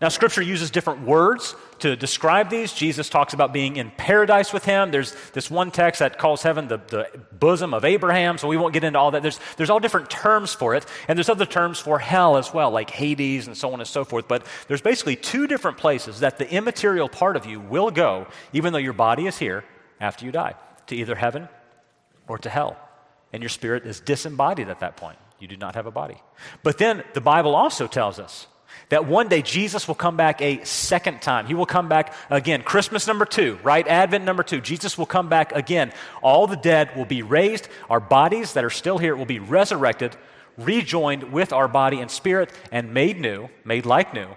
Now, 0.01 0.09
Scripture 0.09 0.41
uses 0.41 0.71
different 0.71 1.03
words 1.03 1.55
to 1.79 1.95
describe 1.95 2.49
these. 2.49 2.73
Jesus 2.73 3.07
talks 3.07 3.33
about 3.33 3.53
being 3.53 3.77
in 3.77 3.91
paradise 3.91 4.51
with 4.51 4.65
him. 4.65 4.91
There's 4.91 5.15
this 5.31 5.49
one 5.49 5.71
text 5.71 5.99
that 5.99 6.17
calls 6.17 6.43
heaven 6.43 6.67
the, 6.67 6.77
the 6.87 7.09
bosom 7.31 7.73
of 7.73 7.85
Abraham, 7.85 8.37
so 8.37 8.49
we 8.49 8.57
won't 8.57 8.73
get 8.73 8.83
into 8.83 8.99
all 8.99 9.11
that. 9.11 9.21
There's, 9.21 9.39
there's 9.55 9.69
all 9.69 9.79
different 9.79 10.09
terms 10.09 10.53
for 10.53 10.75
it, 10.75 10.85
and 11.07 11.17
there's 11.17 11.29
other 11.29 11.45
terms 11.45 11.79
for 11.79 11.97
hell 11.97 12.35
as 12.35 12.53
well, 12.53 12.71
like 12.71 12.89
Hades 12.89 13.47
and 13.47 13.55
so 13.55 13.71
on 13.71 13.79
and 13.79 13.87
so 13.87 14.03
forth. 14.03 14.27
But 14.27 14.45
there's 14.67 14.81
basically 14.81 15.15
two 15.15 15.47
different 15.47 15.77
places 15.77 16.19
that 16.19 16.39
the 16.39 16.49
immaterial 16.51 17.07
part 17.07 17.37
of 17.37 17.45
you 17.45 17.61
will 17.61 17.89
go, 17.89 18.27
even 18.51 18.73
though 18.73 18.79
your 18.79 18.93
body 18.93 19.27
is 19.27 19.37
here 19.37 19.63
after 20.01 20.25
you 20.25 20.31
die, 20.33 20.55
to 20.87 20.95
either 20.95 21.15
heaven 21.15 21.47
or 22.27 22.37
to 22.39 22.49
hell. 22.49 22.77
And 23.31 23.41
your 23.41 23.49
spirit 23.49 23.85
is 23.85 24.01
disembodied 24.01 24.67
at 24.67 24.81
that 24.81 24.97
point. 24.97 25.17
You 25.39 25.47
do 25.47 25.57
not 25.57 25.75
have 25.75 25.85
a 25.85 25.91
body. 25.91 26.21
But 26.63 26.77
then 26.77 27.03
the 27.13 27.21
Bible 27.21 27.55
also 27.55 27.87
tells 27.87 28.19
us 28.19 28.47
that 28.89 29.05
one 29.05 29.27
day 29.27 29.41
Jesus 29.41 29.87
will 29.87 29.95
come 29.95 30.17
back 30.17 30.41
a 30.41 30.63
second 30.63 31.21
time. 31.21 31.45
He 31.45 31.53
will 31.53 31.65
come 31.65 31.89
back 31.89 32.13
again. 32.29 32.63
Christmas 32.63 33.07
number 33.07 33.25
two, 33.25 33.57
right? 33.63 33.87
Advent 33.87 34.23
number 34.23 34.43
two. 34.43 34.61
Jesus 34.61 34.97
will 34.97 35.05
come 35.05 35.29
back 35.29 35.51
again. 35.51 35.91
All 36.21 36.47
the 36.47 36.55
dead 36.55 36.95
will 36.95 37.05
be 37.05 37.21
raised. 37.21 37.67
Our 37.89 37.99
bodies 37.99 38.53
that 38.53 38.63
are 38.63 38.69
still 38.69 38.97
here 38.97 39.15
will 39.15 39.25
be 39.25 39.39
resurrected, 39.39 40.15
rejoined 40.57 41.31
with 41.31 41.53
our 41.53 41.67
body 41.67 41.99
and 41.99 42.11
spirit, 42.11 42.51
and 42.71 42.93
made 42.93 43.19
new, 43.19 43.49
made 43.63 43.85
like 43.85 44.13
new. 44.13 44.27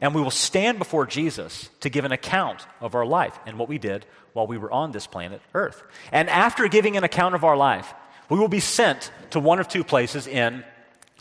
And 0.00 0.14
we 0.14 0.22
will 0.22 0.30
stand 0.30 0.78
before 0.78 1.06
Jesus 1.06 1.68
to 1.80 1.90
give 1.90 2.04
an 2.04 2.12
account 2.12 2.66
of 2.80 2.94
our 2.94 3.06
life 3.06 3.38
and 3.46 3.58
what 3.58 3.68
we 3.68 3.78
did 3.78 4.06
while 4.32 4.46
we 4.46 4.58
were 4.58 4.70
on 4.70 4.92
this 4.92 5.06
planet 5.06 5.42
Earth. 5.54 5.82
And 6.12 6.30
after 6.30 6.68
giving 6.68 6.96
an 6.96 7.04
account 7.04 7.34
of 7.34 7.44
our 7.44 7.56
life, 7.56 7.92
we 8.28 8.38
will 8.38 8.48
be 8.48 8.60
sent 8.60 9.10
to 9.30 9.40
one 9.40 9.58
of 9.58 9.68
two 9.68 9.82
places 9.82 10.26
in 10.26 10.64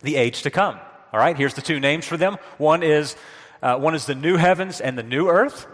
the 0.03 0.15
age 0.15 0.44
to 0.44 0.51
come. 0.51 0.79
All 1.14 1.20
right, 1.20 1.38
here's 1.38 1.54
the 1.54 1.62
two 1.62 1.80
names 1.80 2.06
for 2.06 2.18
them. 2.18 2.38
One 2.58 2.84
is, 2.84 3.16
uh, 3.62 3.78
one 3.78 3.96
is 3.96 4.06
the 4.06 4.16
new 4.16 4.38
heavens 4.38 4.82
and 4.82 4.98
the 4.98 5.04
new 5.04 5.30
earth, 5.30 5.68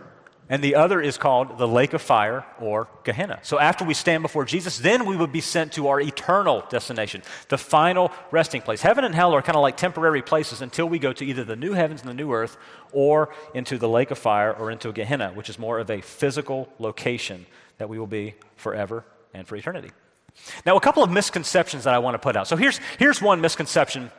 and 0.50 0.64
the 0.64 0.76
other 0.76 1.02
is 1.02 1.18
called 1.18 1.58
the 1.58 1.68
lake 1.68 1.94
of 1.94 2.02
fire 2.02 2.46
or 2.60 2.88
Gehenna. 3.04 3.40
So 3.44 3.60
after 3.60 3.86
we 3.86 3.94
stand 3.94 4.22
before 4.22 4.46
Jesus, 4.46 4.78
then 4.78 5.06
we 5.06 5.16
would 5.16 5.32
be 5.32 5.42
sent 5.42 5.74
to 5.74 5.88
our 5.88 6.00
eternal 6.00 6.64
destination, 6.70 7.24
the 7.50 7.58
final 7.58 8.12
resting 8.30 8.62
place. 8.62 8.82
Heaven 8.82 9.06
and 9.06 9.16
hell 9.16 9.34
are 9.34 9.42
kind 9.42 9.56
of 9.56 9.62
like 9.62 9.78
temporary 9.78 10.22
places 10.22 10.62
until 10.62 10.88
we 10.88 11.00
go 11.00 11.14
to 11.14 11.26
either 11.26 11.44
the 11.44 11.56
new 11.56 11.74
heavens 11.74 12.02
and 12.02 12.10
the 12.10 12.14
new 12.14 12.34
earth 12.34 12.58
or 12.92 13.34
into 13.54 13.78
the 13.78 13.90
lake 13.90 14.12
of 14.12 14.18
fire 14.18 14.54
or 14.54 14.70
into 14.70 14.92
Gehenna, 14.92 15.32
which 15.34 15.50
is 15.50 15.58
more 15.58 15.80
of 15.80 15.90
a 15.90 16.02
physical 16.02 16.70
location 16.78 17.46
that 17.78 17.90
we 17.90 17.98
will 17.98 18.06
be 18.06 18.36
forever 18.56 19.06
and 19.34 19.48
for 19.48 19.56
eternity. 19.56 19.92
Now, 20.66 20.78
a 20.78 20.82
couple 20.82 21.04
of 21.04 21.12
misconceptions 21.12 21.86
that 21.86 21.94
I 21.94 22.00
want 22.00 22.16
to 22.16 22.20
put 22.20 22.36
out. 22.36 22.48
So 22.48 22.56
here's, 22.56 22.80
here's 23.00 23.22
one 23.22 23.42
misconception 23.42 24.12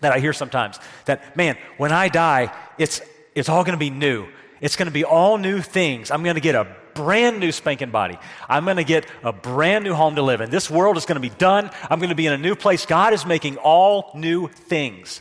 that 0.00 0.12
I 0.12 0.18
hear 0.18 0.32
sometimes 0.32 0.78
that, 1.06 1.36
man, 1.36 1.56
when 1.76 1.92
I 1.92 2.08
die, 2.08 2.54
it's, 2.78 3.00
it's 3.34 3.48
all 3.48 3.64
going 3.64 3.74
to 3.74 3.78
be 3.78 3.90
new. 3.90 4.26
It's 4.60 4.76
going 4.76 4.86
to 4.86 4.92
be 4.92 5.04
all 5.04 5.38
new 5.38 5.60
things. 5.60 6.10
I'm 6.10 6.22
going 6.22 6.36
to 6.36 6.40
get 6.40 6.54
a 6.54 6.66
brand 6.94 7.40
new 7.40 7.52
spanking 7.52 7.90
body. 7.90 8.18
I'm 8.48 8.64
going 8.64 8.76
to 8.76 8.84
get 8.84 9.06
a 9.22 9.32
brand 9.32 9.84
new 9.84 9.94
home 9.94 10.14
to 10.16 10.22
live 10.22 10.40
in. 10.40 10.50
This 10.50 10.70
world 10.70 10.96
is 10.96 11.06
going 11.06 11.20
to 11.20 11.28
be 11.28 11.34
done. 11.34 11.70
I'm 11.90 11.98
going 11.98 12.10
to 12.10 12.14
be 12.14 12.26
in 12.26 12.32
a 12.32 12.38
new 12.38 12.54
place. 12.54 12.86
God 12.86 13.12
is 13.12 13.26
making 13.26 13.56
all 13.58 14.10
new 14.14 14.48
things. 14.48 15.20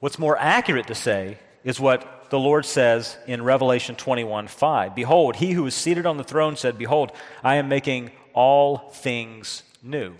What's 0.00 0.18
more 0.18 0.36
accurate 0.36 0.86
to 0.88 0.94
say 0.94 1.38
is 1.64 1.78
what 1.78 2.30
the 2.30 2.38
Lord 2.38 2.64
says 2.64 3.16
in 3.26 3.42
Revelation 3.42 3.96
21 3.96 4.48
5. 4.48 4.94
Behold, 4.94 5.36
he 5.36 5.52
who 5.52 5.66
is 5.66 5.74
seated 5.74 6.06
on 6.06 6.16
the 6.16 6.24
throne 6.24 6.56
said, 6.56 6.78
Behold, 6.78 7.12
I 7.42 7.56
am 7.56 7.68
making 7.68 8.10
all 8.32 8.90
things 8.90 9.62
new. 9.82 10.14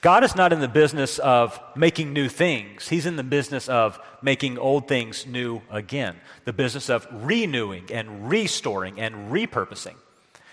God 0.00 0.24
is 0.24 0.36
not 0.36 0.52
in 0.52 0.60
the 0.60 0.68
business 0.68 1.18
of 1.18 1.58
making 1.74 2.12
new 2.12 2.28
things. 2.28 2.88
He's 2.88 3.06
in 3.06 3.16
the 3.16 3.22
business 3.22 3.68
of 3.68 3.98
making 4.20 4.58
old 4.58 4.86
things 4.88 5.26
new 5.26 5.62
again, 5.70 6.16
the 6.44 6.52
business 6.52 6.90
of 6.90 7.06
renewing 7.10 7.90
and 7.90 8.28
restoring 8.28 9.00
and 9.00 9.32
repurposing. 9.32 9.94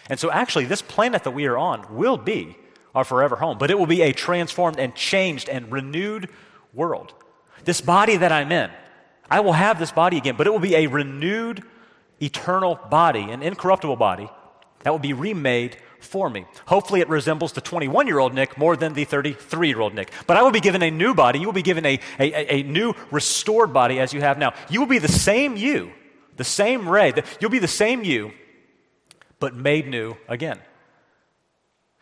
And 0.10 0.20
so, 0.20 0.32
actually, 0.32 0.66
this 0.66 0.82
planet 0.82 1.24
that 1.24 1.32
we 1.32 1.46
are 1.46 1.58
on 1.58 1.96
will 1.96 2.18
be 2.18 2.56
our 2.96 3.04
forever 3.04 3.36
home, 3.36 3.58
but 3.58 3.70
it 3.70 3.78
will 3.78 3.86
be 3.86 4.02
a 4.02 4.12
transformed 4.12 4.80
and 4.80 4.96
changed 4.96 5.50
and 5.50 5.72
renewed 5.72 6.30
world. 6.74 7.14
This 7.66 7.82
body 7.82 8.18
that 8.18 8.32
I'm 8.32 8.52
in, 8.52 8.72
I 9.30 9.42
will 9.42 9.54
have 9.54 9.80
this 9.80 9.92
body 9.92 10.18
again, 10.18 10.36
but 10.36 10.48
it 10.48 10.50
will 10.52 10.60
be 10.60 10.76
a 10.76 10.88
renewed, 10.88 11.64
eternal 12.22 12.80
body, 12.90 13.22
an 13.22 13.44
incorruptible 13.44 13.98
body 13.98 14.30
that 14.84 14.92
will 14.92 15.00
be 15.00 15.14
remade 15.14 15.78
for 16.02 16.30
me. 16.30 16.46
Hopefully, 16.68 17.02
it 17.02 17.10
resembles 17.10 17.54
the 17.54 17.62
21 17.62 18.08
year 18.08 18.20
old 18.20 18.34
Nick 18.34 18.58
more 18.58 18.76
than 18.76 18.94
the 18.94 19.06
33 19.06 19.68
year 19.68 19.80
old 19.80 19.94
Nick. 19.94 20.12
But 20.28 20.38
I 20.38 20.42
will 20.44 20.52
be 20.52 20.60
given 20.60 20.82
a 20.82 20.92
new 20.92 21.14
body. 21.14 21.40
You 21.40 21.46
will 21.46 21.54
be 21.54 21.62
given 21.62 21.86
a, 21.86 22.00
a, 22.20 22.56
a, 22.56 22.64
new 22.64 22.94
restored 23.12 23.74
body 23.74 24.00
as 24.00 24.14
you 24.14 24.22
have 24.22 24.38
now. 24.38 24.54
You 24.70 24.80
will 24.80 24.88
be 24.88 25.00
the 25.00 25.08
same 25.08 25.56
you, 25.56 25.92
the 26.38 26.44
same 26.44 26.88
Ray. 26.88 27.14
You'll 27.40 27.52
be 27.52 27.60
the 27.60 27.68
same 27.68 28.04
you, 28.04 28.32
but 29.40 29.56
made 29.56 29.88
new 29.88 30.16
again. 30.28 30.60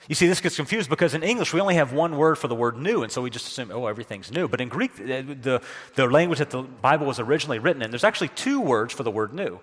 You 0.07 0.15
see, 0.15 0.27
this 0.27 0.39
gets 0.39 0.55
confused 0.55 0.89
because 0.89 1.13
in 1.13 1.23
English 1.23 1.53
we 1.53 1.60
only 1.60 1.75
have 1.75 1.91
one 1.91 2.17
word 2.17 2.38
for 2.38 2.47
the 2.47 2.55
word 2.55 2.77
new, 2.77 3.03
and 3.03 3.12
so 3.12 3.21
we 3.21 3.29
just 3.29 3.47
assume, 3.47 3.71
oh, 3.71 3.88
everything's 3.88 4.31
new. 4.31 4.47
But 4.47 4.62
in 4.62 4.69
Greek, 4.69 4.95
the, 4.95 5.62
the 5.95 6.07
language 6.07 6.39
that 6.39 6.49
the 6.49 6.62
Bible 6.62 7.07
was 7.07 7.19
originally 7.19 7.60
written 7.60 7.81
in, 7.81 7.91
there's 7.91 8.05
actually 8.05 8.29
two 8.29 8.62
words 8.62 8.93
for 8.93 9.03
the 9.03 9.12
word 9.12 9.33
new. 9.33 9.60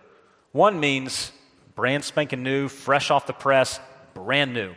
One 0.52 0.80
means 0.80 1.32
brand 1.74 2.04
spanking 2.04 2.42
new, 2.42 2.68
fresh 2.68 3.10
off 3.10 3.26
the 3.26 3.32
press, 3.32 3.80
brand 4.14 4.54
new. 4.54 4.74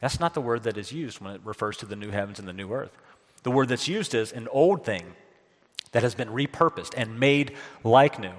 That's 0.00 0.20
not 0.20 0.34
the 0.34 0.40
word 0.40 0.64
that 0.64 0.76
is 0.76 0.92
used 0.92 1.20
when 1.20 1.34
it 1.34 1.40
refers 1.44 1.76
to 1.78 1.86
the 1.86 1.96
new 1.96 2.10
heavens 2.10 2.38
and 2.38 2.46
the 2.46 2.52
new 2.52 2.72
earth. 2.72 2.96
The 3.42 3.50
word 3.50 3.68
that's 3.68 3.88
used 3.88 4.14
is 4.14 4.32
an 4.32 4.48
old 4.48 4.84
thing 4.84 5.14
that 5.92 6.02
has 6.02 6.14
been 6.14 6.28
repurposed 6.28 6.94
and 6.96 7.20
made 7.20 7.54
like 7.82 8.18
new. 8.18 8.34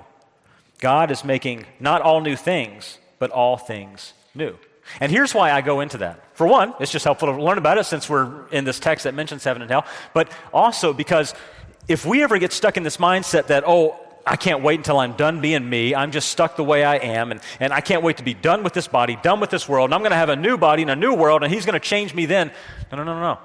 God 0.79 1.09
is 1.09 1.23
making 1.23 1.65
not 1.79 2.01
all 2.01 2.21
new 2.21 2.35
things, 2.35 2.97
but 3.17 3.31
all 3.31 3.57
things 3.57 4.13
new. 4.33 4.57
And 4.99 5.11
here's 5.11 5.33
why 5.33 5.51
I 5.51 5.61
go 5.61 5.79
into 5.79 5.97
that. 5.99 6.35
For 6.35 6.45
one, 6.45 6.73
it's 6.79 6.91
just 6.91 7.05
helpful 7.05 7.33
to 7.33 7.41
learn 7.41 7.57
about 7.57 7.77
it 7.77 7.85
since 7.85 8.09
we're 8.09 8.47
in 8.49 8.65
this 8.65 8.79
text 8.79 9.05
that 9.05 9.13
mentions 9.13 9.43
heaven 9.43 9.61
and 9.61 9.71
hell, 9.71 9.85
but 10.13 10.31
also 10.53 10.93
because 10.93 11.33
if 11.87 12.05
we 12.05 12.23
ever 12.23 12.37
get 12.37 12.51
stuck 12.51 12.77
in 12.77 12.83
this 12.83 12.97
mindset 12.97 13.47
that, 13.47 13.63
oh, 13.65 13.99
I 14.27 14.38
can't 14.38 14.63
wait 14.63 14.79
until 14.79 14.97
I'm 14.97 15.13
done 15.13 15.39
being 15.39 15.69
me. 15.69 15.93
I'm 15.93 16.11
just 16.11 16.29
stuck 16.29 16.55
the 16.55 16.63
way 16.63 16.83
I 16.83 16.95
am. 16.95 17.31
And, 17.31 17.41
and 17.59 17.71
I 17.71 17.81
can't 17.81 18.01
wait 18.01 18.17
to 18.17 18.23
be 18.23 18.33
done 18.33 18.63
with 18.63 18.73
this 18.73 18.88
body, 18.88 19.17
done 19.21 19.39
with 19.39 19.51
this 19.51 19.69
world. 19.69 19.89
And 19.89 19.93
I'm 19.93 20.01
going 20.01 20.11
to 20.11 20.17
have 20.17 20.29
a 20.29 20.35
new 20.35 20.57
body 20.57 20.81
in 20.81 20.89
a 20.89 20.95
new 20.95 21.13
world, 21.13 21.43
and 21.43 21.53
He's 21.53 21.65
going 21.65 21.79
to 21.79 21.79
change 21.79 22.15
me 22.15 22.25
then. 22.25 22.51
No, 22.91 22.97
no, 22.97 23.03
no, 23.03 23.19
no. 23.19 23.39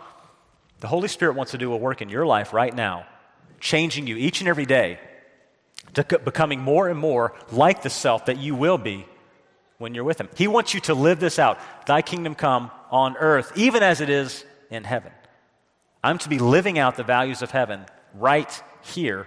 The 0.81 0.89
Holy 0.89 1.09
Spirit 1.09 1.37
wants 1.37 1.53
to 1.53 1.59
do 1.59 1.73
a 1.75 1.77
work 1.77 2.01
in 2.01 2.09
your 2.09 2.25
life 2.25 2.55
right 2.55 2.75
now, 2.75 3.07
changing 3.61 4.07
you 4.07 4.17
each 4.17 4.41
and 4.41 4.49
every 4.49 4.65
day 4.65 4.99
to 5.95 6.19
becoming 6.25 6.61
more 6.61 6.89
and 6.89 6.99
more 6.99 7.35
like 7.53 7.83
the 7.83 7.91
self 7.91 8.27
that 8.27 8.39
you 8.39 8.55
will 8.55 8.79
be 8.79 9.05
when 9.77 9.95
you're 9.95 10.05
with 10.05 10.19
Him. 10.19 10.31
He 10.35 10.49
wants 10.49 10.73
you 10.73 10.81
to 10.81 10.95
live 10.95 11.21
this 11.21 11.39
out. 11.39 11.59
Thy 11.87 12.01
kingdom 12.01 12.35
come 12.35 12.71
on 12.91 13.19
earth, 13.19 13.53
even 13.55 13.83
as 13.83 14.01
it 14.01 14.09
is 14.09 14.47
in 14.71 14.85
heaven. 14.85 15.13
I'm 16.03 16.17
to 16.19 16.31
be 16.31 16.39
living 16.39 16.79
out 16.79 16.97
the 16.97 17.03
values 17.03 17.43
of 17.43 17.51
heaven 17.51 17.85
right 18.15 18.63
here 18.83 19.27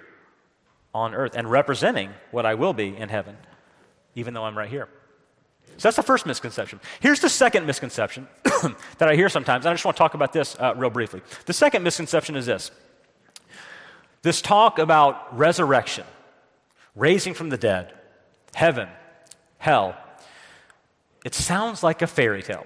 on 0.94 1.14
earth 1.14 1.34
and 1.36 1.50
representing 1.50 2.12
what 2.32 2.46
I 2.46 2.54
will 2.54 2.74
be 2.74 2.96
in 2.96 3.10
heaven, 3.10 3.38
even 4.16 4.34
though 4.34 4.44
I'm 4.44 4.58
right 4.58 4.70
here. 4.70 4.88
So 5.78 5.88
that's 5.88 5.98
the 5.98 6.04
first 6.04 6.26
misconception. 6.26 6.80
Here's 7.00 7.20
the 7.20 7.30
second 7.30 7.66
misconception 7.66 8.28
that 8.98 9.10
I 9.10 9.16
hear 9.16 9.30
sometimes, 9.30 9.66
and 9.66 9.72
I 9.72 9.74
just 9.74 9.86
want 9.86 9.98
to 9.98 10.00
talk 10.00 10.14
about 10.14 10.32
this 10.32 10.56
uh, 10.60 10.74
real 10.76 10.92
briefly. 10.92 11.22
The 11.46 11.54
second 11.54 11.84
misconception 11.84 12.36
is 12.36 12.46
this 12.46 12.72
this 14.22 14.42
talk 14.42 14.80
about 14.80 15.38
resurrection, 15.38 16.06
raising 16.96 17.34
from 17.34 17.50
the 17.50 17.58
dead, 17.58 17.94
heaven, 18.54 18.88
hell. 19.58 19.98
It 21.26 21.34
sounds 21.34 21.84
like 21.84 22.02
a 22.02 22.08
fairy 22.08 22.42
tale. 22.44 22.66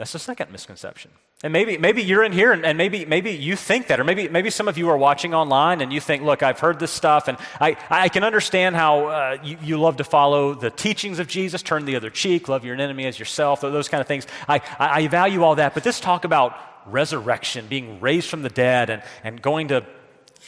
That's 0.00 0.12
the 0.12 0.18
second 0.18 0.50
misconception. 0.50 1.10
And 1.42 1.52
maybe, 1.52 1.76
maybe 1.76 2.02
you're 2.02 2.24
in 2.24 2.32
here 2.32 2.52
and, 2.52 2.64
and, 2.64 2.78
maybe, 2.78 3.04
maybe 3.04 3.32
you 3.32 3.54
think 3.54 3.88
that, 3.88 4.00
or 4.00 4.04
maybe, 4.04 4.30
maybe 4.30 4.48
some 4.48 4.66
of 4.66 4.78
you 4.78 4.88
are 4.88 4.96
watching 4.96 5.34
online 5.34 5.82
and 5.82 5.92
you 5.92 6.00
think, 6.00 6.22
look, 6.22 6.42
I've 6.42 6.58
heard 6.58 6.78
this 6.78 6.90
stuff 6.90 7.28
and 7.28 7.36
I, 7.60 7.76
I 7.90 8.08
can 8.08 8.24
understand 8.24 8.76
how 8.76 9.08
uh, 9.08 9.36
you, 9.44 9.58
you 9.62 9.78
love 9.78 9.98
to 9.98 10.04
follow 10.04 10.54
the 10.54 10.70
teachings 10.70 11.18
of 11.18 11.28
Jesus, 11.28 11.62
turn 11.62 11.84
the 11.84 11.96
other 11.96 12.08
cheek, 12.08 12.48
love 12.48 12.64
your 12.64 12.76
enemy 12.76 13.04
as 13.04 13.18
yourself, 13.18 13.60
those 13.60 13.90
kind 13.90 14.00
of 14.00 14.06
things. 14.06 14.26
I, 14.48 14.62
I 14.78 15.06
value 15.08 15.42
all 15.42 15.56
that. 15.56 15.74
But 15.74 15.84
this 15.84 16.00
talk 16.00 16.24
about 16.24 16.56
resurrection, 16.86 17.66
being 17.66 18.00
raised 18.00 18.30
from 18.30 18.40
the 18.40 18.48
dead 18.48 18.88
and, 18.88 19.02
and 19.22 19.42
going 19.42 19.68
to, 19.68 19.84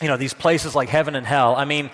you 0.01 0.09
know, 0.09 0.17
these 0.17 0.33
places 0.33 0.75
like 0.75 0.89
heaven 0.89 1.15
and 1.15 1.27
hell, 1.27 1.57
I 1.57 1.67
mean, 1.67 1.91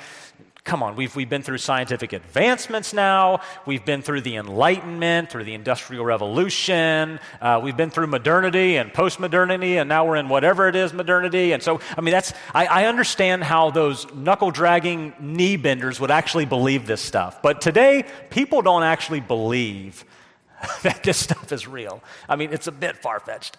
come 0.69 0.83
on, 0.83 0.97
we've, 0.97 1.17
we've 1.17 1.31
been 1.31 1.43
through 1.43 1.57
scientific 1.57 2.13
advancements 2.13 2.93
now. 2.93 3.41
We've 3.65 3.85
been 3.87 4.03
through 4.03 4.21
the 4.21 4.37
Enlightenment, 4.37 5.31
through 5.31 5.45
the 5.45 5.55
Industrial 5.55 6.05
Revolution. 6.05 7.19
Uh, 7.41 7.59
we've 7.63 7.77
been 7.77 7.89
through 7.89 8.09
modernity 8.09 8.77
and 8.77 8.93
post 8.93 9.19
modernity, 9.19 9.79
and 9.79 9.89
now 9.89 10.07
we're 10.07 10.17
in 10.17 10.29
whatever 10.29 10.69
it 10.69 10.77
is 10.77 10.93
modernity. 10.93 11.53
And 11.53 11.63
so, 11.63 11.81
I 11.97 12.03
mean, 12.03 12.13
that's, 12.13 12.35
I, 12.55 12.67
I 12.67 12.85
understand 12.85 13.45
how 13.45 13.71
those 13.71 14.13
knuckle 14.13 14.51
dragging 14.51 15.15
knee 15.19 15.57
benders 15.57 15.99
would 16.01 16.11
actually 16.11 16.45
believe 16.45 16.87
this 16.87 17.01
stuff. 17.01 17.41
But 17.41 17.63
today, 17.63 18.05
people 18.29 18.61
don't 18.61 18.83
actually 18.83 19.21
believe 19.21 20.05
that 20.83 21.03
this 21.03 21.17
stuff 21.17 21.51
is 21.51 21.67
real. 21.67 22.03
I 22.29 22.37
mean, 22.37 22.53
it's 22.53 22.67
a 22.67 22.73
bit 22.73 22.99
far 22.99 23.21
fetched. 23.21 23.57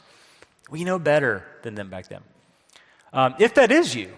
We 0.70 0.84
know 0.84 1.00
better 1.00 1.44
than 1.64 1.74
them 1.74 1.90
back 1.90 2.08
then. 2.08 2.22
Um, 3.14 3.34
if 3.40 3.56
that 3.56 3.72
is 3.72 3.96
you, 3.96 4.12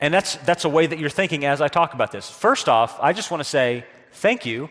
and 0.00 0.12
that's, 0.12 0.36
that's 0.36 0.64
a 0.64 0.68
way 0.68 0.86
that 0.86 0.98
you're 0.98 1.10
thinking 1.10 1.44
as 1.44 1.60
I 1.60 1.68
talk 1.68 1.94
about 1.94 2.10
this. 2.10 2.28
First 2.30 2.68
off, 2.68 2.98
I 3.00 3.12
just 3.12 3.30
want 3.30 3.42
to 3.42 3.48
say 3.48 3.84
thank 4.12 4.46
you 4.46 4.70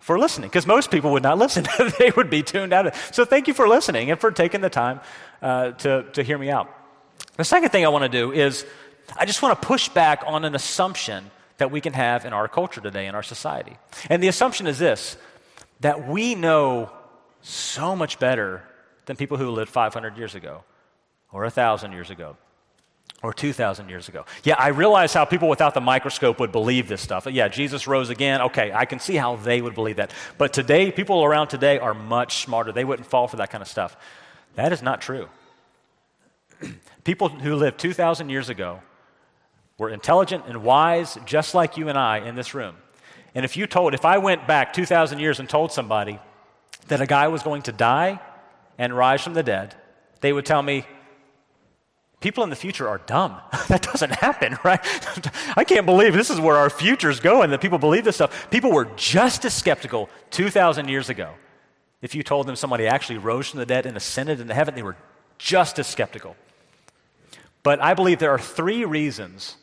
for 0.00 0.18
listening, 0.18 0.48
because 0.48 0.66
most 0.66 0.90
people 0.90 1.12
would 1.12 1.22
not 1.22 1.38
listen. 1.44 1.64
they 1.98 2.10
would 2.16 2.28
be 2.28 2.42
tuned 2.42 2.72
out. 2.72 2.94
So 3.12 3.24
thank 3.24 3.48
you 3.48 3.54
for 3.54 3.68
listening 3.68 4.10
and 4.10 4.20
for 4.20 4.30
taking 4.30 4.60
the 4.60 4.70
time 4.70 5.00
uh, 5.40 5.72
to, 5.72 6.04
to 6.12 6.22
hear 6.22 6.36
me 6.36 6.50
out. 6.50 6.68
The 7.36 7.44
second 7.44 7.70
thing 7.70 7.84
I 7.84 7.88
want 7.88 8.02
to 8.02 8.08
do 8.08 8.32
is 8.32 8.66
I 9.16 9.24
just 9.24 9.42
want 9.42 9.60
to 9.60 9.66
push 9.66 9.88
back 9.88 10.22
on 10.26 10.44
an 10.44 10.54
assumption 10.54 11.30
that 11.58 11.70
we 11.70 11.80
can 11.80 11.92
have 11.92 12.24
in 12.24 12.32
our 12.32 12.48
culture 12.48 12.80
today, 12.80 13.06
in 13.06 13.14
our 13.14 13.22
society. 13.22 13.76
And 14.10 14.22
the 14.22 14.28
assumption 14.28 14.66
is 14.66 14.78
this 14.78 15.16
that 15.80 16.06
we 16.06 16.34
know 16.34 16.90
so 17.40 17.96
much 17.96 18.18
better 18.18 18.62
than 19.06 19.16
people 19.16 19.36
who 19.36 19.50
lived 19.50 19.70
500 19.70 20.16
years 20.16 20.34
ago 20.34 20.62
or 21.32 21.42
1,000 21.42 21.92
years 21.92 22.10
ago 22.10 22.36
or 23.22 23.32
2,000 23.32 23.88
years 23.88 24.08
ago. 24.08 24.24
Yeah, 24.42 24.56
I 24.58 24.68
realize 24.68 25.14
how 25.14 25.24
people 25.24 25.48
without 25.48 25.74
the 25.74 25.80
microscope 25.80 26.40
would 26.40 26.50
believe 26.50 26.88
this 26.88 27.00
stuff. 27.00 27.26
Yeah, 27.30 27.48
Jesus 27.48 27.86
rose 27.86 28.10
again. 28.10 28.40
Okay, 28.42 28.72
I 28.72 28.84
can 28.84 28.98
see 28.98 29.14
how 29.14 29.36
they 29.36 29.60
would 29.60 29.74
believe 29.74 29.96
that. 29.96 30.12
But 30.38 30.52
today, 30.52 30.90
people 30.90 31.24
around 31.24 31.48
today 31.48 31.78
are 31.78 31.94
much 31.94 32.44
smarter. 32.44 32.72
They 32.72 32.84
wouldn't 32.84 33.06
fall 33.06 33.28
for 33.28 33.36
that 33.36 33.50
kind 33.50 33.62
of 33.62 33.68
stuff. 33.68 33.96
That 34.56 34.72
is 34.72 34.82
not 34.82 35.00
true. 35.00 35.28
people 37.04 37.28
who 37.28 37.54
lived 37.54 37.78
2,000 37.78 38.28
years 38.28 38.48
ago 38.48 38.80
were 39.78 39.88
intelligent 39.88 40.44
and 40.48 40.64
wise, 40.64 41.16
just 41.24 41.54
like 41.54 41.76
you 41.76 41.88
and 41.88 41.98
I 41.98 42.18
in 42.18 42.34
this 42.34 42.54
room. 42.54 42.76
And 43.34 43.44
if 43.44 43.56
you 43.56 43.66
told, 43.66 43.94
if 43.94 44.04
I 44.04 44.18
went 44.18 44.46
back 44.46 44.72
2,000 44.72 45.18
years 45.18 45.40
and 45.40 45.48
told 45.48 45.72
somebody 45.72 46.18
that 46.88 47.00
a 47.00 47.06
guy 47.06 47.28
was 47.28 47.42
going 47.42 47.62
to 47.62 47.72
die 47.72 48.20
and 48.78 48.94
rise 48.94 49.22
from 49.22 49.34
the 49.34 49.42
dead, 49.42 49.74
they 50.20 50.32
would 50.32 50.44
tell 50.44 50.62
me, 50.62 50.84
people 52.22 52.44
in 52.44 52.50
the 52.50 52.56
future 52.56 52.88
are 52.88 52.98
dumb. 53.06 53.40
that 53.68 53.82
doesn't 53.82 54.12
happen, 54.12 54.58
right? 54.64 54.80
I 55.56 55.64
can't 55.64 55.86
believe 55.86 56.14
this 56.14 56.30
is 56.30 56.40
where 56.40 56.56
our 56.56 56.70
future's 56.70 57.20
going, 57.20 57.50
that 57.50 57.60
people 57.60 57.78
believe 57.78 58.04
this 58.04 58.16
stuff. 58.16 58.50
People 58.50 58.72
were 58.72 58.86
just 58.96 59.44
as 59.44 59.54
skeptical 59.54 60.08
2,000 60.30 60.88
years 60.88 61.08
ago. 61.08 61.34
If 62.00 62.14
you 62.14 62.22
told 62.22 62.46
them 62.46 62.56
somebody 62.56 62.86
actually 62.86 63.18
rose 63.18 63.48
from 63.48 63.60
the 63.60 63.66
dead 63.66 63.86
and 63.86 63.96
ascended 63.96 64.40
into 64.40 64.54
heaven, 64.54 64.74
they 64.74 64.82
were 64.82 64.96
just 65.38 65.78
as 65.78 65.86
skeptical. 65.86 66.36
But 67.62 67.80
I 67.80 67.94
believe 67.94 68.18
there 68.18 68.32
are 68.32 68.38
three 68.38 68.84
reasons 68.84 69.56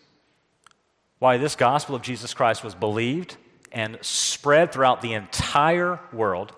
why 1.20 1.38
this 1.38 1.56
gospel 1.56 1.96
of 1.96 2.02
Jesus 2.02 2.34
Christ 2.34 2.64
was 2.64 2.74
believed 2.74 3.36
and 3.72 3.98
spread 4.02 4.72
throughout 4.72 5.02
the 5.02 5.14
entire 5.14 6.00
world. 6.14 6.54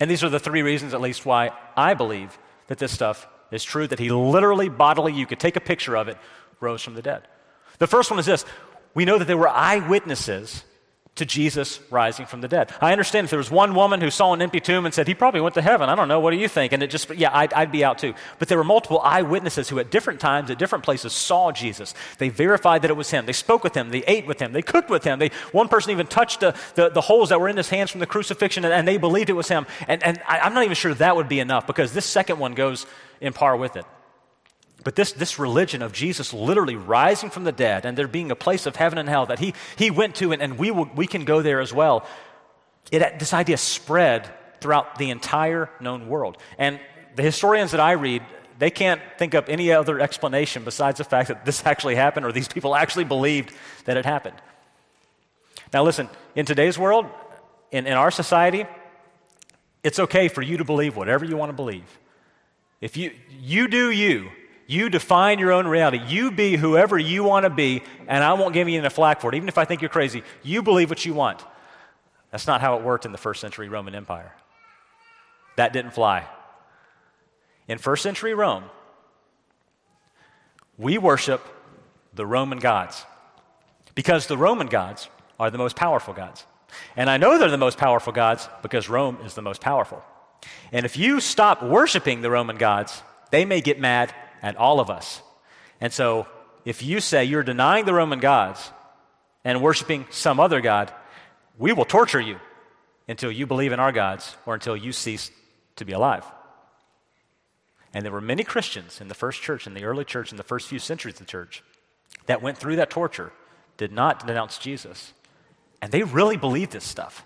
And 0.00 0.10
these 0.10 0.24
are 0.24 0.28
the 0.28 0.40
three 0.40 0.62
reasons, 0.62 0.94
at 0.94 1.00
least, 1.00 1.26
why 1.26 1.50
I 1.76 1.94
believe 1.94 2.38
that 2.68 2.78
this 2.78 2.92
stuff 2.92 3.26
is 3.54 3.64
true 3.64 3.86
that 3.86 3.98
he 3.98 4.10
literally, 4.10 4.68
bodily, 4.68 5.12
you 5.12 5.26
could 5.26 5.40
take 5.40 5.56
a 5.56 5.60
picture 5.60 5.96
of 5.96 6.08
it, 6.08 6.18
rose 6.60 6.82
from 6.82 6.94
the 6.94 7.02
dead. 7.02 7.22
The 7.78 7.86
first 7.86 8.10
one 8.10 8.18
is 8.18 8.26
this 8.26 8.44
we 8.94 9.04
know 9.04 9.18
that 9.18 9.26
there 9.26 9.36
were 9.36 9.48
eyewitnesses 9.48 10.64
to 11.16 11.24
Jesus 11.24 11.78
rising 11.90 12.26
from 12.26 12.40
the 12.40 12.48
dead. 12.48 12.72
I 12.80 12.90
understand 12.90 13.24
if 13.24 13.30
there 13.30 13.38
was 13.38 13.50
one 13.50 13.74
woman 13.76 14.00
who 14.00 14.10
saw 14.10 14.32
an 14.32 14.42
empty 14.42 14.58
tomb 14.58 14.84
and 14.84 14.92
said, 14.92 15.06
he 15.06 15.14
probably 15.14 15.40
went 15.40 15.54
to 15.54 15.62
heaven. 15.62 15.88
I 15.88 15.94
don't 15.94 16.08
know. 16.08 16.18
What 16.18 16.32
do 16.32 16.36
you 16.36 16.48
think? 16.48 16.72
And 16.72 16.82
it 16.82 16.88
just, 16.88 17.08
yeah, 17.14 17.30
I'd, 17.32 17.52
I'd, 17.52 17.70
be 17.70 17.84
out 17.84 17.98
too. 17.98 18.14
But 18.40 18.48
there 18.48 18.58
were 18.58 18.64
multiple 18.64 19.00
eyewitnesses 19.00 19.68
who 19.68 19.78
at 19.78 19.90
different 19.90 20.18
times, 20.18 20.50
at 20.50 20.58
different 20.58 20.84
places, 20.84 21.12
saw 21.12 21.52
Jesus. 21.52 21.94
They 22.18 22.30
verified 22.30 22.82
that 22.82 22.90
it 22.90 22.96
was 22.96 23.10
him. 23.10 23.26
They 23.26 23.32
spoke 23.32 23.62
with 23.62 23.76
him. 23.76 23.90
They 23.90 24.02
ate 24.08 24.26
with 24.26 24.40
him. 24.40 24.52
They 24.52 24.62
cooked 24.62 24.90
with 24.90 25.04
him. 25.04 25.20
They, 25.20 25.30
one 25.52 25.68
person 25.68 25.92
even 25.92 26.08
touched 26.08 26.40
the, 26.40 26.54
the, 26.74 26.88
the 26.88 27.00
holes 27.00 27.28
that 27.28 27.40
were 27.40 27.48
in 27.48 27.56
his 27.56 27.70
hands 27.70 27.92
from 27.92 28.00
the 28.00 28.06
crucifixion 28.06 28.64
and, 28.64 28.74
and 28.74 28.88
they 28.88 28.96
believed 28.96 29.30
it 29.30 29.34
was 29.34 29.48
him. 29.48 29.66
And, 29.86 30.02
and 30.02 30.20
I, 30.26 30.40
I'm 30.40 30.52
not 30.52 30.64
even 30.64 30.74
sure 30.74 30.94
that 30.94 31.14
would 31.14 31.28
be 31.28 31.38
enough 31.38 31.66
because 31.68 31.92
this 31.92 32.06
second 32.06 32.40
one 32.40 32.54
goes 32.54 32.86
in 33.20 33.32
par 33.32 33.56
with 33.56 33.76
it. 33.76 33.84
But 34.84 34.96
this, 34.96 35.12
this 35.12 35.38
religion 35.38 35.80
of 35.80 35.92
Jesus 35.92 36.32
literally 36.32 36.76
rising 36.76 37.30
from 37.30 37.44
the 37.44 37.52
dead 37.52 37.86
and 37.86 37.96
there 37.96 38.06
being 38.06 38.30
a 38.30 38.36
place 38.36 38.66
of 38.66 38.76
heaven 38.76 38.98
and 38.98 39.08
hell 39.08 39.26
that 39.26 39.38
he, 39.38 39.54
he 39.76 39.90
went 39.90 40.16
to 40.16 40.32
and, 40.32 40.42
and 40.42 40.58
we, 40.58 40.70
will, 40.70 40.88
we 40.94 41.06
can 41.06 41.24
go 41.24 41.40
there 41.40 41.60
as 41.60 41.72
well, 41.72 42.06
it, 42.92 43.18
this 43.18 43.32
idea 43.32 43.56
spread 43.56 44.30
throughout 44.60 44.98
the 44.98 45.10
entire 45.10 45.70
known 45.80 46.08
world. 46.08 46.36
And 46.58 46.78
the 47.16 47.22
historians 47.22 47.70
that 47.70 47.80
I 47.80 47.92
read, 47.92 48.22
they 48.58 48.70
can't 48.70 49.00
think 49.18 49.34
up 49.34 49.48
any 49.48 49.72
other 49.72 50.00
explanation 50.00 50.64
besides 50.64 50.98
the 50.98 51.04
fact 51.04 51.28
that 51.28 51.46
this 51.46 51.64
actually 51.64 51.94
happened 51.94 52.26
or 52.26 52.32
these 52.32 52.48
people 52.48 52.76
actually 52.76 53.04
believed 53.04 53.52
that 53.86 53.96
it 53.96 54.04
happened. 54.04 54.36
Now, 55.72 55.82
listen, 55.82 56.08
in 56.36 56.44
today's 56.44 56.78
world, 56.78 57.06
in, 57.72 57.86
in 57.86 57.94
our 57.94 58.10
society, 58.10 58.66
it's 59.82 59.98
okay 59.98 60.28
for 60.28 60.42
you 60.42 60.58
to 60.58 60.64
believe 60.64 60.96
whatever 60.96 61.24
you 61.24 61.36
want 61.36 61.50
to 61.50 61.56
believe. 61.56 61.84
If 62.84 62.98
you, 62.98 63.12
you 63.40 63.66
do 63.66 63.90
you, 63.90 64.28
you 64.66 64.90
define 64.90 65.38
your 65.38 65.52
own 65.52 65.66
reality. 65.66 66.02
You 66.06 66.30
be 66.30 66.54
whoever 66.56 66.98
you 66.98 67.24
want 67.24 67.44
to 67.44 67.50
be, 67.50 67.82
and 68.06 68.22
I 68.22 68.34
won't 68.34 68.52
give 68.52 68.68
you 68.68 68.78
any 68.78 68.90
flack 68.90 69.22
for 69.22 69.32
it, 69.32 69.36
even 69.36 69.48
if 69.48 69.56
I 69.56 69.64
think 69.64 69.80
you're 69.80 69.88
crazy. 69.88 70.22
You 70.42 70.62
believe 70.62 70.90
what 70.90 71.02
you 71.06 71.14
want. 71.14 71.42
That's 72.30 72.46
not 72.46 72.60
how 72.60 72.76
it 72.76 72.82
worked 72.82 73.06
in 73.06 73.12
the 73.12 73.16
first 73.16 73.40
century 73.40 73.70
Roman 73.70 73.94
Empire. 73.94 74.34
That 75.56 75.72
didn't 75.72 75.92
fly. 75.92 76.26
In 77.68 77.78
first 77.78 78.02
century 78.02 78.34
Rome, 78.34 78.64
we 80.76 80.98
worship 80.98 81.40
the 82.12 82.26
Roman 82.26 82.58
gods 82.58 83.06
because 83.94 84.26
the 84.26 84.36
Roman 84.36 84.66
gods 84.66 85.08
are 85.40 85.50
the 85.50 85.56
most 85.56 85.74
powerful 85.74 86.12
gods. 86.12 86.44
And 86.96 87.08
I 87.08 87.16
know 87.16 87.38
they're 87.38 87.50
the 87.50 87.56
most 87.56 87.78
powerful 87.78 88.12
gods 88.12 88.46
because 88.60 88.90
Rome 88.90 89.20
is 89.24 89.32
the 89.32 89.40
most 89.40 89.62
powerful. 89.62 90.04
And 90.72 90.84
if 90.84 90.96
you 90.96 91.20
stop 91.20 91.62
worshiping 91.62 92.20
the 92.20 92.30
Roman 92.30 92.56
gods, 92.56 93.02
they 93.30 93.44
may 93.44 93.60
get 93.60 93.78
mad 93.78 94.14
at 94.42 94.56
all 94.56 94.80
of 94.80 94.90
us. 94.90 95.22
And 95.80 95.92
so, 95.92 96.26
if 96.64 96.82
you 96.82 97.00
say 97.00 97.24
you're 97.24 97.42
denying 97.42 97.84
the 97.84 97.94
Roman 97.94 98.20
gods 98.20 98.70
and 99.44 99.60
worshiping 99.60 100.06
some 100.10 100.40
other 100.40 100.60
God, 100.60 100.92
we 101.58 101.72
will 101.72 101.84
torture 101.84 102.20
you 102.20 102.40
until 103.06 103.30
you 103.30 103.46
believe 103.46 103.72
in 103.72 103.80
our 103.80 103.92
gods 103.92 104.36
or 104.46 104.54
until 104.54 104.76
you 104.76 104.92
cease 104.92 105.30
to 105.76 105.84
be 105.84 105.92
alive. 105.92 106.24
And 107.92 108.04
there 108.04 108.12
were 108.12 108.20
many 108.20 108.42
Christians 108.42 109.00
in 109.00 109.08
the 109.08 109.14
first 109.14 109.42
church, 109.42 109.66
in 109.66 109.74
the 109.74 109.84
early 109.84 110.04
church, 110.04 110.32
in 110.32 110.36
the 110.36 110.42
first 110.42 110.68
few 110.68 110.78
centuries 110.78 111.14
of 111.14 111.20
the 111.20 111.24
church, 111.26 111.62
that 112.26 112.42
went 112.42 112.58
through 112.58 112.76
that 112.76 112.90
torture, 112.90 113.32
did 113.76 113.92
not 113.92 114.26
denounce 114.26 114.58
Jesus. 114.58 115.12
And 115.80 115.92
they 115.92 116.02
really 116.02 116.36
believed 116.36 116.72
this 116.72 116.84
stuff. 116.84 117.24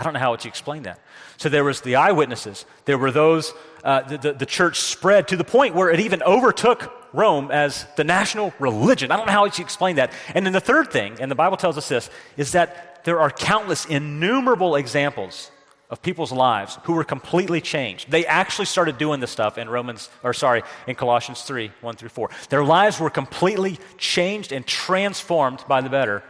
I 0.00 0.02
don't 0.02 0.14
know 0.14 0.18
how 0.18 0.34
to 0.34 0.48
explain 0.48 0.84
that. 0.84 0.98
So 1.36 1.50
there 1.50 1.62
was 1.62 1.82
the 1.82 1.96
eyewitnesses. 1.96 2.64
There 2.86 2.96
were 2.96 3.10
those, 3.10 3.52
uh, 3.84 4.00
the, 4.00 4.16
the, 4.16 4.32
the, 4.32 4.46
church 4.46 4.80
spread 4.80 5.28
to 5.28 5.36
the 5.36 5.44
point 5.44 5.74
where 5.74 5.90
it 5.90 6.00
even 6.00 6.22
overtook 6.22 6.90
Rome 7.12 7.50
as 7.50 7.86
the 7.96 8.04
national 8.04 8.54
religion. 8.58 9.10
I 9.10 9.18
don't 9.18 9.26
know 9.26 9.32
how 9.32 9.46
to 9.46 9.62
explain 9.62 9.96
that. 9.96 10.10
And 10.34 10.46
then 10.46 10.54
the 10.54 10.60
third 10.60 10.90
thing, 10.90 11.20
and 11.20 11.30
the 11.30 11.34
Bible 11.34 11.58
tells 11.58 11.76
us 11.76 11.86
this, 11.86 12.08
is 12.38 12.52
that 12.52 13.04
there 13.04 13.20
are 13.20 13.30
countless, 13.30 13.84
innumerable 13.84 14.74
examples 14.76 15.50
of 15.90 16.00
people's 16.00 16.32
lives 16.32 16.78
who 16.84 16.94
were 16.94 17.04
completely 17.04 17.60
changed. 17.60 18.10
They 18.10 18.24
actually 18.24 18.66
started 18.66 18.96
doing 18.96 19.20
this 19.20 19.30
stuff 19.30 19.58
in 19.58 19.68
Romans, 19.68 20.08
or 20.22 20.32
sorry, 20.32 20.62
in 20.86 20.94
Colossians 20.94 21.42
3, 21.42 21.72
1 21.82 21.96
through 21.96 22.08
4. 22.08 22.30
Their 22.48 22.64
lives 22.64 22.98
were 22.98 23.10
completely 23.10 23.78
changed 23.98 24.50
and 24.50 24.66
transformed 24.66 25.62
by 25.68 25.82
the 25.82 25.90
better 25.90 26.22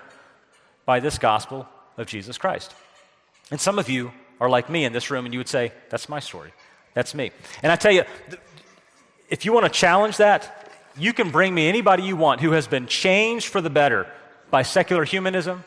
by 0.86 0.98
this 0.98 1.18
gospel 1.18 1.68
of 1.96 2.08
Jesus 2.08 2.36
Christ. 2.36 2.74
And 3.50 3.60
some 3.60 3.78
of 3.78 3.88
you 3.88 4.12
are 4.40 4.48
like 4.48 4.70
me 4.70 4.84
in 4.84 4.92
this 4.92 5.10
room, 5.10 5.24
and 5.24 5.34
you 5.34 5.40
would 5.40 5.48
say, 5.48 5.72
That's 5.90 6.08
my 6.08 6.20
story. 6.20 6.52
That's 6.94 7.14
me. 7.14 7.30
And 7.62 7.70
I 7.70 7.76
tell 7.76 7.92
you, 7.92 8.04
if 9.28 9.44
you 9.44 9.52
want 9.52 9.66
to 9.66 9.70
challenge 9.70 10.16
that, 10.18 10.56
You 10.96 11.12
can 11.12 11.30
bring 11.30 11.54
me 11.54 11.68
anybody 11.68 12.02
you 12.02 12.16
want 12.16 12.40
who 12.40 12.52
has 12.52 12.66
been 12.66 12.86
changed 12.86 13.46
for 13.46 13.60
the 13.60 13.70
better 13.70 14.06
by 14.50 14.62
secular 14.62 15.04
humanism, 15.04 15.64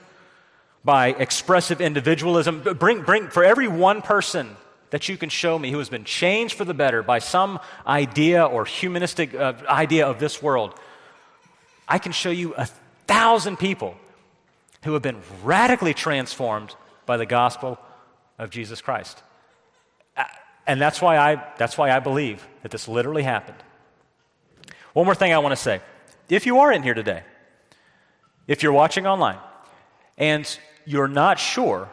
by 0.84 1.08
expressive 1.08 1.80
individualism. 1.80 2.62
Bring, 2.62 3.04
bring, 3.04 3.30
for 3.30 3.44
every 3.44 3.68
one 3.68 4.02
person 4.02 4.58
that 4.90 5.10
you 5.10 5.18
can 5.18 5.30
show 5.30 5.58
me 5.58 5.72
who 5.72 5.80
has 5.80 5.90
been 5.90 6.04
changed 6.04 6.56
for 6.56 6.66
the 6.66 6.74
better 6.74 7.02
by 7.02 7.20
some 7.20 7.60
idea 7.88 8.46
or 8.46 8.66
humanistic 8.66 9.34
uh, 9.34 9.54
idea 9.68 10.06
of 10.06 10.20
this 10.20 10.42
world, 10.42 10.78
I 11.88 11.98
can 11.98 12.12
show 12.12 12.30
you 12.30 12.54
a 12.56 12.68
thousand 13.08 13.58
people 13.58 13.96
who 14.84 14.94
have 14.94 15.02
been 15.02 15.22
radically 15.44 15.94
transformed 15.94 16.76
by 17.06 17.18
the 17.18 17.26
gospel 17.26 17.80
of 18.38 18.50
Jesus 18.50 18.82
Christ. 18.82 19.22
And 20.66 20.80
that's 20.80 21.02
why 21.02 21.18
I, 21.18 21.44
that's 21.58 21.78
why 21.78 21.92
I 21.92 22.00
believe 22.00 22.48
that 22.62 22.72
this 22.72 22.88
literally 22.88 23.24
happened. 23.24 23.58
One 24.94 25.06
more 25.06 25.16
thing 25.16 25.34
I 25.34 25.40
want 25.40 25.52
to 25.52 25.62
say. 25.62 25.82
If 26.30 26.46
you 26.46 26.60
are 26.60 26.72
in 26.72 26.84
here 26.84 26.94
today, 26.94 27.24
if 28.48 28.64
you're 28.64 28.72
watching 28.72 29.06
online, 29.06 29.40
and 30.18 30.60
you're 30.86 31.08
not 31.08 31.40
sure 31.40 31.90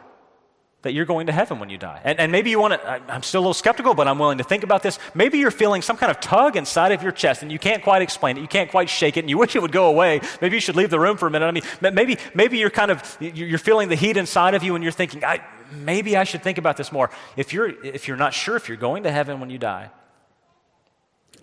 that 0.83 0.93
you're 0.93 1.05
going 1.05 1.27
to 1.27 1.31
heaven 1.31 1.59
when 1.59 1.69
you 1.69 1.77
die. 1.77 2.01
And, 2.03 2.19
and 2.19 2.31
maybe 2.31 2.49
you 2.49 2.59
want 2.59 2.73
to, 2.73 2.89
I'm 3.07 3.21
still 3.21 3.41
a 3.41 3.43
little 3.43 3.53
skeptical, 3.53 3.93
but 3.93 4.07
I'm 4.07 4.17
willing 4.17 4.39
to 4.39 4.43
think 4.43 4.63
about 4.63 4.81
this. 4.81 4.97
Maybe 5.13 5.37
you're 5.37 5.51
feeling 5.51 5.81
some 5.81 5.95
kind 5.95 6.09
of 6.09 6.19
tug 6.19 6.55
inside 6.55 6.91
of 6.91 7.03
your 7.03 7.11
chest 7.11 7.43
and 7.43 7.51
you 7.51 7.59
can't 7.59 7.83
quite 7.83 8.01
explain 8.01 8.37
it. 8.37 8.41
You 8.41 8.47
can't 8.47 8.71
quite 8.71 8.89
shake 8.89 9.17
it 9.17 9.21
and 9.21 9.29
you 9.29 9.37
wish 9.39 9.55
it 9.55 9.61
would 9.61 9.71
go 9.71 9.87
away. 9.87 10.21
Maybe 10.41 10.57
you 10.57 10.61
should 10.61 10.75
leave 10.75 10.89
the 10.89 10.99
room 10.99 11.17
for 11.17 11.27
a 11.27 11.31
minute. 11.31 11.45
I 11.45 11.51
mean, 11.51 11.63
maybe, 11.81 12.17
maybe 12.33 12.57
you're 12.57 12.71
kind 12.71 12.89
of, 12.89 13.17
you're 13.19 13.59
feeling 13.59 13.89
the 13.89 13.95
heat 13.95 14.17
inside 14.17 14.55
of 14.55 14.63
you 14.63 14.73
and 14.73 14.83
you're 14.83 14.91
thinking, 14.91 15.23
I, 15.23 15.41
maybe 15.71 16.17
I 16.17 16.23
should 16.23 16.41
think 16.41 16.57
about 16.57 16.77
this 16.77 16.91
more. 16.91 17.11
If 17.37 17.53
you're, 17.53 17.69
if 17.85 18.07
you're 18.07 18.17
not 18.17 18.33
sure 18.33 18.55
if 18.55 18.67
you're 18.67 18.77
going 18.77 19.03
to 19.03 19.11
heaven 19.11 19.39
when 19.39 19.51
you 19.51 19.59
die, 19.59 19.91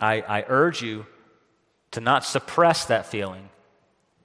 I, 0.01 0.21
I 0.21 0.45
urge 0.47 0.81
you 0.81 1.05
to 1.91 2.01
not 2.01 2.25
suppress 2.25 2.85
that 2.85 3.05
feeling. 3.05 3.49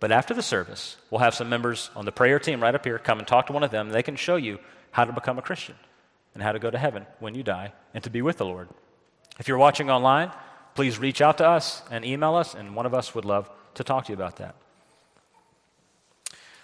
But 0.01 0.13
after 0.13 0.35
the 0.35 0.43
service, 0.43 0.97
we'll 1.11 1.21
have 1.21 1.35
some 1.35 1.49
members 1.49 1.91
on 1.95 2.05
the 2.05 2.13
prayer 2.13 2.39
team 2.39 2.61
right 2.61 2.75
up 2.75 2.85
here 2.85 2.99
come 2.99 3.19
and 3.19 3.27
talk 3.27 3.47
to 3.47 3.53
one 3.53 3.63
of 3.63 3.71
them. 3.71 3.91
They 3.91 4.03
can 4.03 4.17
show 4.17 4.37
you 4.37 4.59
how 4.95 5.05
to 5.05 5.13
become 5.13 5.41
a 5.41 5.43
Christian 5.43 5.75
and 6.35 6.43
how 6.43 6.53
to 6.53 6.61
go 6.61 6.71
to 6.71 6.79
heaven 6.79 7.05
when 7.19 7.35
you 7.35 7.43
die 7.43 7.73
and 7.95 8.05
to 8.05 8.11
be 8.11 8.23
with 8.23 8.37
the 8.37 8.45
Lord. 8.45 8.69
If 9.41 9.49
you're 9.49 9.59
watching 9.59 9.91
online, 9.91 10.31
please 10.77 11.01
reach 11.01 11.21
out 11.21 11.39
to 11.39 11.49
us 11.49 11.83
and 11.91 12.05
email 12.05 12.37
us, 12.37 12.55
and 12.55 12.77
one 12.77 12.87
of 12.87 12.95
us 12.95 13.13
would 13.13 13.25
love 13.25 13.51
to 13.75 13.83
talk 13.83 14.05
to 14.05 14.13
you 14.13 14.15
about 14.15 14.37
that. 14.37 14.55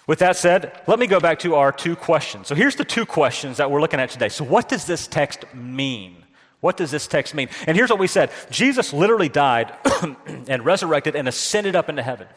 With 0.07 0.21
that 0.21 0.37
said, 0.37 0.81
let 0.87 1.01
me 1.01 1.09
go 1.09 1.19
back 1.19 1.41
to 1.41 1.57
our 1.57 1.73
two 1.73 1.97
questions. 1.97 2.47
So 2.47 2.55
here's 2.55 2.77
the 2.77 2.85
two 2.85 3.05
questions 3.05 3.57
that 3.57 3.69
we're 3.69 3.81
looking 3.81 3.99
at 3.99 4.11
today. 4.11 4.29
So, 4.29 4.45
what 4.45 4.69
does 4.69 4.85
this 4.85 5.09
text 5.09 5.45
mean? 5.53 6.17
What 6.61 6.77
does 6.77 6.93
this 6.93 7.09
text 7.09 7.35
mean? 7.35 7.49
And 7.67 7.77
here's 7.77 7.91
what 7.91 7.99
we 7.99 8.07
said 8.07 8.31
Jesus 8.51 8.93
literally 8.93 9.29
died 9.29 9.75
and 10.49 10.65
resurrected 10.65 11.17
and 11.17 11.27
ascended 11.27 11.75
up 11.75 11.89
into 11.89 12.03
heaven. 12.03 12.29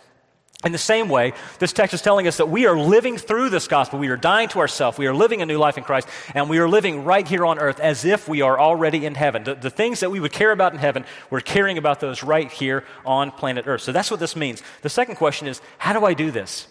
In 0.63 0.71
the 0.71 0.77
same 0.77 1.09
way, 1.09 1.33
this 1.59 1.73
text 1.73 1.93
is 1.93 2.01
telling 2.01 2.25
us 2.25 2.37
that 2.37 2.47
we 2.47 2.65
are 2.67 2.77
living 2.77 3.17
through 3.17 3.49
this 3.49 3.67
gospel. 3.67 3.99
We 3.99 4.07
are 4.07 4.15
dying 4.15 4.47
to 4.49 4.59
ourselves. 4.59 4.97
We 4.97 5.07
are 5.07 5.13
living 5.13 5.41
a 5.41 5.45
new 5.45 5.57
life 5.57 5.77
in 5.77 5.83
Christ. 5.83 6.07
And 6.33 6.49
we 6.49 6.57
are 6.59 6.69
living 6.69 7.03
right 7.03 7.27
here 7.27 7.45
on 7.45 7.59
earth 7.59 7.81
as 7.81 8.05
if 8.05 8.29
we 8.29 8.41
are 8.41 8.57
already 8.57 9.05
in 9.05 9.15
heaven. 9.15 9.43
The, 9.43 9.55
the, 9.55 9.69
things 9.69 9.99
that 9.99 10.09
we 10.09 10.21
would 10.21 10.31
care 10.31 10.51
about 10.51 10.71
in 10.71 10.79
heaven, 10.79 11.03
we're 11.29 11.41
caring 11.41 11.77
about 11.77 11.99
those 11.99 12.23
right 12.23 12.49
here 12.49 12.85
on 13.05 13.31
planet 13.31 13.67
earth. 13.67 13.81
So 13.81 13.91
that's 13.91 14.09
what 14.09 14.21
this 14.21 14.37
means. 14.37 14.63
The 14.83 14.89
second 14.89 15.15
question 15.15 15.47
is 15.47 15.61
how 15.79 15.91
do 15.91 16.05
I 16.05 16.13
do 16.13 16.31
this? 16.31 16.67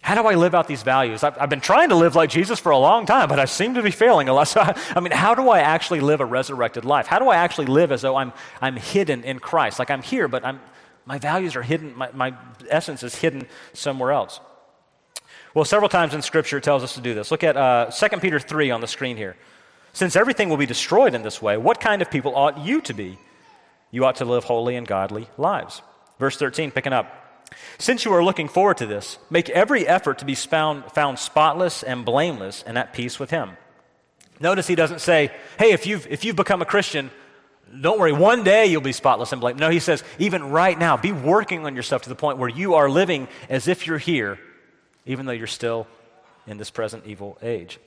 How 0.00 0.14
do 0.14 0.28
I 0.28 0.34
live 0.34 0.54
out 0.54 0.68
these 0.68 0.82
values? 0.82 1.22
I've, 1.22 1.38
I've 1.38 1.48
been 1.48 1.62
trying 1.62 1.88
to 1.88 1.94
live 1.94 2.14
like 2.14 2.28
Jesus 2.28 2.58
for 2.58 2.72
a 2.72 2.78
long 2.78 3.06
time, 3.06 3.26
but 3.28 3.38
I 3.38 3.46
seem 3.46 3.74
to 3.74 3.82
be 3.82 3.90
failing 3.90 4.28
a 4.28 4.34
lot. 4.34 4.48
So, 4.54 4.60
I, 4.60 4.78
I 4.94 5.00
mean, 5.00 5.12
how 5.12 5.34
do 5.34 5.48
I 5.48 5.60
actually 5.60 6.00
live 6.00 6.20
a 6.20 6.26
resurrected 6.26 6.84
life? 6.84 7.06
How 7.06 7.18
do 7.18 7.28
I 7.28 7.36
actually 7.36 7.66
live 7.66 7.90
as 7.90 8.02
though 8.02 8.16
I'm, 8.16 8.32
I'm 8.60 8.76
hidden 8.76 9.24
in 9.24 9.38
Christ? 9.38 9.78
Like 9.78 9.90
I'm 9.90 10.02
here, 10.02 10.28
but 10.28 10.44
I'm, 10.44 10.60
my 11.06 11.18
values 11.18 11.56
are 11.56 11.62
hidden, 11.62 11.96
my, 11.96 12.10
my 12.12 12.34
essence 12.70 13.02
is 13.02 13.14
hidden 13.14 13.46
somewhere 13.72 14.12
else. 14.12 14.40
Well, 15.54 15.64
several 15.64 15.88
times 15.88 16.14
in 16.14 16.22
Scripture 16.22 16.58
it 16.58 16.64
tells 16.64 16.82
us 16.82 16.94
to 16.94 17.00
do 17.00 17.14
this. 17.14 17.30
Look 17.30 17.44
at 17.44 17.56
uh, 17.56 17.90
2 17.90 18.18
Peter 18.18 18.40
3 18.40 18.70
on 18.70 18.80
the 18.80 18.86
screen 18.86 19.16
here. 19.16 19.36
Since 19.92 20.16
everything 20.16 20.48
will 20.48 20.56
be 20.56 20.66
destroyed 20.66 21.14
in 21.14 21.22
this 21.22 21.40
way, 21.40 21.56
what 21.56 21.80
kind 21.80 22.02
of 22.02 22.10
people 22.10 22.34
ought 22.34 22.58
you 22.58 22.80
to 22.82 22.94
be? 22.94 23.18
You 23.92 24.04
ought 24.04 24.16
to 24.16 24.24
live 24.24 24.44
holy 24.44 24.74
and 24.74 24.86
godly 24.86 25.28
lives. 25.38 25.80
Verse 26.18 26.36
13, 26.36 26.72
picking 26.72 26.92
up. 26.92 27.20
Since 27.78 28.04
you 28.04 28.12
are 28.12 28.24
looking 28.24 28.48
forward 28.48 28.78
to 28.78 28.86
this, 28.86 29.18
make 29.30 29.48
every 29.50 29.86
effort 29.86 30.18
to 30.18 30.24
be 30.24 30.34
found, 30.34 30.90
found 30.92 31.20
spotless 31.20 31.84
and 31.84 32.04
blameless 32.04 32.64
and 32.66 32.76
at 32.76 32.92
peace 32.92 33.20
with 33.20 33.30
Him. 33.30 33.56
Notice 34.40 34.66
he 34.66 34.74
doesn't 34.74 35.00
say, 35.00 35.30
hey, 35.58 35.72
if 35.72 35.86
you've, 35.86 36.06
if 36.08 36.24
you've 36.24 36.34
become 36.34 36.60
a 36.60 36.66
Christian, 36.66 37.10
don't 37.80 37.98
worry, 37.98 38.12
one 38.12 38.44
day 38.44 38.66
you'll 38.66 38.80
be 38.80 38.92
spotless 38.92 39.32
and 39.32 39.40
blameless. 39.40 39.60
No, 39.60 39.70
he 39.70 39.80
says, 39.80 40.04
even 40.18 40.50
right 40.50 40.78
now, 40.78 40.96
be 40.96 41.12
working 41.12 41.66
on 41.66 41.74
yourself 41.74 42.02
to 42.02 42.08
the 42.08 42.14
point 42.14 42.38
where 42.38 42.48
you 42.48 42.74
are 42.74 42.88
living 42.88 43.28
as 43.48 43.68
if 43.68 43.86
you're 43.86 43.98
here, 43.98 44.38
even 45.06 45.26
though 45.26 45.32
you're 45.32 45.46
still 45.46 45.86
in 46.46 46.58
this 46.58 46.70
present 46.70 47.04
evil 47.06 47.38
age. 47.42 47.78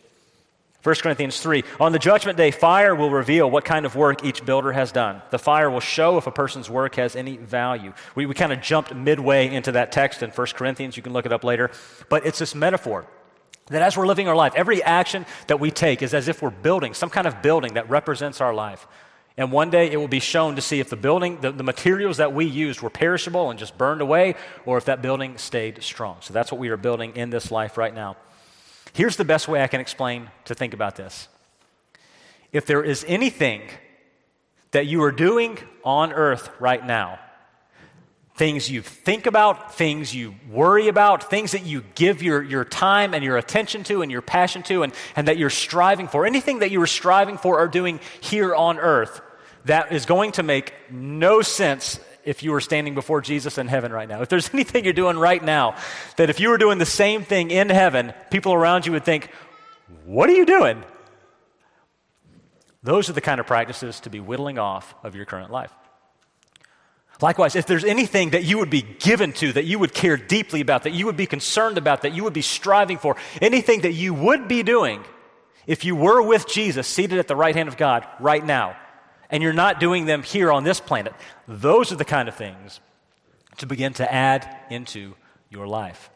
1 0.84 0.96
Corinthians 0.96 1.40
3 1.40 1.63
On 1.80 1.92
the 1.92 2.00
judgment 2.00 2.38
day, 2.38 2.52
fire 2.52 2.96
will 2.96 3.10
reveal 3.10 3.50
what 3.50 3.66
kind 3.66 3.86
of 3.86 3.96
work 3.96 4.24
each 4.24 4.46
builder 4.46 4.72
has 4.72 4.92
done. 4.92 5.22
The 5.32 5.40
fire 5.40 5.70
will 5.70 5.80
show 5.80 6.18
if 6.18 6.28
a 6.28 6.32
person's 6.32 6.70
work 6.70 6.96
has 6.96 7.16
any 7.16 7.38
value. 7.38 7.94
We, 8.16 8.26
we 8.26 8.34
kind 8.34 8.54
of 8.54 8.62
jumped 8.62 8.94
midway 8.94 9.54
into 9.54 9.74
that 9.74 9.92
text 9.92 10.24
in 10.24 10.30
1 10.30 10.48
Corinthians. 10.48 10.96
You 10.96 11.04
can 11.04 11.13
look 11.13 11.26
it 11.26 11.34
up 11.34 11.44
later. 11.44 11.72
But 12.10 12.26
it's 12.26 12.40
this 12.40 12.56
metaphor 12.56 13.06
that 13.66 13.82
as 13.82 13.98
we're 13.98 14.08
living 14.08 14.28
our 14.28 14.36
life, 14.36 14.54
every 14.56 14.82
action 14.82 15.26
that 15.48 15.60
we 15.60 15.72
take 15.72 16.02
is 16.02 16.13
as 16.13 16.28
if 16.28 16.42
we're 16.42 16.52
building 16.52 16.94
some 16.94 17.10
kind 17.10 17.28
of 17.28 17.42
building 17.42 17.74
that 17.74 17.90
represents 17.90 18.40
our 18.40 18.54
life. 18.54 18.88
And 19.38 19.52
one 19.52 19.69
day 19.69 19.91
it 19.91 19.97
will 19.97 20.08
be 20.08 20.19
shown 20.19 20.56
to 20.56 20.62
see 20.62 20.80
if 20.80 20.89
the 20.89 20.95
building, 20.95 21.39
the, 21.41 21.52
the, 21.52 21.63
materials 21.63 22.17
that 22.17 22.34
we 22.34 22.45
used 22.45 22.82
were 22.82 22.89
perishable 22.89 23.52
and 23.52 23.60
just 23.60 23.78
burned 23.78 24.02
away, 24.02 24.34
or 24.65 24.80
if 24.80 24.86
that 24.86 25.04
building 25.04 25.38
stayed 25.38 25.84
strong. 25.84 26.17
So 26.21 26.34
that's 26.34 26.52
what 26.52 26.60
we 26.60 26.69
are 26.69 26.78
building 26.78 27.15
in 27.15 27.30
this 27.30 27.52
life 27.52 27.78
right 27.78 27.93
now. 27.93 28.17
Here's 28.93 29.15
the 29.15 29.26
best 29.26 29.47
way 29.47 29.62
I 29.62 29.67
can 29.67 29.80
explain 29.80 30.32
to 30.45 30.56
think 30.56 30.73
about 30.73 30.95
this. 30.95 31.28
If 32.52 32.65
there 32.65 32.84
is 32.84 33.06
anything 33.08 33.62
that 34.71 34.88
you 34.88 35.04
are 35.04 35.12
doing 35.12 35.60
on 35.84 36.13
earth 36.13 36.50
right 36.60 36.84
now, 36.84 37.19
things 38.38 38.69
you 38.71 38.82
think 38.82 39.28
about, 39.28 39.76
things 39.76 40.15
you 40.15 40.36
worry 40.50 40.88
about, 40.88 41.30
things 41.30 41.52
that 41.52 41.65
you 41.65 41.84
give 41.95 42.23
your, 42.23 42.41
your 42.41 42.63
time 42.65 43.13
and 43.13 43.23
your 43.23 43.38
attention 43.38 43.84
to 43.84 44.02
and 44.02 44.12
your 44.12 44.21
passion 44.21 44.63
to, 44.63 44.84
and, 44.84 44.93
and 45.15 45.28
that 45.28 45.38
you're 45.38 45.50
striving 45.50 46.08
for, 46.08 46.26
anything 46.26 46.60
that 46.60 46.71
you 46.71 46.82
are 46.82 46.88
striving 46.88 47.38
for 47.38 47.60
or 47.60 47.67
doing 47.67 48.00
here 48.21 48.56
on 48.56 48.80
earth, 48.80 49.21
that 49.67 49.91
is 49.91 50.06
going 50.06 50.34
to 50.34 50.43
make 50.43 50.73
no 50.91 51.41
sense 51.41 51.99
if 52.23 52.43
you 52.43 52.51
were 52.51 52.60
standing 52.60 52.93
before 52.93 53.21
Jesus 53.21 53.58
in 53.58 53.67
heaven 53.67 53.91
right 53.91 54.08
now. 54.08 54.21
If 54.21 54.30
there's 54.30 54.49
anything 54.53 54.84
you're 54.84 54.93
doing 54.93 55.17
right 55.17 55.43
now, 55.43 55.75
that 56.17 56.30
if 56.30 56.39
you 56.39 56.49
were 56.49 56.58
doing 56.58 56.77
the 56.77 56.86
same 56.86 57.23
thing 57.23 57.51
in 57.51 57.69
heaven, 57.69 58.13
people 58.32 58.53
around 58.53 58.86
you 58.86 58.91
would 58.91 59.06
think, 59.06 59.30
What 60.06 60.30
are 60.30 60.34
you 60.34 60.45
doing? 60.45 60.84
Those 62.84 63.10
are 63.10 63.13
the 63.13 63.21
kind 63.21 63.39
of 63.39 63.47
practices 63.47 63.99
to 64.01 64.10
be 64.10 64.19
whittling 64.19 64.60
off 64.60 64.93
of 65.03 65.15
your 65.15 65.25
current 65.25 65.51
life. 65.51 65.73
Likewise, 67.21 67.56
if 67.56 67.65
there's 67.65 67.84
anything 67.84 68.30
that 68.32 68.43
you 68.43 68.60
would 68.60 68.69
be 68.69 68.84
given 68.84 69.34
to, 69.34 69.51
that 69.53 69.65
you 69.65 69.80
would 69.80 69.93
care 69.93 70.17
deeply 70.17 70.62
about, 70.62 70.84
that 70.84 70.93
you 70.93 71.08
would 71.08 71.17
be 71.17 71.25
concerned 71.25 71.77
about, 71.77 72.03
that 72.03 72.13
you 72.13 72.23
would 72.23 72.34
be 72.34 72.43
striving 72.43 72.99
for, 72.99 73.15
anything 73.41 73.82
that 73.82 73.93
you 73.93 74.13
would 74.13 74.47
be 74.47 74.62
doing 74.62 75.03
if 75.65 75.84
you 75.84 75.95
were 75.95 76.21
with 76.21 76.47
Jesus 76.47 76.88
seated 76.88 77.17
at 77.17 77.27
the 77.27 77.36
right 77.36 77.56
hand 77.56 77.67
of 77.67 77.75
God 77.75 78.08
right 78.19 78.45
now, 78.45 78.77
and 79.30 79.44
you're 79.44 79.54
not 79.54 79.80
doing 79.80 80.06
them 80.06 80.24
here 80.24 80.52
on 80.52 80.63
this 80.63 80.80
planet. 80.80 81.13
Those 81.48 81.92
are 81.92 81.96
the 81.96 82.06
kind 82.06 82.28
of 82.28 82.36
things 82.36 82.80
to 83.58 83.66
begin 83.66 83.94
to 83.94 84.12
add 84.12 84.48
into 84.70 85.16
your 85.50 85.68
life. 85.68 86.10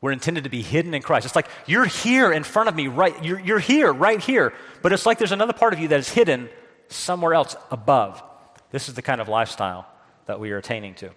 We're 0.00 0.12
intended 0.12 0.44
to 0.44 0.50
be 0.50 0.62
hidden 0.62 0.94
in 0.94 1.02
Christ. 1.02 1.26
It's 1.26 1.36
like 1.36 1.48
you're 1.66 1.86
here 1.86 2.30
in 2.32 2.44
front 2.44 2.68
of 2.68 2.74
me, 2.74 2.88
right? 2.88 3.24
You're, 3.24 3.40
you're 3.40 3.58
here, 3.58 3.92
right 3.92 4.20
here, 4.20 4.52
but 4.82 4.92
it's 4.92 5.06
like 5.06 5.18
there's 5.18 5.32
another 5.32 5.52
part 5.52 5.72
of 5.72 5.80
you 5.80 5.88
that 5.88 5.98
is 5.98 6.08
hidden 6.08 6.48
somewhere 6.88 7.34
else 7.34 7.56
above. 7.70 8.22
This 8.70 8.88
is 8.88 8.94
the 8.94 9.02
kind 9.02 9.20
of 9.20 9.28
lifestyle 9.28 9.86
that 10.26 10.38
we 10.38 10.52
are 10.52 10.58
attaining 10.58 10.94
to. 10.96 11.10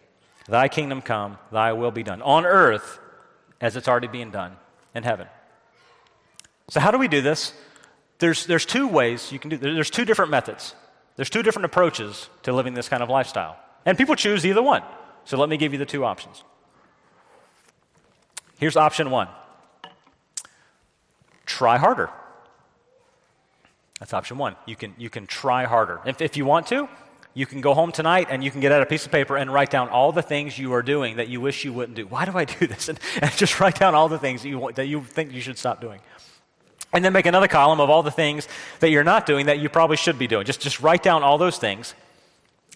Thy 0.48 0.68
kingdom 0.68 1.02
come, 1.02 1.38
thy 1.52 1.74
will 1.74 1.92
be 1.92 2.04
done 2.04 2.22
on 2.22 2.46
earth 2.46 3.00
as 3.62 3.76
it's 3.76 3.88
already 3.88 4.08
being 4.08 4.32
done 4.32 4.56
in 4.96 5.04
heaven. 5.04 5.28
So, 6.70 6.80
how 6.80 6.92
do 6.92 6.98
we 6.98 7.08
do 7.08 7.22
this? 7.22 7.54
There's, 8.20 8.46
there's 8.46 8.66
two 8.66 8.88
ways 8.88 9.32
you 9.32 9.40
can 9.40 9.50
do 9.50 9.58
There's 9.58 9.90
two 9.90 10.06
different 10.06 10.32
methods. 10.32 10.76
There's 11.20 11.30
two 11.30 11.44
different 11.44 11.66
approaches 11.66 12.30
to 12.44 12.54
living 12.54 12.76
this 12.76 12.88
kind 12.88 13.04
of 13.04 13.10
lifestyle. 13.10 13.58
And 13.86 13.98
people 13.98 14.16
choose 14.16 14.46
either 14.46 14.62
one. 14.62 14.84
So 15.26 15.36
let 15.36 15.50
me 15.50 15.58
give 15.58 15.74
you 15.74 15.78
the 15.78 15.86
two 15.86 16.06
options. 16.06 16.46
Here's 18.58 18.78
option 18.78 19.12
one 19.12 19.28
try 21.46 21.76
harder. 21.76 22.10
That's 24.00 24.14
option 24.14 24.38
one. 24.38 24.56
You 24.66 24.78
can, 24.78 24.96
you 24.98 25.10
can 25.10 25.28
try 25.28 25.66
harder. 25.66 26.00
If, 26.06 26.22
if 26.22 26.38
you 26.38 26.46
want 26.46 26.68
to, 26.68 26.88
you 27.34 27.46
can 27.46 27.60
go 27.60 27.74
home 27.74 27.92
tonight 27.92 28.28
and 28.30 28.42
you 28.42 28.50
can 28.50 28.62
get 28.62 28.72
out 28.72 28.82
a 28.82 28.86
piece 28.86 29.06
of 29.06 29.12
paper 29.12 29.36
and 29.36 29.54
write 29.54 29.72
down 29.72 29.90
all 29.90 30.14
the 30.14 30.22
things 30.22 30.58
you 30.58 30.72
are 30.72 30.82
doing 30.82 31.18
that 31.18 31.28
you 31.28 31.42
wish 31.42 31.66
you 31.66 31.74
wouldn't 31.74 31.98
do. 31.98 32.08
Why 32.08 32.24
do 32.24 32.32
I 32.34 32.46
do 32.46 32.66
this? 32.66 32.88
And, 32.88 32.98
and 33.22 33.32
just 33.34 33.60
write 33.60 33.78
down 33.78 33.94
all 33.94 34.08
the 34.08 34.20
things 34.20 34.44
that 34.44 34.48
you, 34.48 34.58
want, 34.58 34.78
that 34.78 34.88
you 34.88 35.04
think 35.04 35.34
you 35.34 35.42
should 35.42 35.58
stop 35.58 35.82
doing. 35.82 36.00
And 36.92 37.06
then 37.06 37.14
make 37.14 37.26
another 37.26 37.48
column 37.48 37.80
of 37.80 37.90
all 37.90 38.02
the 38.02 38.12
things 38.12 38.48
that 38.80 38.90
you're 38.90 39.04
not 39.04 39.26
doing 39.26 39.46
that 39.46 39.60
you 39.60 39.70
probably 39.70 39.98
should 39.98 40.18
be 40.18 40.28
doing. 40.28 40.46
Just, 40.46 40.60
just 40.60 40.80
write 40.80 41.04
down 41.04 41.22
all 41.24 41.38
those 41.38 41.58
things. 41.58 41.94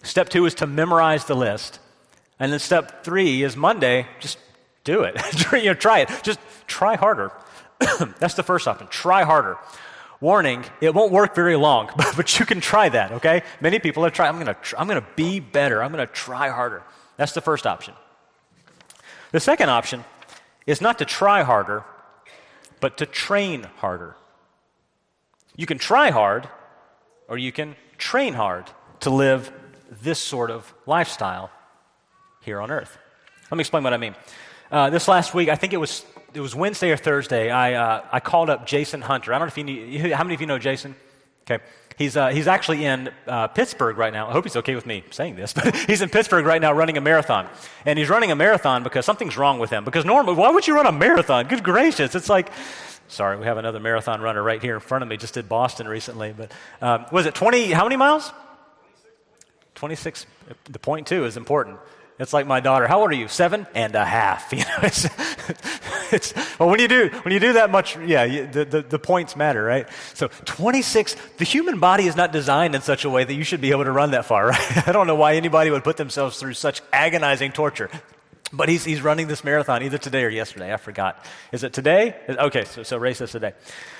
Step 0.02 0.28
two 0.28 0.46
is 0.46 0.54
to 0.56 0.66
memorize 0.66 1.24
the 1.24 1.34
list. 1.34 1.80
And 2.38 2.52
then 2.52 2.58
step 2.58 3.04
three 3.04 3.42
is 3.42 3.56
Monday, 3.56 4.06
just 4.20 4.38
do 4.84 5.02
it. 5.02 5.16
you 5.52 5.64
know, 5.64 5.74
try 5.74 6.00
it. 6.00 6.10
Just 6.22 6.38
try 6.66 6.96
harder. 6.96 7.32
That's 8.18 8.34
the 8.34 8.42
first 8.42 8.68
option. 8.68 8.86
Try 8.88 9.24
harder. 9.24 9.56
Warning, 10.20 10.64
it 10.80 10.94
won't 10.94 11.12
work 11.12 11.34
very 11.34 11.56
long, 11.56 11.90
but 12.16 12.38
you 12.38 12.46
can 12.46 12.60
try 12.60 12.88
that, 12.88 13.12
okay? 13.12 13.42
Many 13.60 13.78
people 13.78 14.04
have 14.04 14.12
tried. 14.12 14.28
I'm 14.28 14.36
going 14.36 14.46
to 14.46 14.80
I'm 14.80 14.86
going 14.86 15.00
to 15.00 15.06
be 15.16 15.40
better. 15.40 15.82
I'm 15.82 15.92
going 15.92 16.06
to 16.06 16.12
try 16.12 16.48
harder. 16.48 16.82
That's 17.16 17.32
the 17.32 17.40
first 17.40 17.66
option. 17.66 17.94
The 19.32 19.40
second 19.40 19.68
option 19.68 20.04
is 20.66 20.80
not 20.80 20.98
to 20.98 21.04
try 21.04 21.42
harder, 21.42 21.84
but 22.84 22.98
to 22.98 23.06
train 23.06 23.62
harder. 23.78 24.14
You 25.56 25.64
can 25.64 25.78
try 25.78 26.10
hard, 26.10 26.46
or 27.28 27.38
you 27.38 27.50
can 27.50 27.76
train 27.96 28.34
hard 28.34 28.66
to 29.00 29.08
live 29.08 29.50
this 30.02 30.18
sort 30.18 30.50
of 30.50 30.70
lifestyle 30.84 31.50
here 32.42 32.60
on 32.60 32.70
earth. 32.70 32.98
Let 33.50 33.56
me 33.56 33.62
explain 33.62 33.84
what 33.84 33.94
I 33.94 33.96
mean. 33.96 34.14
Uh, 34.70 34.90
this 34.90 35.08
last 35.08 35.32
week, 35.32 35.48
I 35.48 35.56
think 35.56 35.72
it 35.72 35.78
was 35.78 36.04
it 36.34 36.40
was 36.40 36.54
Wednesday 36.54 36.90
or 36.90 36.98
Thursday. 36.98 37.50
I 37.50 37.72
uh, 37.72 38.04
I 38.12 38.20
called 38.20 38.50
up 38.50 38.66
Jason 38.66 39.00
Hunter. 39.00 39.32
I 39.32 39.38
don't 39.38 39.48
know 39.48 39.52
if 39.52 39.56
you 39.56 39.64
knew, 39.64 40.14
how 40.14 40.22
many 40.22 40.34
of 40.34 40.42
you 40.42 40.46
know 40.46 40.58
Jason. 40.58 40.94
Okay, 41.44 41.64
he's 41.96 42.16
uh, 42.16 42.28
he's 42.28 42.46
actually 42.46 42.84
in 42.84 43.10
uh, 43.26 43.48
Pittsburgh 43.48 43.96
right 43.96 44.12
now. 44.12 44.28
I 44.28 44.32
hope 44.32 44.44
he's 44.44 44.56
okay 44.56 44.74
with 44.74 44.86
me 44.86 45.04
saying 45.10 45.36
this, 45.36 45.52
but 45.54 45.74
he's 45.74 46.02
in 46.02 46.08
Pittsburgh 46.08 46.44
right 46.44 46.60
now 46.60 46.72
running 46.72 46.96
a 46.96 47.00
marathon, 47.00 47.48
and 47.84 47.98
he's 47.98 48.08
running 48.08 48.30
a 48.30 48.36
marathon 48.36 48.82
because 48.82 49.04
something's 49.04 49.36
wrong 49.36 49.58
with 49.58 49.70
him. 49.70 49.84
Because 49.84 50.04
normally, 50.04 50.36
why 50.36 50.50
would 50.50 50.66
you 50.66 50.74
run 50.74 50.86
a 50.86 50.92
marathon? 50.92 51.46
Good 51.48 51.62
gracious, 51.62 52.14
it's 52.14 52.28
like. 52.28 52.50
Sorry, 53.06 53.36
we 53.36 53.44
have 53.44 53.58
another 53.58 53.80
marathon 53.80 54.22
runner 54.22 54.42
right 54.42 54.62
here 54.62 54.74
in 54.74 54.80
front 54.80 55.02
of 55.02 55.08
me. 55.08 55.18
Just 55.18 55.34
did 55.34 55.46
Boston 55.46 55.86
recently, 55.86 56.32
but 56.32 56.50
um, 56.80 57.04
was 57.12 57.26
it 57.26 57.34
20? 57.34 57.70
How 57.70 57.84
many 57.84 57.96
miles? 57.96 58.32
26. 59.74 60.24
The 60.70 60.78
point 60.78 61.06
two 61.06 61.26
is 61.26 61.36
important. 61.36 61.78
It's 62.18 62.32
like 62.32 62.46
my 62.46 62.60
daughter. 62.60 62.86
How 62.86 63.00
old 63.00 63.10
are 63.10 63.16
you? 63.16 63.26
Seven 63.26 63.66
and 63.74 63.94
a 63.94 64.04
half. 64.04 64.52
You 64.54 64.60
know, 64.60 64.78
it's, 64.82 65.08
it's, 66.12 66.58
well, 66.60 66.68
when 66.68 66.78
you 66.78 66.86
do 66.86 67.08
when 67.22 67.34
you 67.34 67.40
do 67.40 67.54
that 67.54 67.70
much, 67.70 67.96
yeah, 67.98 68.22
you, 68.24 68.46
the, 68.46 68.64
the, 68.64 68.82
the 68.82 68.98
points 68.98 69.34
matter, 69.34 69.64
right? 69.64 69.88
So 70.14 70.28
26. 70.28 71.16
The 71.38 71.44
human 71.44 71.80
body 71.80 72.06
is 72.06 72.14
not 72.14 72.30
designed 72.30 72.74
in 72.76 72.82
such 72.82 73.04
a 73.04 73.10
way 73.10 73.24
that 73.24 73.34
you 73.34 73.42
should 73.42 73.60
be 73.60 73.72
able 73.72 73.84
to 73.84 73.92
run 73.92 74.12
that 74.12 74.26
far, 74.26 74.48
right? 74.48 74.88
I 74.88 74.92
don't 74.92 75.08
know 75.08 75.16
why 75.16 75.34
anybody 75.34 75.70
would 75.70 75.82
put 75.82 75.96
themselves 75.96 76.38
through 76.38 76.54
such 76.54 76.82
agonizing 76.92 77.50
torture. 77.52 77.90
But 78.52 78.68
he's, 78.68 78.84
he's 78.84 79.02
running 79.02 79.26
this 79.26 79.42
marathon 79.42 79.82
either 79.82 79.98
today 79.98 80.22
or 80.22 80.28
yesterday. 80.28 80.72
I 80.72 80.76
forgot. 80.76 81.24
Is 81.50 81.64
it 81.64 81.72
today? 81.72 82.14
Okay, 82.28 82.64
so, 82.64 82.84
so 82.84 82.96
race 82.96 83.20
is 83.20 83.32
today. 83.32 83.52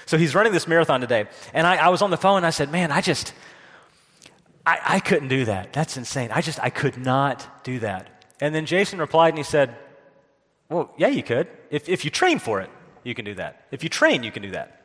So 0.07 0.16
he's 0.16 0.35
running 0.35 0.53
this 0.53 0.68
marathon 0.68 1.00
today. 1.00 1.27
And 1.53 1.66
I, 1.66 1.77
I 1.77 1.88
was 1.88 2.03
on 2.03 2.11
the 2.11 2.16
phone 2.16 2.38
and 2.38 2.46
I 2.46 2.50
said, 2.50 2.70
Man, 2.70 2.92
I 2.92 3.00
just, 3.00 3.35
I, 4.66 4.79
I 4.85 5.00
couldn't 5.00 5.29
do 5.29 5.44
that. 5.44 5.72
That's 5.72 5.96
insane. 5.96 6.31
I 6.33 6.40
just, 6.40 6.59
I 6.61 6.70
could 6.70 6.96
not 6.96 7.64
do 7.64 7.79
that. 7.81 8.09
And 8.40 8.55
then 8.55 8.66
Jason 8.66 8.98
replied 8.98 9.31
and 9.31 9.38
he 9.38 9.44
said, 9.44 9.77
Well, 10.68 10.92
yeah, 10.96 11.09
you 11.09 11.22
could. 11.22 11.48
If, 11.70 11.88
if 11.88 12.05
you 12.05 12.11
train 12.11 12.38
for 12.38 12.61
it, 12.61 12.70
you 13.03 13.14
can 13.14 13.24
do 13.24 13.35
that. 13.35 13.66
If 13.70 13.83
you 13.83 13.88
train, 13.88 14.22
you 14.22 14.33
can 14.33 14.42
do 14.42 14.53
that. 14.53 14.83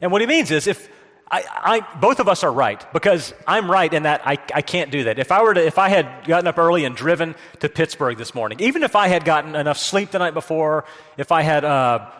And 0.00 0.12
what 0.12 0.20
he 0.20 0.26
means 0.26 0.50
is 0.50 0.66
if 0.66 0.88
I, 1.30 1.42
I, 1.50 1.98
both 1.98 2.20
of 2.20 2.28
us 2.28 2.44
are 2.44 2.52
right 2.52 2.84
because 2.92 3.32
I'm 3.46 3.70
right 3.70 3.92
in 3.92 4.02
that 4.02 4.20
I, 4.26 4.32
I 4.54 4.60
can't 4.60 4.90
do 4.90 5.04
that. 5.04 5.18
If 5.18 5.32
I 5.32 5.42
were 5.42 5.54
to, 5.54 5.64
if 5.64 5.78
I 5.78 5.88
had 5.88 6.26
gotten 6.26 6.46
up 6.46 6.58
early 6.58 6.84
and 6.84 6.94
driven 6.94 7.34
to 7.60 7.68
Pittsburgh 7.68 8.18
this 8.18 8.34
morning, 8.34 8.60
even 8.60 8.82
if 8.82 8.94
I 8.94 9.08
had 9.08 9.24
gotten 9.24 9.56
enough 9.56 9.78
sleep 9.78 10.10
the 10.10 10.18
night 10.18 10.34
before, 10.34 10.84
if 11.16 11.32
I 11.32 11.42
had 11.42 11.64
uh, 11.64 12.10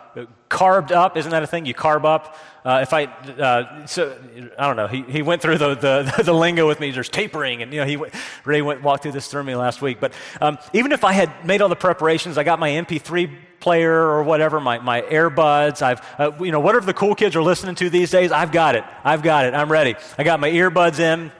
carved 0.49 0.91
up, 0.91 1.17
isn't 1.17 1.31
that 1.31 1.43
a 1.43 1.47
thing? 1.47 1.65
You 1.65 1.73
carb 1.73 2.05
up. 2.05 2.37
Uh, 2.63 2.79
if 2.81 2.93
I, 2.93 3.05
uh, 3.05 3.85
so, 3.85 4.17
I 4.57 4.65
don't 4.67 4.75
know. 4.75 4.87
He, 4.87 5.03
he 5.03 5.21
went 5.21 5.41
through 5.41 5.57
the, 5.57 5.75
the, 5.75 6.23
the, 6.23 6.33
lingo 6.33 6.67
with 6.67 6.79
me. 6.79 6.91
There's 6.91 7.09
tapering, 7.09 7.61
and 7.61 7.71
you 7.71 7.79
know 7.79 7.85
he 7.85 7.97
Ray 8.43 8.61
went 8.61 8.81
walked 8.81 9.03
through 9.03 9.11
this 9.11 9.27
through 9.27 9.43
me 9.43 9.55
last 9.55 9.81
week. 9.81 9.99
But 9.99 10.13
um, 10.41 10.57
even 10.73 10.91
if 10.91 11.03
I 11.03 11.11
had 11.11 11.45
made 11.45 11.61
all 11.61 11.69
the 11.69 11.75
preparations, 11.75 12.37
I 12.37 12.43
got 12.43 12.59
my 12.59 12.69
MP3 12.69 13.37
player 13.59 13.93
or 13.93 14.23
whatever, 14.23 14.59
my, 14.59 14.79
my 14.79 15.01
earbuds. 15.01 15.81
I've, 15.81 16.01
uh, 16.19 16.31
you 16.39 16.51
know, 16.51 16.59
whatever 16.59 16.85
the 16.85 16.93
cool 16.93 17.15
kids 17.15 17.35
are 17.35 17.43
listening 17.43 17.75
to 17.75 17.89
these 17.89 18.11
days, 18.11 18.31
I've 18.31 18.51
got 18.51 18.75
it. 18.75 18.83
I've 19.03 19.23
got 19.23 19.45
it. 19.45 19.53
I'm 19.53 19.71
ready. 19.71 19.95
I 20.17 20.23
got 20.23 20.39
my 20.39 20.49
earbuds 20.49 20.99
in 20.99 21.31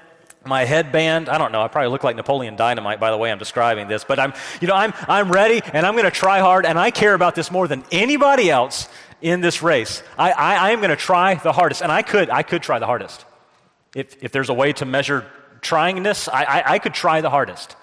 my 0.46 0.64
headband 0.64 1.30
i 1.30 1.38
don't 1.38 1.52
know 1.52 1.62
i 1.62 1.68
probably 1.68 1.90
look 1.90 2.04
like 2.04 2.16
napoleon 2.16 2.56
dynamite 2.56 3.00
by 3.00 3.12
the 3.12 3.18
way 3.18 3.32
i'm 3.32 3.40
describing 3.40 3.88
this 3.88 4.04
but 4.04 4.20
i'm 4.20 4.34
you 4.62 4.68
know 4.68 4.76
i'm 4.76 4.94
i'm 5.08 5.32
ready 5.32 5.62
and 5.74 5.86
i'm 5.86 5.94
going 5.94 6.06
to 6.06 6.12
try 6.12 6.40
hard 6.40 6.66
and 6.66 6.78
i 6.78 6.92
care 6.92 7.14
about 7.14 7.36
this 7.36 7.50
more 7.50 7.68
than 7.68 7.84
anybody 7.92 8.50
else 8.50 8.88
in 9.22 9.42
this 9.42 9.62
race. 9.64 10.04
I, 10.18 10.32
I, 10.32 10.56
I 10.56 10.72
am 10.72 10.80
going 10.80 10.90
to 10.90 10.96
try 10.96 11.36
the 11.36 11.52
hardest, 11.52 11.82
and 11.82 11.92
I 11.92 12.02
could, 12.02 12.30
I 12.30 12.44
could 12.44 12.62
try 12.62 12.80
the 12.80 12.86
hardest. 12.86 13.26
If, 13.96 14.22
if 14.24 14.32
there's 14.32 14.50
a 14.50 14.54
way 14.54 14.74
to 14.74 14.86
measure 14.86 15.26
tryingness, 15.62 16.30
I, 16.32 16.44
I, 16.44 16.74
I 16.74 16.80
could 16.80 16.94
try 16.94 17.22
the 17.22 17.30
hardest, 17.30 17.76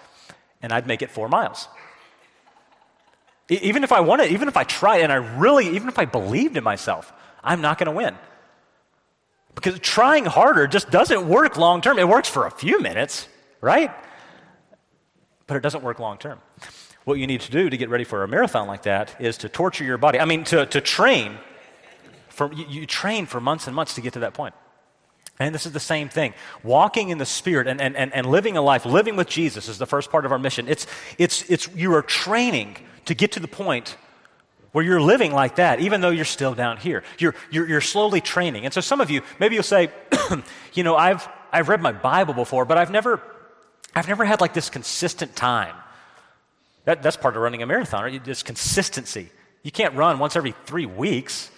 and 0.60 0.72
I'd 0.72 0.86
make 0.86 1.02
it 1.02 1.10
four 1.10 1.28
miles. 1.28 1.68
even 3.48 3.82
if 3.82 3.92
I 3.92 4.00
wanted, 4.00 4.30
even 4.30 4.48
if 4.48 4.56
I 4.56 4.64
tried, 4.64 5.00
and 5.00 5.10
I 5.12 5.16
really, 5.16 5.68
even 5.70 5.88
if 5.88 5.98
I 5.98 6.04
believed 6.04 6.56
in 6.56 6.64
myself, 6.64 7.12
I'm 7.42 7.60
not 7.60 7.78
going 7.78 7.86
to 7.86 7.92
win. 7.92 8.16
Because 9.54 9.78
trying 9.80 10.24
harder 10.24 10.66
just 10.66 10.90
doesn't 10.90 11.28
work 11.28 11.56
long 11.56 11.80
term. 11.80 11.98
It 11.98 12.08
works 12.08 12.28
for 12.28 12.46
a 12.46 12.50
few 12.50 12.80
minutes, 12.80 13.28
right? 13.60 13.90
But 15.46 15.56
it 15.56 15.62
doesn't 15.62 15.82
work 15.82 15.98
long 15.98 16.18
term 16.18 16.40
what 17.04 17.18
you 17.18 17.26
need 17.26 17.40
to 17.40 17.50
do 17.50 17.68
to 17.68 17.76
get 17.76 17.88
ready 17.88 18.04
for 18.04 18.22
a 18.22 18.28
marathon 18.28 18.66
like 18.66 18.82
that 18.82 19.20
is 19.20 19.38
to 19.38 19.48
torture 19.48 19.84
your 19.84 19.98
body. 19.98 20.20
I 20.20 20.24
mean, 20.24 20.44
to, 20.44 20.66
to 20.66 20.80
train. 20.80 21.38
For, 22.28 22.52
you, 22.52 22.64
you 22.68 22.86
train 22.86 23.26
for 23.26 23.40
months 23.40 23.66
and 23.66 23.74
months 23.74 23.94
to 23.96 24.00
get 24.00 24.12
to 24.14 24.20
that 24.20 24.34
point. 24.34 24.54
And 25.38 25.54
this 25.54 25.66
is 25.66 25.72
the 25.72 25.80
same 25.80 26.08
thing. 26.08 26.34
Walking 26.62 27.08
in 27.08 27.18
the 27.18 27.26
Spirit 27.26 27.66
and, 27.66 27.80
and, 27.80 27.96
and, 27.96 28.12
and 28.14 28.26
living 28.26 28.56
a 28.56 28.62
life, 28.62 28.86
living 28.86 29.16
with 29.16 29.28
Jesus 29.28 29.68
is 29.68 29.78
the 29.78 29.86
first 29.86 30.10
part 30.10 30.24
of 30.24 30.32
our 30.32 30.38
mission. 30.38 30.68
It's, 30.68 30.86
it's, 31.18 31.42
it's, 31.50 31.68
you 31.74 31.94
are 31.94 32.02
training 32.02 32.76
to 33.06 33.14
get 33.14 33.32
to 33.32 33.40
the 33.40 33.48
point 33.48 33.96
where 34.72 34.84
you're 34.84 35.00
living 35.00 35.32
like 35.32 35.56
that, 35.56 35.80
even 35.80 36.00
though 36.00 36.10
you're 36.10 36.24
still 36.24 36.54
down 36.54 36.78
here. 36.78 37.04
You're, 37.18 37.34
you're, 37.50 37.68
you're 37.68 37.80
slowly 37.80 38.20
training. 38.20 38.64
And 38.64 38.74
so 38.74 38.80
some 38.80 39.00
of 39.00 39.10
you, 39.10 39.22
maybe 39.38 39.54
you'll 39.54 39.62
say, 39.62 39.90
you 40.72 40.82
know, 40.82 40.96
I've, 40.96 41.28
I've 41.52 41.68
read 41.68 41.82
my 41.82 41.92
Bible 41.92 42.34
before, 42.34 42.64
but 42.64 42.78
I've 42.78 42.90
never, 42.90 43.22
I've 43.94 44.08
never 44.08 44.24
had 44.24 44.40
like 44.40 44.54
this 44.54 44.70
consistent 44.70 45.36
time 45.36 45.74
that, 46.84 47.02
that's 47.02 47.16
part 47.16 47.36
of 47.36 47.42
running 47.42 47.62
a 47.62 47.66
marathon, 47.66 48.02
right? 48.02 48.24
Just 48.24 48.44
consistency. 48.44 49.30
You 49.62 49.70
can't 49.70 49.94
run 49.94 50.18
once 50.18 50.36
every 50.36 50.54
three 50.64 50.86
weeks. 50.86 51.50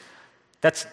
That's, 0.60 0.86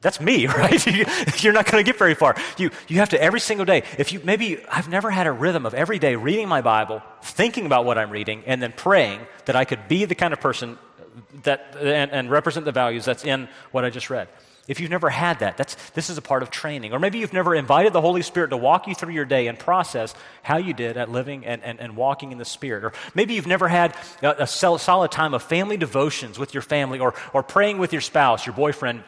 that's 0.00 0.20
me, 0.20 0.46
right? 0.46 0.86
You're 1.42 1.54
not 1.54 1.70
going 1.70 1.82
to 1.82 1.90
get 1.90 1.98
very 1.98 2.14
far. 2.14 2.36
You, 2.58 2.70
you 2.88 2.98
have 2.98 3.08
to 3.08 3.20
every 3.20 3.40
single 3.40 3.64
day. 3.64 3.82
If 3.98 4.12
you 4.12 4.20
maybe 4.22 4.62
I've 4.70 4.88
never 4.88 5.10
had 5.10 5.26
a 5.26 5.32
rhythm 5.32 5.66
of 5.66 5.74
every 5.74 5.98
day 5.98 6.14
reading 6.14 6.46
my 6.46 6.60
Bible, 6.60 7.02
thinking 7.22 7.66
about 7.66 7.84
what 7.84 7.98
I'm 7.98 8.10
reading, 8.10 8.42
and 8.46 8.62
then 8.62 8.72
praying 8.72 9.20
that 9.46 9.56
I 9.56 9.64
could 9.64 9.88
be 9.88 10.04
the 10.04 10.14
kind 10.14 10.32
of 10.32 10.40
person 10.40 10.78
that 11.42 11.76
and, 11.80 12.10
and 12.10 12.30
represent 12.30 12.64
the 12.64 12.72
values 12.72 13.04
that's 13.04 13.24
in 13.24 13.48
what 13.72 13.84
I 13.84 13.90
just 13.90 14.10
read. 14.10 14.28
If 14.66 14.80
you've 14.80 14.90
never 14.90 15.10
had 15.10 15.40
that, 15.40 15.58
that's, 15.58 15.74
this 15.90 16.08
is 16.08 16.16
a 16.16 16.22
part 16.22 16.42
of 16.42 16.50
training. 16.50 16.94
Or 16.94 16.98
maybe 16.98 17.18
you've 17.18 17.34
never 17.34 17.54
invited 17.54 17.92
the 17.92 18.00
Holy 18.00 18.22
Spirit 18.22 18.48
to 18.48 18.56
walk 18.56 18.86
you 18.88 18.94
through 18.94 19.12
your 19.12 19.26
day 19.26 19.46
and 19.46 19.58
process 19.58 20.14
how 20.42 20.56
you 20.56 20.72
did 20.72 20.96
at 20.96 21.10
living 21.10 21.44
and, 21.44 21.62
and, 21.62 21.78
and 21.80 21.96
walking 21.96 22.32
in 22.32 22.38
the 22.38 22.46
Spirit. 22.46 22.82
Or 22.82 22.92
maybe 23.14 23.34
you've 23.34 23.46
never 23.46 23.68
had 23.68 23.94
a, 24.22 24.44
a 24.44 24.46
solid 24.46 25.10
time 25.10 25.34
of 25.34 25.42
family 25.42 25.76
devotions 25.76 26.38
with 26.38 26.54
your 26.54 26.62
family 26.62 26.98
or, 26.98 27.14
or 27.34 27.42
praying 27.42 27.76
with 27.76 27.92
your 27.92 28.00
spouse, 28.00 28.46
your 28.46 28.54
boyfriend, 28.54 29.04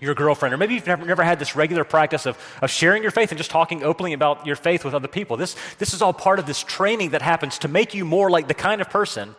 your 0.00 0.14
girlfriend. 0.14 0.54
Or 0.54 0.58
maybe 0.58 0.74
you've 0.74 0.86
never, 0.86 1.04
never 1.04 1.24
had 1.24 1.40
this 1.40 1.56
regular 1.56 1.82
practice 1.82 2.24
of, 2.24 2.38
of 2.62 2.70
sharing 2.70 3.02
your 3.02 3.10
faith 3.10 3.32
and 3.32 3.38
just 3.38 3.50
talking 3.50 3.82
openly 3.82 4.12
about 4.12 4.46
your 4.46 4.56
faith 4.56 4.84
with 4.84 4.94
other 4.94 5.08
people. 5.08 5.36
This, 5.36 5.56
this 5.78 5.92
is 5.92 6.02
all 6.02 6.12
part 6.12 6.38
of 6.38 6.46
this 6.46 6.62
training 6.62 7.10
that 7.10 7.22
happens 7.22 7.58
to 7.60 7.68
make 7.68 7.94
you 7.94 8.04
more 8.04 8.30
like 8.30 8.46
the 8.46 8.54
kind 8.54 8.80
of 8.80 8.90
person 8.90 9.34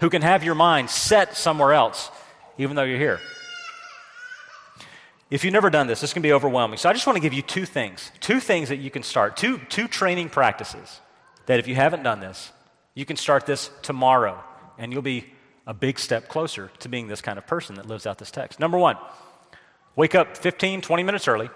who 0.00 0.10
can 0.10 0.22
have 0.22 0.42
your 0.42 0.54
mind 0.54 0.90
set 0.90 1.36
somewhere 1.36 1.72
else, 1.72 2.10
even 2.58 2.76
though 2.76 2.82
you're 2.82 2.98
here. 2.98 3.20
If 5.30 5.44
you've 5.44 5.52
never 5.52 5.70
done 5.70 5.86
this, 5.86 6.00
this 6.00 6.12
can 6.12 6.22
be 6.22 6.32
overwhelming. 6.32 6.78
So 6.78 6.88
I 6.88 6.92
just 6.92 7.06
want 7.06 7.16
to 7.16 7.20
give 7.20 7.32
you 7.32 7.42
two 7.42 7.64
things, 7.64 8.10
two 8.20 8.40
things 8.40 8.68
that 8.70 8.78
you 8.78 8.90
can 8.90 9.02
start, 9.02 9.36
two, 9.36 9.58
two 9.68 9.86
training 9.86 10.28
practices 10.28 11.00
that 11.46 11.60
if 11.60 11.68
you 11.68 11.76
haven't 11.76 12.02
done 12.02 12.20
this, 12.20 12.50
you 12.94 13.04
can 13.04 13.16
start 13.16 13.46
this 13.46 13.70
tomorrow 13.82 14.42
and 14.76 14.92
you'll 14.92 15.02
be 15.02 15.26
a 15.66 15.74
big 15.74 15.98
step 15.98 16.28
closer 16.28 16.70
to 16.80 16.88
being 16.88 17.06
this 17.06 17.20
kind 17.20 17.38
of 17.38 17.46
person 17.46 17.76
that 17.76 17.86
lives 17.86 18.06
out 18.06 18.18
this 18.18 18.30
text. 18.30 18.58
Number 18.58 18.78
one, 18.78 18.96
wake 19.94 20.16
up 20.16 20.36
15, 20.36 20.80
20 20.80 21.02
minutes 21.04 21.28
early. 21.28 21.48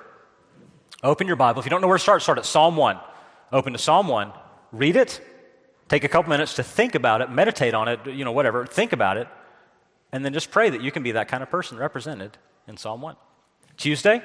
Open 1.03 1.27
your 1.27 1.37
Bible. 1.37 1.59
If 1.59 1.67
you 1.67 1.71
don't 1.71 1.81
know 1.81 1.89
where 1.89 1.99
to 1.99 2.03
start, 2.03 2.23
start 2.23 2.39
at 2.39 2.47
Psalm 2.47 2.77
1. 2.77 2.99
Open 3.53 3.73
to 3.73 3.79
Psalm 3.79 4.09
1, 4.09 4.33
read 4.73 4.97
it, 4.97 5.21
take 5.95 6.03
a 6.03 6.09
couple 6.09 6.29
minutes 6.29 6.55
to 6.55 6.63
think 6.65 6.97
about 6.97 7.21
it, 7.21 7.31
meditate 7.31 7.73
on 7.73 7.87
it, 7.87 8.05
you 8.07 8.25
know, 8.25 8.33
whatever, 8.33 8.67
think 8.67 8.93
about 8.93 9.17
it, 9.17 9.29
and 10.11 10.25
then 10.25 10.33
just 10.33 10.51
pray 10.51 10.69
that 10.69 10.83
you 10.83 10.91
can 10.91 11.05
be 11.05 11.13
that 11.13 11.29
kind 11.29 11.41
of 11.41 11.49
person 11.49 11.79
represented 11.79 12.37
in 12.67 12.77
Psalm 12.77 13.01
1. 13.01 13.15
Tuesday, 13.77 14.21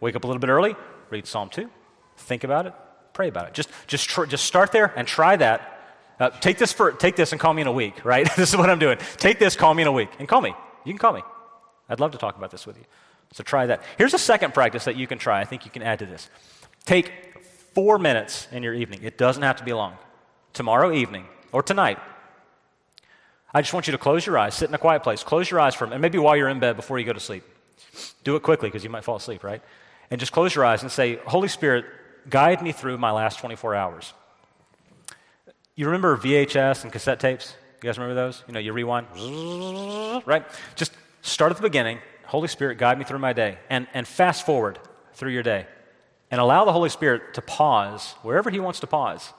wake 0.00 0.16
up 0.16 0.24
a 0.24 0.26
little 0.26 0.40
bit 0.40 0.50
early, 0.50 0.74
read 1.10 1.24
Psalm 1.24 1.48
2, 1.50 1.70
think 2.16 2.42
about 2.42 2.66
it, 2.66 2.74
pray 3.12 3.28
about 3.28 3.46
it. 3.46 3.54
Just, 3.54 3.68
just, 3.86 4.08
tr- 4.08 4.24
just 4.24 4.44
start 4.44 4.72
there 4.72 4.92
and 4.96 5.06
try 5.06 5.36
that. 5.36 5.80
Uh, 6.18 6.30
take, 6.30 6.58
this 6.58 6.72
for, 6.72 6.90
take 6.90 7.14
this 7.14 7.30
and 7.30 7.40
call 7.40 7.54
me 7.54 7.62
in 7.62 7.68
a 7.68 7.72
week, 7.72 8.04
right? 8.04 8.28
this 8.36 8.50
is 8.50 8.56
what 8.56 8.68
I'm 8.68 8.80
doing. 8.80 8.98
Take 9.16 9.38
this, 9.38 9.54
call 9.54 9.72
me 9.72 9.82
in 9.82 9.88
a 9.88 9.92
week, 9.92 10.10
and 10.18 10.26
call 10.26 10.40
me. 10.40 10.52
You 10.84 10.92
can 10.92 10.98
call 10.98 11.12
me. 11.12 11.22
I'd 11.88 12.00
love 12.00 12.10
to 12.10 12.18
talk 12.18 12.36
about 12.36 12.50
this 12.50 12.66
with 12.66 12.76
you. 12.76 12.84
So 13.30 13.44
try 13.44 13.66
that. 13.66 13.84
Here's 13.98 14.14
a 14.14 14.18
second 14.18 14.52
practice 14.52 14.84
that 14.86 14.96
you 14.96 15.06
can 15.06 15.18
try. 15.18 15.40
I 15.40 15.44
think 15.44 15.64
you 15.64 15.70
can 15.70 15.82
add 15.82 16.00
to 16.00 16.06
this. 16.06 16.28
Take 16.86 17.40
four 17.72 18.00
minutes 18.00 18.48
in 18.50 18.64
your 18.64 18.74
evening. 18.74 19.04
It 19.04 19.16
doesn't 19.16 19.44
have 19.44 19.58
to 19.58 19.64
be 19.64 19.72
long. 19.72 19.96
Tomorrow 20.54 20.92
evening, 20.92 21.26
or 21.50 21.64
tonight, 21.64 21.98
I 23.52 23.60
just 23.60 23.74
want 23.74 23.88
you 23.88 23.92
to 23.92 23.98
close 23.98 24.24
your 24.24 24.38
eyes, 24.38 24.54
sit 24.54 24.68
in 24.68 24.74
a 24.74 24.78
quiet 24.78 25.02
place, 25.02 25.24
close 25.24 25.50
your 25.50 25.58
eyes 25.60 25.74
for 25.74 25.84
a 25.84 25.88
minute, 25.88 25.96
and 25.96 26.02
maybe 26.02 26.18
while 26.18 26.36
you're 26.36 26.48
in 26.48 26.60
bed 26.60 26.76
before 26.76 26.98
you 26.98 27.04
go 27.04 27.12
to 27.12 27.20
sleep. 27.20 27.42
Do 28.22 28.36
it 28.36 28.42
quickly 28.42 28.68
because 28.68 28.84
you 28.84 28.90
might 28.90 29.02
fall 29.02 29.16
asleep, 29.16 29.42
right? 29.42 29.60
And 30.10 30.20
just 30.20 30.30
close 30.30 30.54
your 30.54 30.64
eyes 30.64 30.82
and 30.82 30.90
say, 30.92 31.16
Holy 31.26 31.48
Spirit, 31.48 31.84
guide 32.30 32.62
me 32.62 32.70
through 32.70 32.98
my 32.98 33.10
last 33.10 33.40
24 33.40 33.74
hours. 33.74 34.12
You 35.74 35.86
remember 35.86 36.16
VHS 36.16 36.84
and 36.84 36.92
cassette 36.92 37.18
tapes? 37.18 37.56
You 37.82 37.88
guys 37.88 37.98
remember 37.98 38.14
those? 38.14 38.44
You 38.46 38.54
know, 38.54 38.60
you 38.60 38.72
rewind, 38.72 39.08
right? 40.24 40.44
Just 40.76 40.92
start 41.22 41.50
at 41.50 41.56
the 41.56 41.64
beginning. 41.64 41.98
Holy 42.26 42.48
Spirit, 42.48 42.78
guide 42.78 42.96
me 42.96 43.04
through 43.04 43.18
my 43.18 43.32
day. 43.32 43.58
And, 43.70 43.88
and 43.92 44.06
fast 44.06 44.46
forward 44.46 44.78
through 45.14 45.32
your 45.32 45.42
day. 45.42 45.66
And 46.30 46.40
allow 46.40 46.64
the 46.64 46.72
Holy 46.72 46.90
Spirit 46.90 47.34
to 47.34 47.42
pause 47.42 48.14
wherever 48.22 48.50
He 48.50 48.60
wants 48.60 48.78
to 48.80 48.86
pause 48.86 49.32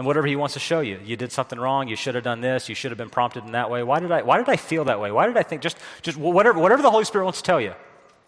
and 0.00 0.06
whatever 0.06 0.26
he 0.26 0.34
wants 0.34 0.54
to 0.54 0.60
show 0.60 0.80
you. 0.80 0.98
You 1.04 1.14
did 1.14 1.30
something 1.30 1.60
wrong. 1.60 1.86
You 1.86 1.94
should 1.94 2.14
have 2.14 2.24
done 2.24 2.40
this. 2.40 2.70
You 2.70 2.74
should 2.74 2.90
have 2.90 2.96
been 2.96 3.10
prompted 3.10 3.44
in 3.44 3.52
that 3.52 3.70
way. 3.70 3.82
Why 3.82 4.00
did 4.00 4.10
I, 4.10 4.22
why 4.22 4.38
did 4.38 4.48
I 4.48 4.56
feel 4.56 4.84
that 4.84 4.98
way? 4.98 5.12
Why 5.12 5.26
did 5.26 5.36
I 5.36 5.42
think? 5.42 5.60
Just, 5.60 5.76
just 6.00 6.16
whatever, 6.16 6.58
whatever 6.58 6.80
the 6.80 6.90
Holy 6.90 7.04
Spirit 7.04 7.24
wants 7.24 7.42
to 7.42 7.44
tell 7.44 7.60
you. 7.60 7.74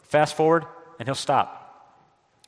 Fast 0.02 0.36
forward, 0.36 0.66
and 0.98 1.08
he'll 1.08 1.14
stop. 1.14 2.04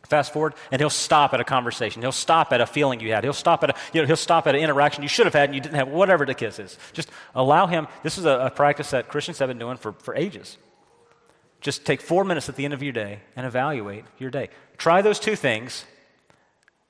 Fast 0.07 0.35
forward, 0.35 0.53
and 0.71 0.79
he'll 0.79 0.91
stop 0.91 1.33
at 1.33 1.41
a 1.41 1.45
conversation. 1.45 2.03
He'll 2.03 2.13
stop 2.13 2.53
at 2.53 2.61
a 2.61 2.67
feeling 2.67 3.01
you 3.01 3.15
had. 3.15 3.25
He'll 3.25 3.33
stop 3.33 3.65
at 3.65 3.71
a, 3.71 3.75
you 3.95 4.03
know, 4.03 4.07
he'll 4.07 4.17
stop 4.17 4.47
at 4.47 4.55
an 4.55 4.61
interaction 4.61 5.03
you 5.03 5.09
should 5.09 5.25
have 5.25 5.33
had 5.33 5.49
and 5.49 5.55
you 5.55 5.63
didn't 5.63 5.77
have, 5.77 5.89
whatever 5.89 6.27
the 6.27 6.35
case 6.35 6.59
is. 6.59 6.77
Just 6.93 7.09
allow 7.35 7.67
him. 7.67 7.89
This 8.03 8.19
is 8.19 8.27
a, 8.27 8.41
a 8.41 8.51
practice 8.51 8.91
that 8.91 9.09
Christians 9.09 9.39
have 9.39 9.49
been 9.49 9.59
doing 9.59 9.79
for, 9.79 9.93
for 9.93 10.15
ages. 10.15 10.59
Just 11.63 11.87
take 11.87 12.03
four 12.03 12.25
minutes 12.25 12.51
at 12.51 12.57
the 12.57 12.67
end 12.67 12.75
of 12.75 12.83
your 12.83 12.93
day 12.93 13.21
and 13.37 13.47
evaluate 13.47 14.05
your 14.19 14.29
day. 14.29 14.51
Try 14.77 15.01
those 15.01 15.19
two 15.19 15.35
things 15.35 15.87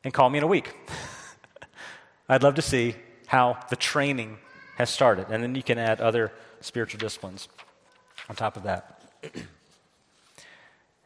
and 0.03 0.13
call 0.13 0.29
me 0.29 0.39
in 0.39 0.43
a 0.43 0.49
week. 0.49 0.75
I'd 2.29 2.43
love 2.43 2.55
to 2.55 2.63
see 2.63 2.95
how 3.27 3.59
the 3.69 3.77
training 3.77 4.39
has 4.77 4.91
started. 4.91 5.27
And 5.31 5.43
then 5.43 5.55
you 5.55 5.63
can 5.63 5.79
add 5.79 6.01
other 6.01 6.33
spiritual 6.61 6.99
disciplines 6.99 7.49
on 8.29 8.37
top 8.37 8.57
of 8.57 8.65
that. 8.65 9.03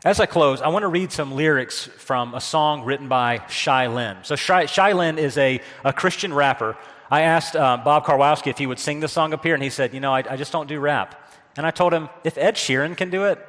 As 0.05 0.21
I 0.21 0.27
close, 0.27 0.63
I 0.63 0.69
want 0.69 0.85
to 0.85 0.89
read 0.89 1.11
some 1.11 1.33
lyrics 1.33 1.87
from 1.87 2.35
a 2.35 2.41
song 2.41 2.85
written 2.85 3.09
by 3.09 3.43
Shai 3.49 3.89
Linne. 3.89 4.19
So, 4.23 4.37
Shai, 4.37 4.67
Shai 4.67 4.93
Linne 4.93 5.19
is 5.19 5.37
a, 5.37 5.61
a 5.85 5.93
Christian 5.93 6.33
rapper. 6.33 6.77
I 7.11 7.23
asked 7.23 7.57
uh, 7.57 7.79
Bob 7.79 8.05
Karwowski 8.05 8.47
if 8.49 8.59
he 8.59 8.67
would 8.69 8.79
sing 8.79 9.01
the 9.01 9.09
song 9.09 9.33
up 9.33 9.43
here, 9.43 9.55
and 9.55 9.63
he 9.63 9.71
said, 9.71 9.93
You 9.93 9.99
know, 9.99 10.15
I, 10.15 10.23
I 10.31 10.37
just 10.37 10.53
don't 10.53 10.69
do 10.69 10.79
rap. 10.79 11.33
And 11.57 11.67
I 11.67 11.73
told 11.73 11.93
him, 11.93 12.09
If 12.23 12.39
Ed 12.39 12.55
Sheeran 12.55 12.97
can 12.97 13.11
do 13.11 13.25
it, 13.25 13.45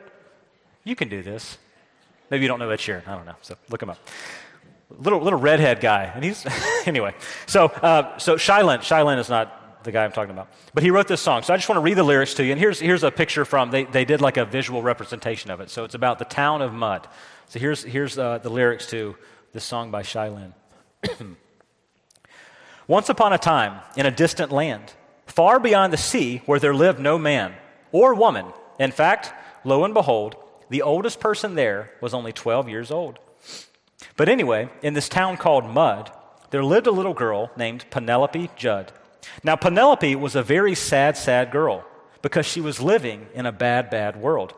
you 0.83 0.95
can 0.95 1.07
do 1.07 1.21
this. 1.21 1.59
Maybe 2.31 2.41
you 2.43 2.47
don't 2.47 2.57
know 2.57 2.69
Ed 2.71 2.79
Sheeran. 2.79 3.07
I 3.07 3.15
don't 3.15 3.27
know. 3.27 3.35
So, 3.43 3.55
look 3.69 3.83
him 3.83 3.91
up 3.91 3.99
little 4.89 5.21
little 5.21 5.39
redhead 5.39 5.79
guy, 5.79 6.11
and 6.13 6.23
he's 6.23 6.45
anyway. 6.85 7.13
So 7.45 7.65
uh, 7.65 8.17
so 8.17 8.37
Shai 8.37 8.61
Linne, 8.61 8.81
Shai 8.81 9.03
Linne 9.03 9.19
is 9.19 9.29
not 9.29 9.83
the 9.83 9.91
guy 9.91 10.03
I'm 10.03 10.11
talking 10.11 10.31
about, 10.31 10.49
but 10.73 10.83
he 10.83 10.91
wrote 10.91 11.07
this 11.07 11.21
song. 11.21 11.43
So 11.43 11.53
I 11.53 11.57
just 11.57 11.69
want 11.69 11.77
to 11.77 11.81
read 11.81 11.95
the 11.95 12.03
lyrics 12.03 12.33
to 12.35 12.43
you. 12.43 12.51
And 12.51 12.59
here's 12.59 12.79
here's 12.79 13.03
a 13.03 13.11
picture 13.11 13.45
from 13.45 13.71
they 13.71 13.85
they 13.85 14.05
did 14.05 14.21
like 14.21 14.37
a 14.37 14.45
visual 14.45 14.81
representation 14.81 15.51
of 15.51 15.61
it. 15.61 15.69
So 15.69 15.83
it's 15.83 15.95
about 15.95 16.19
the 16.19 16.25
town 16.25 16.61
of 16.61 16.73
Mud. 16.73 17.07
So 17.49 17.59
here's 17.59 17.83
here's 17.83 18.17
uh, 18.17 18.39
the 18.39 18.49
lyrics 18.49 18.87
to 18.87 19.15
this 19.53 19.63
song 19.63 19.91
by 19.91 20.01
Shai 20.01 20.29
Linne. 20.29 20.53
Once 22.87 23.09
upon 23.09 23.33
a 23.33 23.37
time, 23.37 23.79
in 23.95 24.07
a 24.07 24.11
distant 24.11 24.51
land, 24.51 24.91
far 25.27 25.59
beyond 25.59 25.93
the 25.93 25.97
sea, 25.97 26.41
where 26.47 26.59
there 26.59 26.73
lived 26.73 26.99
no 26.99 27.19
man 27.19 27.53
or 27.91 28.15
woman. 28.15 28.45
In 28.79 28.91
fact, 28.91 29.31
lo 29.63 29.83
and 29.83 29.93
behold, 29.93 30.35
the 30.69 30.81
oldest 30.81 31.19
person 31.19 31.53
there 31.53 31.91
was 32.01 32.15
only 32.15 32.33
12 32.33 32.67
years 32.67 32.89
old. 32.89 33.19
But 34.19 34.27
anyway, 34.27 34.67
in 34.81 34.95
this 34.95 35.07
town 35.07 35.37
called 35.37 35.63
Mud, 35.63 36.11
there 36.49 36.61
lived 36.61 36.87
a 36.87 36.91
little 36.91 37.13
girl 37.13 37.51
named 37.55 37.85
Penelope 37.89 38.49
Judd. 38.57 38.91
Now, 39.45 39.55
Penelope 39.55 40.13
was 40.17 40.35
a 40.35 40.43
very 40.43 40.75
sad, 40.75 41.15
sad 41.15 41.51
girl 41.51 41.85
because 42.21 42.45
she 42.45 42.59
was 42.59 42.81
living 42.81 43.27
in 43.33 43.45
a 43.45 43.53
bad, 43.53 43.89
bad 43.89 44.17
world 44.17 44.53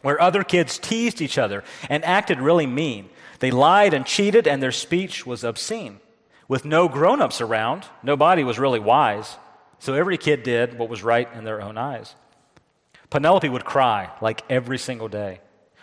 where 0.00 0.18
other 0.18 0.42
kids 0.42 0.78
teased 0.78 1.20
each 1.20 1.36
other 1.36 1.64
and 1.90 2.02
acted 2.02 2.40
really 2.40 2.66
mean. 2.66 3.10
They 3.40 3.50
lied 3.50 3.92
and 3.92 4.06
cheated, 4.06 4.48
and 4.48 4.62
their 4.62 4.72
speech 4.72 5.26
was 5.26 5.44
obscene. 5.44 6.00
With 6.48 6.64
no 6.64 6.88
grown 6.88 7.20
ups 7.20 7.42
around, 7.42 7.84
nobody 8.02 8.42
was 8.42 8.58
really 8.58 8.80
wise, 8.80 9.36
so 9.78 9.92
every 9.92 10.16
kid 10.16 10.42
did 10.42 10.78
what 10.78 10.88
was 10.88 11.02
right 11.02 11.28
in 11.34 11.44
their 11.44 11.60
own 11.60 11.76
eyes. 11.76 12.14
Penelope 13.10 13.50
would 13.50 13.66
cry 13.66 14.08
like 14.22 14.44
every 14.48 14.78
single 14.78 15.08
day. 15.08 15.40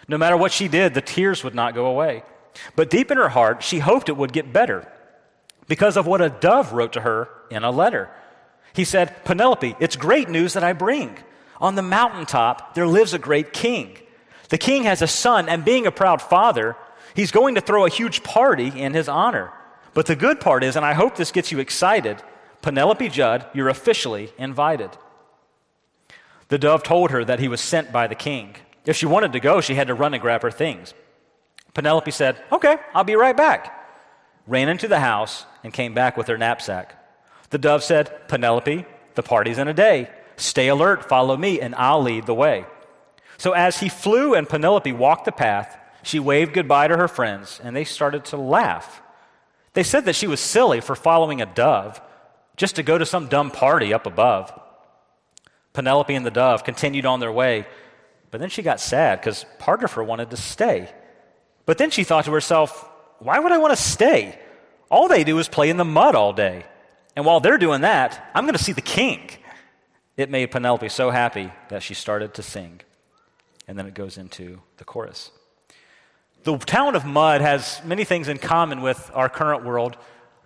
No 0.07 0.17
matter 0.17 0.37
what 0.37 0.51
she 0.51 0.67
did, 0.67 0.95
the 0.95 1.01
tears 1.01 1.43
would 1.43 1.53
not 1.53 1.75
go 1.75 1.85
away. 1.85 2.23
But 2.75 2.89
deep 2.89 3.11
in 3.11 3.17
her 3.17 3.29
heart, 3.29 3.63
she 3.63 3.79
hoped 3.79 4.09
it 4.09 4.17
would 4.17 4.33
get 4.33 4.53
better 4.53 4.91
because 5.67 5.97
of 5.97 6.07
what 6.07 6.21
a 6.21 6.29
dove 6.29 6.73
wrote 6.73 6.93
to 6.93 7.01
her 7.01 7.29
in 7.49 7.63
a 7.63 7.71
letter. 7.71 8.09
He 8.73 8.83
said, 8.83 9.23
Penelope, 9.23 9.75
it's 9.79 9.95
great 9.95 10.29
news 10.29 10.53
that 10.53 10.63
I 10.63 10.73
bring. 10.73 11.17
On 11.61 11.75
the 11.75 11.81
mountaintop, 11.81 12.75
there 12.75 12.87
lives 12.87 13.13
a 13.13 13.19
great 13.19 13.53
king. 13.53 13.97
The 14.49 14.57
king 14.57 14.83
has 14.83 15.01
a 15.01 15.07
son, 15.07 15.49
and 15.49 15.65
being 15.65 15.87
a 15.87 15.91
proud 15.91 16.21
father, 16.21 16.75
he's 17.15 17.31
going 17.31 17.55
to 17.55 17.61
throw 17.61 17.85
a 17.85 17.89
huge 17.89 18.23
party 18.23 18.67
in 18.67 18.93
his 18.93 19.07
honor. 19.07 19.51
But 19.93 20.05
the 20.05 20.15
good 20.15 20.39
part 20.39 20.63
is, 20.63 20.75
and 20.75 20.85
I 20.85 20.93
hope 20.93 21.15
this 21.15 21.31
gets 21.31 21.51
you 21.51 21.59
excited, 21.59 22.21
Penelope 22.61 23.07
Judd, 23.09 23.45
you're 23.53 23.69
officially 23.69 24.31
invited. 24.37 24.91
The 26.49 26.57
dove 26.57 26.83
told 26.83 27.11
her 27.11 27.23
that 27.23 27.39
he 27.39 27.47
was 27.47 27.61
sent 27.61 27.91
by 27.91 28.07
the 28.07 28.15
king. 28.15 28.55
If 28.85 28.97
she 28.97 29.05
wanted 29.05 29.33
to 29.33 29.39
go, 29.39 29.61
she 29.61 29.75
had 29.75 29.87
to 29.87 29.93
run 29.93 30.13
and 30.13 30.21
grab 30.21 30.41
her 30.43 30.51
things. 30.51 30.93
Penelope 31.75 32.09
said, 32.09 32.41
Okay, 32.51 32.77
I'll 32.95 33.03
be 33.03 33.15
right 33.15 33.37
back. 33.37 33.71
Ran 34.47 34.69
into 34.69 34.87
the 34.87 34.99
house 34.99 35.45
and 35.63 35.71
came 35.71 35.93
back 35.93 36.17
with 36.17 36.27
her 36.27 36.37
knapsack. 36.37 36.95
The 37.51 37.59
dove 37.59 37.83
said, 37.83 38.27
Penelope, 38.27 38.85
the 39.13 39.23
party's 39.23 39.59
in 39.59 39.67
a 39.67 39.73
day. 39.73 40.09
Stay 40.37 40.69
alert, 40.69 41.07
follow 41.07 41.37
me, 41.37 41.61
and 41.61 41.75
I'll 41.75 42.01
lead 42.01 42.25
the 42.25 42.33
way. 42.33 42.65
So 43.37 43.51
as 43.51 43.79
he 43.79 43.89
flew 43.89 44.33
and 44.33 44.49
Penelope 44.49 44.91
walked 44.93 45.25
the 45.25 45.31
path, 45.31 45.77
she 46.01 46.19
waved 46.19 46.53
goodbye 46.53 46.87
to 46.87 46.97
her 46.97 47.07
friends, 47.07 47.59
and 47.63 47.75
they 47.75 47.83
started 47.83 48.25
to 48.25 48.37
laugh. 48.37 49.01
They 49.73 49.83
said 49.83 50.05
that 50.05 50.15
she 50.15 50.27
was 50.27 50.39
silly 50.39 50.79
for 50.79 50.95
following 50.95 51.41
a 51.41 51.45
dove 51.45 52.01
just 52.55 52.77
to 52.77 52.83
go 52.83 52.97
to 52.97 53.05
some 53.05 53.27
dumb 53.27 53.51
party 53.51 53.93
up 53.93 54.05
above. 54.05 54.57
Penelope 55.73 56.15
and 56.15 56.25
the 56.25 56.31
dove 56.31 56.63
continued 56.63 57.05
on 57.05 57.19
their 57.19 57.31
way, 57.31 57.67
but 58.31 58.39
then 58.39 58.49
she 58.49 58.61
got 58.61 58.79
sad 58.79 59.19
because 59.19 59.45
part 59.59 59.83
of 59.83 59.91
her 59.93 60.03
wanted 60.03 60.29
to 60.29 60.37
stay. 60.37 60.89
But 61.65 61.77
then 61.77 61.89
she 61.89 62.03
thought 62.03 62.25
to 62.25 62.31
herself, 62.31 62.89
why 63.19 63.39
would 63.39 63.51
I 63.51 63.57
want 63.57 63.71
to 63.71 63.81
stay? 63.81 64.37
All 64.89 65.07
they 65.07 65.23
do 65.23 65.39
is 65.39 65.47
play 65.47 65.69
in 65.69 65.77
the 65.77 65.85
mud 65.85 66.15
all 66.15 66.33
day. 66.33 66.65
And 67.15 67.25
while 67.25 67.39
they're 67.39 67.57
doing 67.57 67.81
that, 67.81 68.29
I'm 68.35 68.43
going 68.43 68.55
to 68.55 68.63
see 68.63 68.73
the 68.73 68.81
king. 68.81 69.29
It 70.17 70.29
made 70.29 70.51
Penelope 70.51 70.89
so 70.89 71.09
happy 71.09 71.51
that 71.69 71.81
she 71.81 71.93
started 71.93 72.33
to 72.35 72.43
sing. 72.43 72.81
And 73.67 73.79
then 73.79 73.87
it 73.87 73.93
goes 73.93 74.17
into 74.17 74.61
the 74.77 74.83
chorus. 74.83 75.31
The 76.43 76.57
town 76.57 76.95
of 76.95 77.05
Mud 77.05 77.41
has 77.41 77.81
many 77.83 78.03
things 78.03 78.27
in 78.27 78.37
common 78.37 78.81
with 78.81 79.09
our 79.13 79.29
current 79.29 79.65
world 79.65 79.97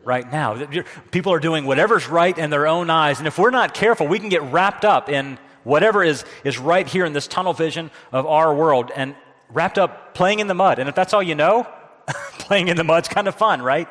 right 0.04 0.32
now. 0.32 0.66
People 1.12 1.34
are 1.34 1.40
doing 1.40 1.66
whatever's 1.66 2.08
right 2.08 2.38
in 2.38 2.50
their 2.50 2.68
own 2.68 2.90
eyes. 2.90 3.20
And 3.20 3.28
if 3.28 3.38
we're 3.38 3.50
not 3.50 3.74
careful, 3.74 4.08
we 4.08 4.20
can 4.20 4.30
get 4.30 4.42
wrapped 4.44 4.86
up 4.86 5.10
in 5.10 5.38
whatever 5.64 6.04
is, 6.04 6.24
is 6.46 6.58
right 6.58 6.88
here 6.88 7.04
in 7.04 7.12
this 7.12 7.28
tunnel 7.28 7.52
vision 7.52 7.92
of 8.14 8.26
our 8.26 8.54
world. 8.54 8.92
And 8.96 9.16
wrapped 9.52 9.78
up 9.78 10.14
playing 10.14 10.40
in 10.40 10.48
the 10.48 10.54
mud. 10.54 10.80
And 10.80 10.90
if 10.90 10.96
that's 10.96 11.14
all 11.14 11.24
you 11.24 11.36
know, 11.36 11.68
playing 12.40 12.68
in 12.68 12.78
the 12.78 12.84
mud's 12.84 13.08
kind 13.08 13.28
of 13.28 13.36
fun, 13.36 13.62
right? 13.62 13.88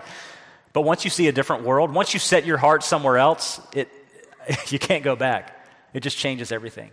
But 0.72 0.82
once 0.82 1.04
you 1.04 1.10
see 1.10 1.28
a 1.28 1.32
different 1.32 1.64
world, 1.64 1.92
once 1.92 2.14
you 2.14 2.20
set 2.20 2.46
your 2.46 2.58
heart 2.58 2.82
somewhere 2.82 3.18
else, 3.18 3.60
it, 3.72 3.88
you 4.68 4.78
can't 4.78 5.04
go 5.04 5.16
back. 5.16 5.66
It 5.92 6.00
just 6.00 6.18
changes 6.18 6.52
everything. 6.52 6.90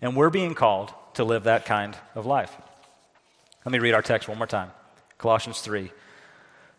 And 0.00 0.16
we're 0.16 0.30
being 0.30 0.54
called 0.54 0.92
to 1.14 1.24
live 1.24 1.44
that 1.44 1.64
kind 1.64 1.96
of 2.14 2.26
life. 2.26 2.54
Let 3.64 3.72
me 3.72 3.78
read 3.78 3.94
our 3.94 4.02
text 4.02 4.28
one 4.28 4.38
more 4.38 4.46
time 4.46 4.70
Colossians 5.18 5.60
3. 5.60 5.90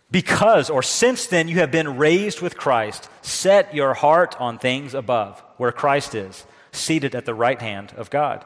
Because, 0.09 0.69
or 0.69 0.81
since 0.81 1.27
then, 1.27 1.49
you 1.49 1.57
have 1.57 1.71
been 1.71 1.97
raised 1.97 2.39
with 2.39 2.55
Christ, 2.55 3.09
set 3.21 3.75
your 3.75 3.93
heart 3.93 4.39
on 4.39 4.57
things 4.57 4.93
above, 4.93 5.43
where 5.57 5.73
Christ 5.73 6.15
is, 6.15 6.45
seated 6.71 7.13
at 7.13 7.25
the 7.25 7.33
right 7.33 7.61
hand 7.61 7.93
of 7.97 8.09
God. 8.09 8.45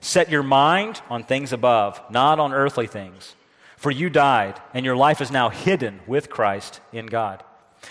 Set 0.00 0.30
your 0.30 0.42
mind 0.42 1.02
on 1.10 1.24
things 1.24 1.52
above, 1.52 2.00
not 2.10 2.40
on 2.40 2.52
earthly 2.52 2.86
things. 2.86 3.34
For 3.76 3.90
you 3.90 4.10
died, 4.10 4.60
and 4.74 4.84
your 4.84 4.96
life 4.96 5.20
is 5.20 5.30
now 5.30 5.48
hidden 5.48 6.00
with 6.06 6.30
Christ 6.30 6.80
in 6.92 7.06
God. 7.06 7.42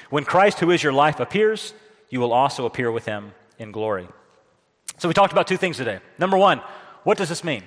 When 0.10 0.24
Christ, 0.24 0.60
who 0.60 0.72
is 0.72 0.84
your 0.84 0.94
life, 0.94 1.20
appears, 1.20 1.74
you 2.10 2.20
will 2.20 2.34
also 2.34 2.66
appear 2.66 2.92
with 2.92 3.06
him 3.06 3.34
in 3.58 3.72
glory. 3.72 4.08
So 4.98 5.08
we 5.08 5.14
talked 5.14 5.34
about 5.34 5.48
two 5.48 5.58
things 5.58 5.78
today. 5.78 6.00
Number 6.18 6.38
one, 6.38 6.62
what 7.04 7.18
does 7.18 7.30
this 7.30 7.44
mean? 7.44 7.64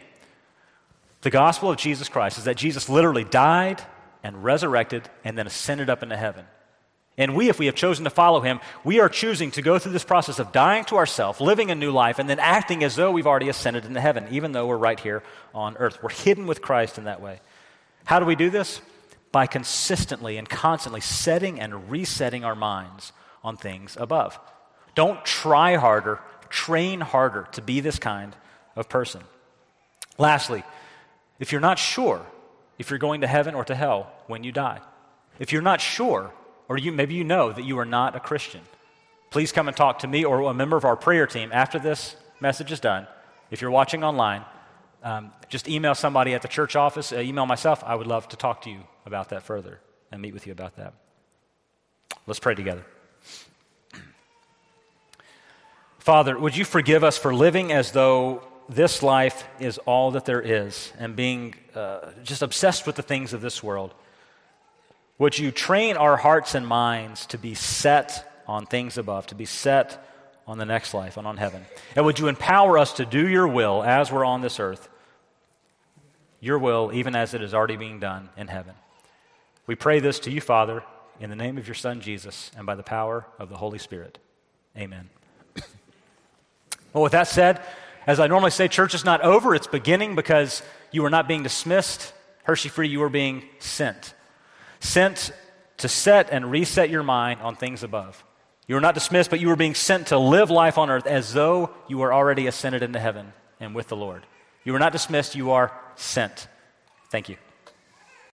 The 1.22 1.30
gospel 1.30 1.70
of 1.70 1.76
Jesus 1.76 2.09
Christ 2.09 2.38
is 2.38 2.45
that 2.45 2.57
Jesus 2.57 2.88
literally 2.88 3.24
died 3.24 3.82
and 4.22 4.45
resurrected 4.45 5.09
and 5.24 5.38
then 5.38 5.47
ascended 5.47 5.88
up 5.88 6.03
into 6.03 6.16
heaven. 6.16 6.45
And 7.19 7.37
we, 7.37 7.51
if 7.51 7.59
we 7.59 7.67
have 7.67 7.75
chosen 7.75 8.05
to 8.05 8.11
follow 8.11 8.41
him, 8.41 8.61
we 8.85 9.01
are 9.01 9.09
choosing 9.09 9.51
to 9.53 9.63
go 9.63 9.79
through 9.79 9.93
this 9.93 10.05
process 10.05 10.39
of 10.39 10.51
dying 10.51 10.85
to 10.87 10.97
ourselves, 10.97 11.41
living 11.41 11.71
a 11.71 11.75
new 11.75 11.91
life, 11.91 12.19
and 12.19 12.29
then 12.29 12.39
acting 12.39 12.83
as 12.83 12.97
though 12.97 13.11
we've 13.11 13.27
already 13.27 13.51
ascended 13.51 13.85
into 13.85 14.01
heaven, 14.01 14.27
even 14.31 14.53
though 14.53 14.67
we're 14.67 14.79
right 14.79 14.99
here 14.99 15.23
on 15.55 15.77
earth. 15.77 16.03
We're 16.03 16.11
hidden 16.11 16.47
with 16.47 16.63
Christ 16.63 16.97
in 16.97 17.05
that 17.05 17.21
way. 17.21 17.41
How 18.05 18.19
do 18.19 18.25
we 18.25 18.35
do 18.35 18.49
this? 18.49 18.81
By 19.31 19.47
consistently 19.47 20.39
and 20.39 20.49
constantly 20.49 21.01
setting 21.03 21.61
and 21.61 21.91
resetting 21.91 22.45
our 22.45 22.55
minds 22.55 23.13
on 23.45 23.57
things 23.59 23.97
above. 24.01 24.39
Don't 24.95 25.23
try 25.25 25.77
harder, 25.77 26.21
train 26.49 27.01
harder 27.01 27.47
to 27.53 27.63
be 27.63 27.81
this 27.81 27.99
kind 27.99 28.35
of 28.75 28.89
person. 28.89 29.23
Lastly, 30.19 30.63
if 31.39 31.53
you're 31.53 31.61
not 31.61 31.79
sure 31.79 32.25
if 32.79 32.91
you're 32.91 32.99
going 32.99 33.21
to 33.21 33.27
heaven 33.27 33.55
or 33.55 33.65
to 33.65 33.75
hell 33.75 34.11
when 34.27 34.45
you 34.45 34.53
die, 34.53 34.81
if 35.39 35.53
you're 35.53 35.63
not 35.63 35.81
sure, 35.81 36.33
or 36.69 36.79
you, 36.79 36.93
maybe 36.93 37.15
you 37.15 37.25
know 37.25 37.53
that 37.53 37.65
you 37.65 37.79
are 37.79 37.85
not 37.85 38.17
a 38.17 38.21
Christian, 38.21 38.61
please 39.31 39.53
come 39.53 39.69
and 39.69 39.77
talk 39.77 40.01
to 40.01 40.07
me 40.07 40.25
or 40.25 40.43
a 40.43 40.55
member 40.55 40.77
of 40.77 40.85
our 40.85 40.97
prayer 40.97 41.27
team 41.27 41.51
after 41.53 41.79
this 41.79 42.17
message 42.41 42.73
is 42.73 42.81
done. 42.81 43.07
If 43.51 43.61
you're 43.61 43.71
watching 43.71 44.05
online, 44.05 44.45
um, 45.03 45.33
just 45.49 45.69
email 45.69 45.95
somebody 45.95 46.35
at 46.35 46.43
the 46.43 46.49
church 46.49 46.77
office, 46.77 47.13
uh, 47.13 47.19
email 47.19 47.47
myself. 47.47 47.83
I 47.85 47.95
would 47.95 48.07
love 48.07 48.29
to 48.29 48.37
talk 48.37 48.63
to 48.63 48.71
you 48.71 48.81
about 49.05 49.31
that 49.31 49.43
further 49.43 49.81
and 50.11 50.23
meet 50.23 50.33
with 50.33 50.47
you 50.47 50.53
about 50.53 50.77
that. 50.77 50.95
Let's 52.27 52.41
pray 52.41 52.55
together. 52.55 52.85
Father, 55.99 56.39
would 56.39 56.57
you 56.57 56.65
forgive 56.65 57.05
us 57.05 57.17
for 57.17 57.35
living 57.35 57.73
as 57.73 57.93
though 57.93 58.43
this 58.69 59.03
life 59.03 59.45
is 59.61 59.79
all 59.79 60.13
that 60.13 60.25
there 60.25 60.41
is 60.41 60.93
and 60.99 61.15
being 61.15 61.55
uh, 61.75 62.11
just 62.25 62.43
obsessed 62.43 62.87
with 62.87 62.97
the 62.97 63.03
things 63.03 63.33
of 63.33 63.41
this 63.41 63.63
world? 63.63 63.95
Would 65.23 65.39
you 65.39 65.53
train 65.53 65.97
our 65.97 66.16
hearts 66.16 66.57
and 66.57 66.66
minds 66.66 67.27
to 67.27 67.39
be 67.39 67.55
set 67.55 68.43
on 68.49 68.66
things 68.66 68.99
above, 68.99 69.29
to 69.29 69.37
be 69.37 69.45
set 69.45 70.05
on 70.49 70.59
the 70.59 70.64
next 70.64 70.95
life 70.95 71.16
and 71.16 71.29
on 71.29 71.37
heaven? 71.37 71.64
And 71.95 72.05
would 72.05 72.18
you 72.18 72.27
empower 72.27 72.77
us 72.77 72.95
to 72.95 73.05
do 73.05 73.29
your 73.29 73.47
will 73.47 73.85
as 73.85 74.11
we're 74.11 74.25
on 74.25 74.41
this 74.41 74.59
earth? 74.59 74.89
Your 76.41 76.59
will, 76.59 76.91
even 76.93 77.14
as 77.14 77.35
it 77.35 77.41
is 77.41 77.55
already 77.55 77.77
being 77.77 78.01
done 78.01 78.31
in 78.37 78.49
heaven. 78.49 78.75
We 79.68 79.77
pray 79.77 80.01
this 80.01 80.18
to 80.18 80.31
you, 80.33 80.41
Father, 80.41 80.83
in 81.20 81.31
the 81.31 81.37
name 81.37 81.57
of 81.57 81.68
your 81.68 81.77
Son, 81.77 82.01
Jesus, 82.01 82.51
and 82.57 82.66
by 82.66 82.75
the 82.75 82.83
power 82.83 83.25
of 83.39 83.49
the 83.49 83.59
Holy 83.59 83.79
Spirit. 83.79 84.18
Amen. 84.77 85.09
well, 86.93 87.05
with 87.05 87.12
that 87.12 87.29
said, 87.29 87.62
as 88.09 88.18
I 88.18 88.27
normally 88.27 88.51
say, 88.51 88.66
church 88.66 88.93
is 88.93 89.05
not 89.05 89.20
over, 89.20 89.55
it's 89.55 89.68
beginning 89.68 90.16
because 90.16 90.64
you 90.91 91.05
are 91.05 91.11
not 91.11 91.29
being 91.29 91.45
dismissed. 91.45 92.12
Hershey 92.43 92.70
Free, 92.70 92.89
you 92.89 93.01
are 93.05 93.09
being 93.09 93.45
sent. 93.61 94.14
Sent 94.83 95.30
to 95.78 95.89
set 95.89 96.30
and 96.30 96.51
reset 96.51 96.91
your 96.91 97.05
mind 97.05 97.41
on 97.41 97.55
things 97.55 97.85
above. 97.85 98.24
You 98.66 98.76
are 98.76 98.80
not 98.80 98.95
dismissed, 98.95 99.30
but 99.30 99.39
you 99.39 99.49
are 99.51 99.57
being 99.57 99.76
sent 99.76 100.09
to 100.09 100.18
live 100.18 100.51
life 100.51 100.76
on 100.76 100.91
earth 100.91 101.07
as 101.07 101.33
though 101.33 101.70
you 101.89 101.99
were 101.99 102.12
already 102.12 102.49
ascended 102.49 102.83
into 102.83 102.99
heaven 102.99 103.33
and 103.61 103.76
with 103.76 103.87
the 103.87 103.97
Lord. 103.97 104.26
You 104.64 104.74
are 104.74 104.80
not 104.80 104.91
dismissed, 104.93 105.37
you 105.37 105.53
are 105.53 105.72
sent. 105.95 106.49
Thank 107.11 107.28
you. 107.28 107.37